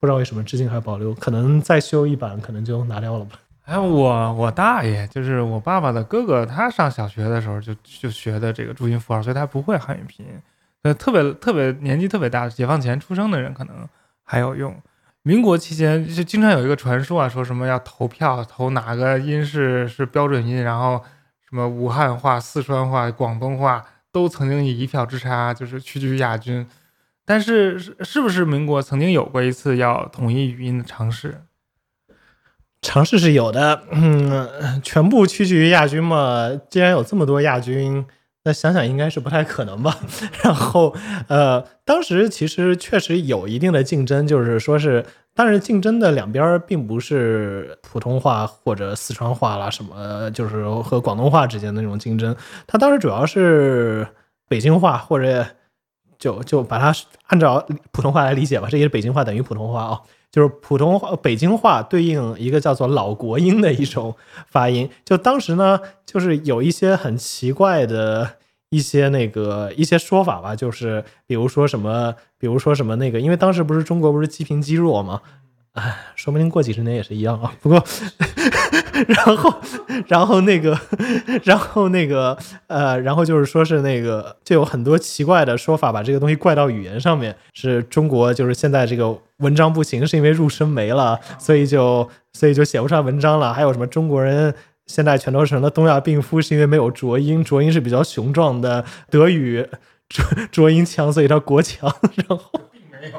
[0.00, 3.32] 不知道为什么至今还保留，可能再修一版，可能就拿掉了吧。
[3.64, 10.32] 哎，我我大爷就是我爸爸的哥哥，他上小学的时候就就学的这个注音符号，所以他不会汉语拼音。
[10.82, 13.74] 呃，特别特别年纪特别大，解放前出生的人可能
[14.22, 14.74] 还有用。
[15.28, 21.04] 民国期间就经常有一个传说啊，说什么要投票投哪个音是是标准音，然后
[21.46, 26.66] 什么武汉话、四川话、广东话都曾经以一票之差就是屈居亚军。
[27.26, 31.42] 但是是是不是民国曾经有过一次要统一语音的尝试？
[32.80, 36.58] 尝试是有的，嗯， 全部屈居于亚军嘛？
[36.70, 38.06] 既然有这么多亚军。
[38.48, 39.94] 那想想应该是不太可能吧。
[40.42, 40.96] 然后，
[41.28, 45.04] 呃，当时其实确实有一定的竞争，就是说是，
[45.34, 52.34] 但是竞争的两边并不是普通话或者四川话啦，什么就是和广东话之间的那种竞争。
[52.66, 54.08] 它当时主要是
[54.48, 55.44] 北京话，或者
[56.18, 56.94] 就就把它
[57.26, 60.00] 按照普通话来理解吧，这也是北京话等于普通话啊，
[60.38, 64.14] 就是普通话北京话对应一个叫做老国音的一种
[64.46, 64.88] 发音。
[65.04, 68.36] 就当时呢，就是有一些很奇怪的。
[68.70, 75.22] 一些那个一些说法吧，就是比如说什么，比如说什么那个，因为当时不是中国不是积贫积弱嘛？
[75.78, 77.52] 哎，说不定过几十年也是一样啊。
[77.62, 77.82] 不过，
[79.06, 79.60] 然后，
[80.06, 80.78] 然后那个，
[81.44, 82.36] 然后那个，
[82.66, 93.54] 呃，然后就是说是那个，就有很多奇怪的说法，把这个东西怪到语言上面，是中国就是现在这个文章不行，是因为入声没了，所以就所以就写不出来文章了。
[93.54, 94.54] 还有什么中国人？
[94.86, 98.82] 现在全都成了东亚病夫，是因为没有浊音，浊音是比较雄壮的。
[99.10, 99.68] 德语
[100.08, 101.94] 浊浊音强，所以它国强。
[102.14, 103.18] 然后并没有，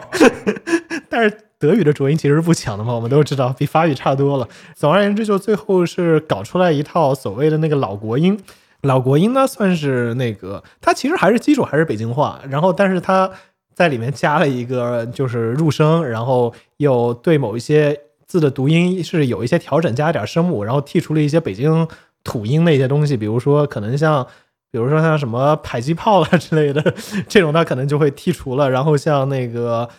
[1.10, 4.48] 但是德语的浊音其实是不强的嘛，我们都知道，比法语差多了。
[4.76, 8.40] 总而言之，就最后是搞出来一套所谓的那个老国音。
[8.82, 13.30] 老国音呢，算是那个，它其实还是基础还是北京话，然后但是它
[13.74, 18.00] 在里面加了一个就是入声，然后又对某一些。
[18.30, 21.88] 字的读音是有一些调整，加一点声母，然后剔除了一些北京
[22.24, 24.24] 土音的一些东西，比如说可能像，
[24.72, 26.94] 比如说像什么迫击炮了之类的
[27.28, 28.70] 这种，它可能就会剔除了。
[28.70, 29.90] 然后像那个，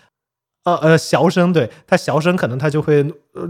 [0.76, 3.04] 呃呃，小声，对他小声可能他就会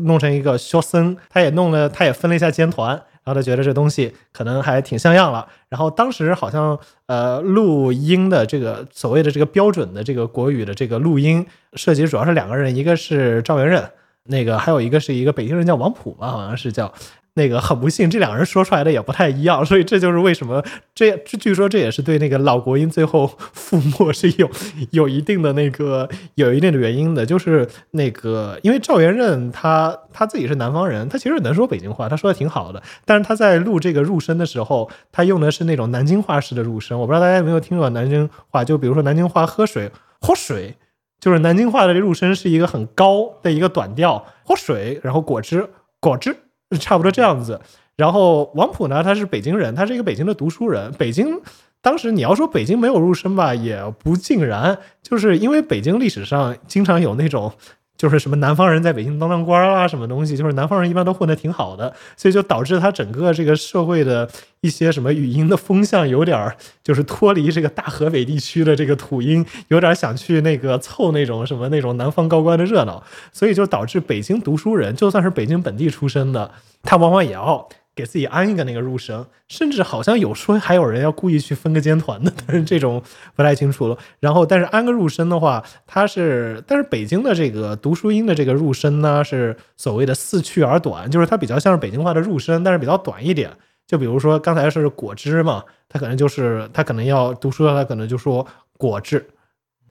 [0.05, 5.47] 弄成一个小声，他也弄了，他也分了一下尖团，然后他觉得这东西可能还挺像样了。
[5.69, 13.91] 然后当时好像呃录音的这个所谓的这个标准的这个国语的这个录音涉及主要是两个人，一个是赵元任。
[14.25, 16.93] 那个还有一个是一个北京人叫王普吧，好像是叫
[17.35, 20.63] 那个，很不幸这两个人说出来的也不太一样，所以这就是为什么
[20.95, 24.51] 这据说这也是对那个老国音最后 覆没是有
[24.91, 39.91] 有一定的那个有一定的原因的，就是那个因为赵元任他他自己是南方人，他其实能说北京话，他说的挺好的，但是他在录这个入声的时候，他用的是那种南京话式的入声，我不知道大家有没有听过南京话，就比如说南京话喝水
[40.21, 40.77] 喝水。
[41.21, 45.69] 就是南京话的入声是一个很高的一个短调，喝水，然后果汁，
[46.01, 46.35] 果汁，
[46.79, 47.61] 差不多这样子。
[47.97, 50.93] 然后王普呢，他是北京人，他是一个北京的读书人。
[50.99, 51.41] 北京
[51.81, 57.53] 当时你要说北京没有入声吧，也不尽然，就是因为北京历史上经常有那种。
[58.01, 60.35] 就是什么南方人在北京当当官啊，什么东西？
[60.35, 64.27] 就是南方人一般都混得挺好的，所以就导致他整个这个社会的
[64.63, 73.03] 一些什么语音的风向有点儿，就是脱离这个大河北地区的这个土音，有点想去那个凑那种什么那种南方高官的热闹，
[73.35, 76.51] 所以就导致北京读书人，就算是北京本地出身的，
[76.83, 77.69] 他往往也要。
[78.01, 83.03] 给自己安一个那个入声，甚至好像有说还有人要故意去分个间团的， 但是这种
[83.37, 83.99] 不太清楚了。
[84.19, 93.51] 然后，但是安个入声的话，它是，但是北京的这个读书音的这个入声呢，是所谓的四去而短，就是它比较像是北京话的入声，但是比较短一点。
[93.87, 98.47] 就比如说刚才是果汁嘛，它可能就是它可能要读书，它可能就说
[98.79, 99.27] 果汁。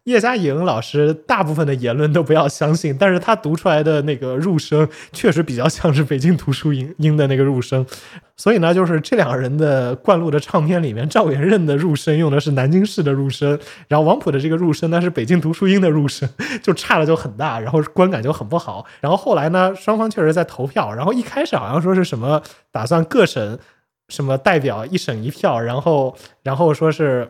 [0.10, 7.86] 叶嘉莹老师大部分的言论都不要相信，但是他读出来的那个入声确实比较像是北京读书音音的那个入声，
[8.36, 16.28] 所以呢，就是这两个人的灌录的唱片里面，赵元任的入声用的是南京市的入声，然后王普的这个入声呢是北京读书音的入声，
[16.64, 18.84] 就差的就很大，然后观感就很不好。
[19.02, 22.42] 然后后来呢，双方确实在投票，然后一开始好像说是什么
[22.72, 23.60] 打算各省
[24.08, 27.30] 什么代表一省一票，然后然后说是。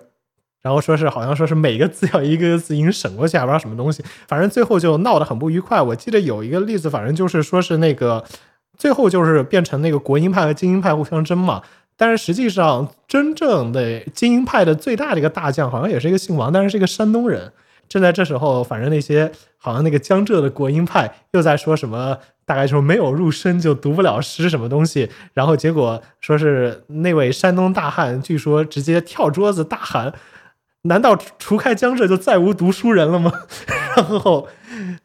[0.61, 5.81] 然后说是好像说是每个字要一个字音省过去，还不知道什么东西，反正最后就闹得很不愉快。
[5.81, 8.25] 我记得有一个例子，反正就是说是那个
[8.77, 11.61] 最后就是变成那个国音派和精英派互相争嘛。
[11.95, 17.51] 但是实际上真正的精英派的最大的一个大将，好像也是一个姓王，但是是一个山东人。
[17.89, 25.09] 正在这时候，反正那些好像那个江浙的国音派又在说什么，大概说没有入声就读不了诗什么东西。
[25.33, 30.13] 然后结果说是那位山东大汉，据说直接跳桌子大喊。
[30.83, 33.31] 难道除开江浙就再无读书人了吗？
[33.97, 34.47] 然后，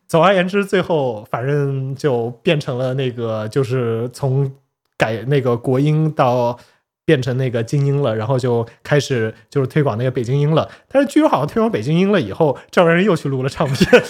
[0.07, 4.53] 总而言之，最后反正就变成了那个，就是从
[4.97, 6.57] 改那个国音到
[7.05, 10.71] 变成那个精英了，然后就开始就是推广那个北京音了。
[10.89, 14.03] 但是据说好像推广北京音了以后，赵元任又去录了唱片。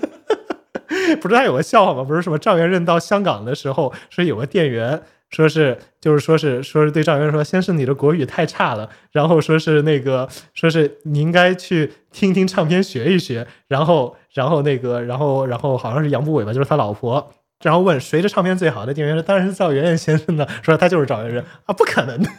[1.20, 2.04] 不是他有个笑话吗？
[2.04, 5.02] 不是什么赵元任到香港的时候，说有个店员。
[5.30, 17.32] 说是，就是说是，说是对赵元说，先是你的国语太差了，然后说是那个，说是你应该去听听唱片学一学，然后，然后那个，然后，然后好像是杨步伟吧，就是他老婆。
[17.62, 22.30] 然后问谁的唱片最好的店员说当然是赵元任先生的，说他就是赵元任啊，不可能的，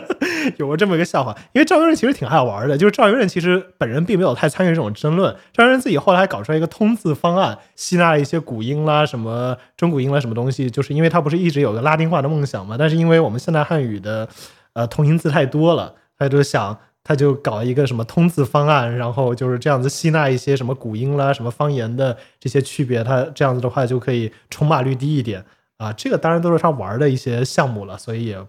[0.58, 1.34] 有过这么一个笑话。
[1.52, 14.28] 因为赵元任其实挺爱玩的，就是赵元任其实本人并没有太参与这种争论，赵元任自己后来还搞出来一个通字方案，吸纳了一些古音啦、什么中古音啦、什么东西，就是因为他不是一直有个拉丁化的梦想嘛，但是因为我们现代汉语的
[14.74, 16.78] 呃同音字太多了，他就想。
[17.08, 25.44] 他就搞一个什么通字方案，然后就是这样子吸纳一些什么古音啦、什么方言的这些区别，他这样子的话就可以重码率低一点
[25.76, 25.92] 啊。
[25.92, 28.44] 这个当然都是他玩的一些项目了，所以也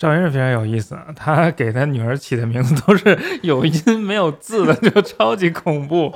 [0.00, 6.12] 赵云是非常有意思，他给他女儿起的名字都是有音没有字的，就超级恐怖。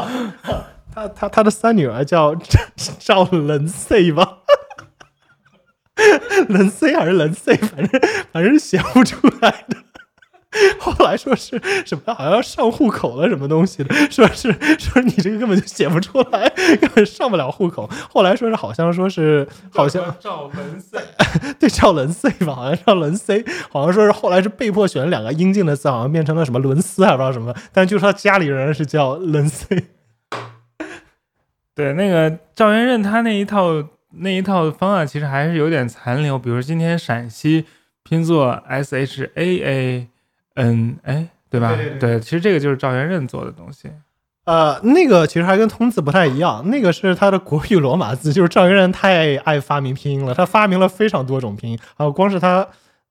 [0.93, 2.35] 他他他的三女儿叫
[2.99, 4.39] 赵冷 C 吧，
[6.49, 8.01] 冷 C 还是冷 C，反正
[8.33, 9.86] 反正是写不出来的。
[10.79, 13.95] 后来说是什么，好像要上户口了，什么东西的？
[14.11, 16.49] 说是说你这个根本就写不出来，
[16.81, 17.89] 根本上不了户口。
[18.11, 20.99] 后来说是好像说是好像赵文 C，
[21.59, 27.55] 对赵伦 C 吧，好像赵伦 C，好像说是后来是被迫选了两个音近的字，好像变成了什么伦斯，还不知道什么。
[27.73, 29.85] 但据说家里人是叫伦 C。
[31.75, 37.67] 对，那个赵元任他那一套那一套方案其实还是有点残留，比如今天陕西
[38.03, 40.09] 拼作 S H A A。
[40.57, 41.79] 嗯，哎，对吧？
[41.99, 43.91] 对，其实这个就是赵元任做的东西。
[44.45, 48.33] 呃，那个其实还跟通字不太一样，那个是他的国语罗马字。
[48.33, 51.79] 就是赵元任太爱发明拼音了，他发明了非常多种拼音。
[51.97, 52.65] 啊，光是他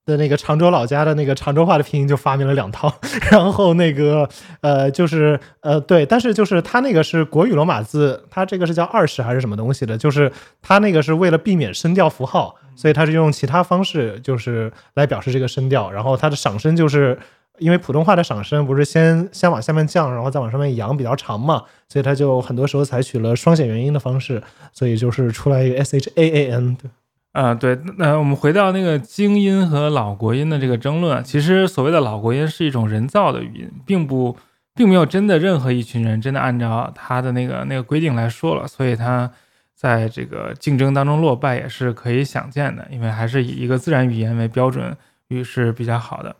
[0.06, 2.94] 的那个常州老家的那个常州话的拼音就发明了两套。
[3.30, 4.30] 然后那个
[4.62, 9.98] 呃，就是呃，对，但是就是他那个是国语罗马字，他这个是叫二十还是什么东西的？
[9.98, 10.32] 就是
[10.62, 15.92] 他那个是为了避免声调符号，所以他是用其他方式就是来表示这个声调。
[15.92, 17.18] 然后他的赏声就是。
[17.58, 24.44] 因为普通话的赏声不是先先往下面降，然后再往上面扬，比较长嘛，所以它就很多时候采取了双显元音的方式，
[24.74, 26.92] 所以就是出来一个 s h a a n 对，
[27.32, 34.36] 啊对，那我们回到那个京音和老国音的这个争论，其实所谓的老国音是一种人造的语音，并不
[34.76, 39.32] 并没有真的任何一群人真的按照他的那个那个规定来说了，所以他
[39.76, 44.96] 在这个竞争当中落败也是可以想见的，因为还是以一个自然语言为标准
[45.28, 46.36] 语是比较好的。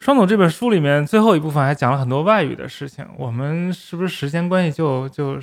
[0.00, 5.38] 双总这本书里面最后一部分还讲了很多外语的事情，我们是不是时间关系就就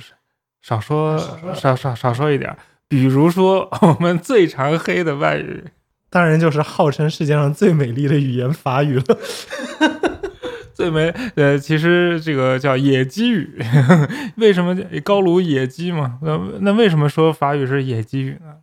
[0.60, 1.18] 少说
[1.54, 2.56] 少少少说一点？
[2.86, 5.64] 比如说 我们最常黑的外语，
[6.10, 9.18] 当然就是号称世界上最美丽的语言法语了。
[10.74, 13.58] 最没呃，其实这个叫野鸡语，
[14.36, 16.18] 为什么高卢野鸡嘛？
[16.22, 18.54] 那那为什么说法语是野鸡语呢？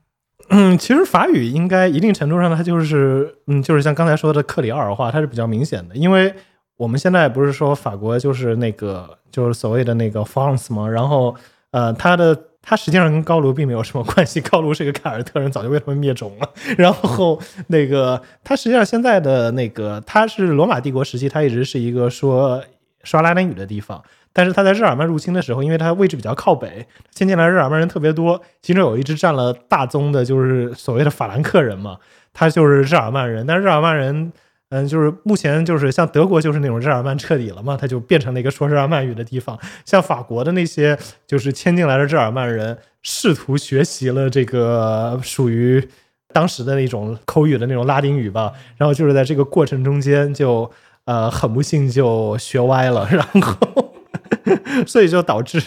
[0.49, 5.95] 嗯，其实法语应该一定程度上，它就是，嗯，就是像刚才说的克里奥尔话，它是比较明显的。
[5.95, 6.34] 因为
[6.77, 11.36] 我们现在不是说法国就是那个就是所谓的那个 France 嘛，然后
[11.69, 16.49] 呃，它的它实际上跟高卢并没有什么关系， 高卢是一个凯尔特人，早就被他们灭种了。
[16.77, 22.64] 然后那个，它实际上现在的那个，它是罗马帝国时期，它一直是一个说
[23.03, 24.03] 说拉丁语的地方。
[24.31, 31.98] 但是他在日耳曼入侵的时候，因为它位置比较靠北，迁进来日耳曼人特别多，其中有一支占了大宗的，就是所谓的法兰克人嘛，
[32.34, 33.45] 他就是日耳曼人。
[33.48, 34.31] 但日耳曼人。
[34.72, 39.58] 嗯，就是目前就是像德国就是那种日耳曼彻底了嘛，它就变成了一个说日耳曼语的地方。
[39.84, 45.88] 像法国的那些就是迁进来的日耳曼人，试图学习了这个属于
[46.32, 50.70] 当时的那种口语的那种拉丁语吧，然后就是在这个过程中间就
[51.06, 53.94] 呃很不幸就学歪了，然后
[54.86, 55.60] 所以就导致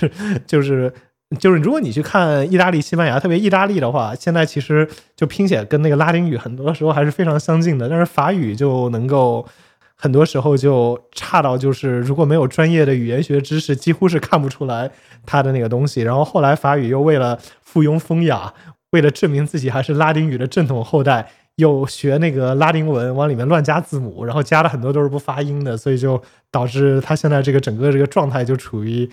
[0.46, 0.92] 就是。
[1.38, 7.88] 就是如果你去看意大利、西班牙，特别意大利的话，现在其实就拼写跟那个拉丁语很多时候还是非常相近的。
[7.88, 9.46] 但是法语就能够
[9.94, 14.90] 很多时候就差到，就是如果没有专业的语言学知识，几乎是看不出来
[15.24, 16.02] 它的那个东西。
[16.02, 18.52] 然后后来法语又为了附庸风雅，
[18.90, 29.08] 为了证明自己还是拉丁语的正统后代，又学那个拉丁文，往里面乱加字母，然后加了很多都是不发音的，所以就导致他现在这个整个这个状态就处于。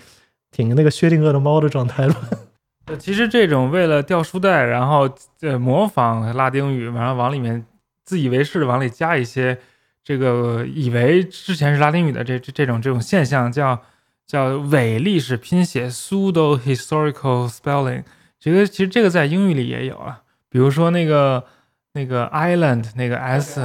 [0.50, 2.14] 挺那个薛定谔的猫的状态了。
[2.98, 5.08] 其实这种为了掉书袋，然后
[5.42, 7.64] 呃模仿拉丁语，然后往里面
[8.04, 9.56] 自以为是的往里加一些
[10.02, 13.80] 这个以为之前是拉丁语的这这这种这种现象，叫
[14.26, 18.02] 叫伪历史拼写 （pseudo historical spelling）。
[18.40, 21.44] 这个其实这个在英语里也有啊，比如说那个
[21.92, 23.60] 那个 island 那个 s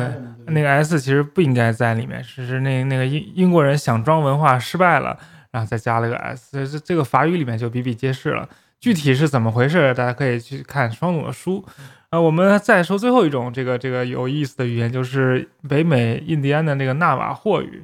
[0.48, 5.18] 那个 s 其实不应该在里面，是是那那个英英国人想装文化失败了。
[5.56, 8.50] 然后再加了个 s，这这个法语里面就比比皆是了。
[8.78, 11.64] 具体是怎么回事，大家可以去看双总的书。
[12.10, 17.82] 呃，我们再说最后一种这个这个有意思的语言，就是北美印第安的那个纳瓦霍语。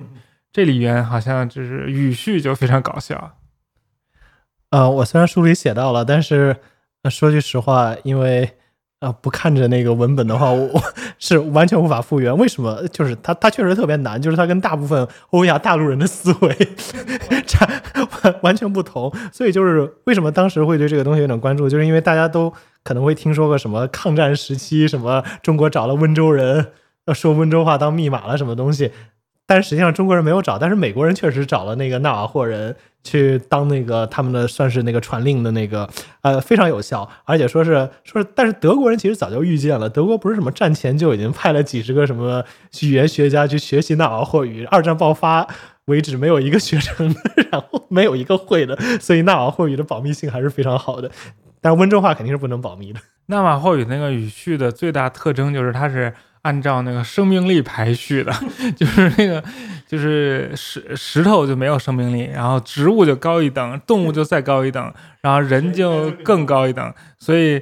[0.52, 3.38] 这里边好像就是语序就非常搞笑。
[4.72, 6.58] 呃，我虽然书里写到了，但是
[7.10, 8.58] 说句实话，因为。
[9.02, 10.80] 啊，不看着那个文本的话，我
[11.18, 12.38] 是完全无法复原。
[12.38, 12.88] 为什么？
[12.90, 16.56] 就是它，它确实特别难，就是它跟大部分欧亚大陆人的思维
[17.48, 17.68] 差
[18.24, 19.12] 完完全不同。
[19.34, 22.54] 所以就是为什么当时会对这个东西有点关注，就是因为大家都
[22.84, 26.68] 可能会听说过什么抗战时期，什么中国找了温州人
[27.08, 28.92] 要说温州话当密码了什么东西。
[29.52, 32.74] 但是实际上中国人没有找，但是美国人确实找了那个纳瓦霍人
[33.04, 35.90] 去当那个他们的算是那个传令的那个，
[36.22, 42.46] 呃，非常有效，而且说是说是，但是德国人其实早就预见了，德国不是什么战前就已经派了几十个什么
[42.80, 45.46] 语言学家去学习纳瓦霍语，二战爆发
[45.84, 47.20] 为止没有一个学成的，
[47.52, 51.12] 然后没有一个会的，所以纳瓦霍语的保密性还是非常好的，
[51.60, 53.02] 但温州话肯定是不能保密的。
[53.26, 56.14] 纳瓦霍语那个语序的最大特征就是它是。
[56.44, 58.32] 按照那个生命力排序的，
[58.76, 59.44] 就是那个，
[59.88, 66.94] 就是石石头就没有生命力，然后植物就高一等，动物就再高一等，然后人就更高一等。
[67.20, 67.62] 所以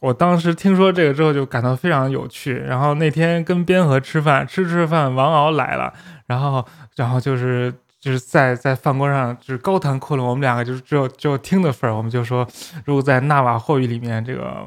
[0.00, 2.54] 我当时听说这个之后就感到非常有趣。
[2.54, 5.92] 然后那天跟边河吃饭，吃吃饭，王敖来了，
[6.26, 6.66] 然后
[6.96, 7.72] 然后就是。
[8.02, 11.94] 就是在在饭桌上就是高谈阔论，我们两个就是只有只有听的份儿。
[11.96, 12.44] 我们就说，
[12.84, 14.66] 如果在纳瓦霍语里面，这个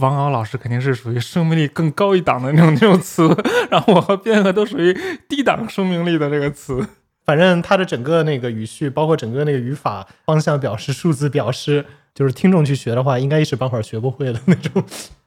[0.00, 3.28] 王敖老师肯定是属于生命力更高一档的那种那种词，
[3.70, 4.96] 然后我和边河都属于
[5.28, 6.88] 低档生命力的这个词。
[7.26, 11.84] 反正他的整个那个语序，包括整个那个语法方向表示、数字表示，
[12.14, 14.82] 就是听众去学的话，应该一时半会儿学不会的那种。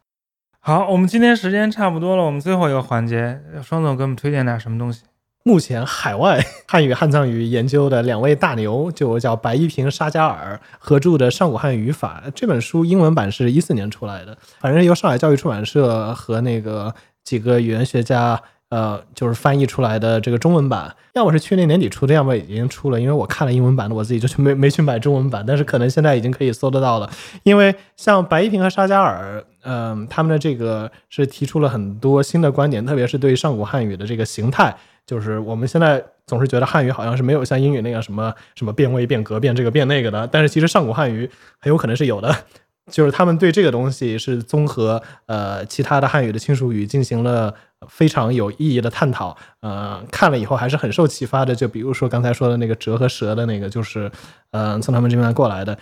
[0.59, 5.03] 好，我们今天时间差不多了，我们最后一个环节，双总给我们推荐点什么东西？
[5.47, 16.93] 目前海外汉语汉藏语研究的两位大牛，就叫白一平、沙加尔合著的《上古汉语语法》这本书，英文版是一四年出来的，反正由上海教育出版社和那个
[17.23, 18.37] 几个语言学家，
[18.67, 22.99] 呃，就是翻译出来的这个中文版，要么是去年年底出的，要么已经出了。
[22.99, 27.09] 因为我看了英文版的，我自己就去没没去买中文版，但是可能现在已经可以搜得到了。
[27.43, 34.75] 因为像白一平和沙加尔，嗯，他们的这个是提出了很多新的观点，特别是对上古汉语的这个形态。
[35.07, 41.27] 就是我们现在总是觉得汉语好像是没有像英语那样什么什么变位、变格、变这个变那个的，但是其实上古汉语
[41.59, 42.35] 很有可能是有的。
[42.91, 47.53] 就是他们对这个东西是综合呃其他的汉语的亲属语进行了
[47.89, 49.35] 非常有意义的探讨。
[49.59, 51.53] 呃，看了以后还是很受启发的。
[51.53, 54.09] 就比如说刚才说的那个折和蛇的那个，就是
[54.51, 55.77] 呃从他们这边过来的。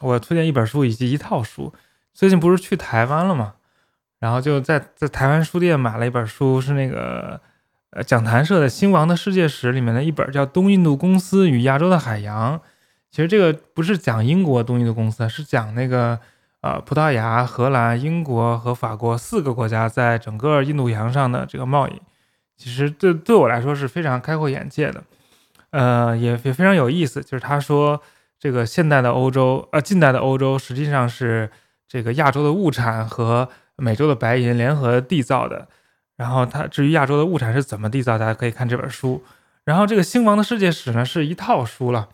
[0.00, 1.72] 我推荐一本书以及一套书。
[2.12, 3.54] 最近不是去台湾了吗？
[4.20, 7.38] 然后就在在台湾书店买了一本书，是那个。
[7.94, 12.58] 呃，讲坛社的《兴亡的世界史》里面的一本叫《东印度公司与亚洲的海洋》，
[13.08, 16.18] 其实这个不是讲英国东印度公司，是讲那个
[16.60, 21.92] 呃葡萄牙、荷兰、英国和法国四个国家在整个印度洋上的这个贸易。
[22.56, 25.04] 其实对对我来说是非常开阔眼界的，
[25.70, 27.22] 呃，也也非常有意思。
[27.22, 28.02] 就是他说
[28.40, 31.48] 这个现代的欧洲，呃，近代的欧洲实际上是
[31.86, 35.68] 这个亚洲的物产和美洲的白银联合缔造的。
[36.16, 39.22] 然后它至于亚洲的物产是怎么缔造，大家可以看这本书。
[39.64, 42.08] 然后这个兴亡的世界史呢是一套书了，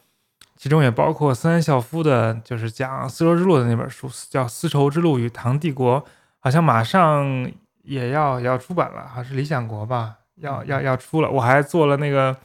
[0.57, 6.01] 其中也包括森安孝夫的，就是讲丝绸之路的那本书，叫《丝绸之路与唐帝国》，
[6.39, 7.51] 好像马上
[7.83, 11.29] 也要也要出版了，还是理想国吧，要要要出了。
[11.29, 12.37] 我还做了那个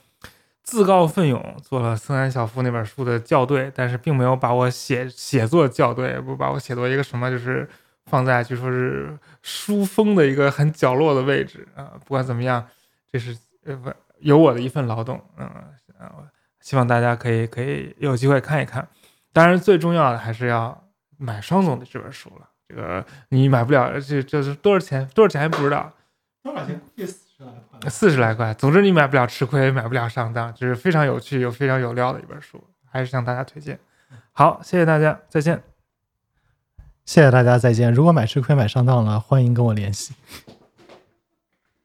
[0.64, 7.69] 自告奋勇做了森安孝夫那本书的校对，但是并没有把我写写作校对，不把我写作一个什么就是。
[8.06, 12.65] 放在据说是书封的一个很角落的位置啊，不管怎么样，
[13.11, 15.49] 这是呃不有我的一份劳动，嗯
[16.61, 18.88] 希望大家可以可以有机会看一看。
[19.32, 20.84] 当然，最重要的还是要
[21.18, 22.49] 买双总的这本书了。
[22.68, 25.07] 这个你买不了，这这是多少钱？
[25.14, 25.91] 多少钱还不知道。
[26.41, 26.82] 多少钱？
[26.98, 27.90] 四十来块。
[27.90, 28.53] 四十来块。
[28.56, 33.80] 总之你买不了吃亏，买不了上当，就是非常有趣又非常有料的一本书，还是向大家推荐。
[34.32, 35.74] 好，谢谢大家，再见。
[37.06, 37.94] 谢谢大家，再见。
[37.94, 40.14] 如果买吃亏、买上当了，欢迎跟我联系。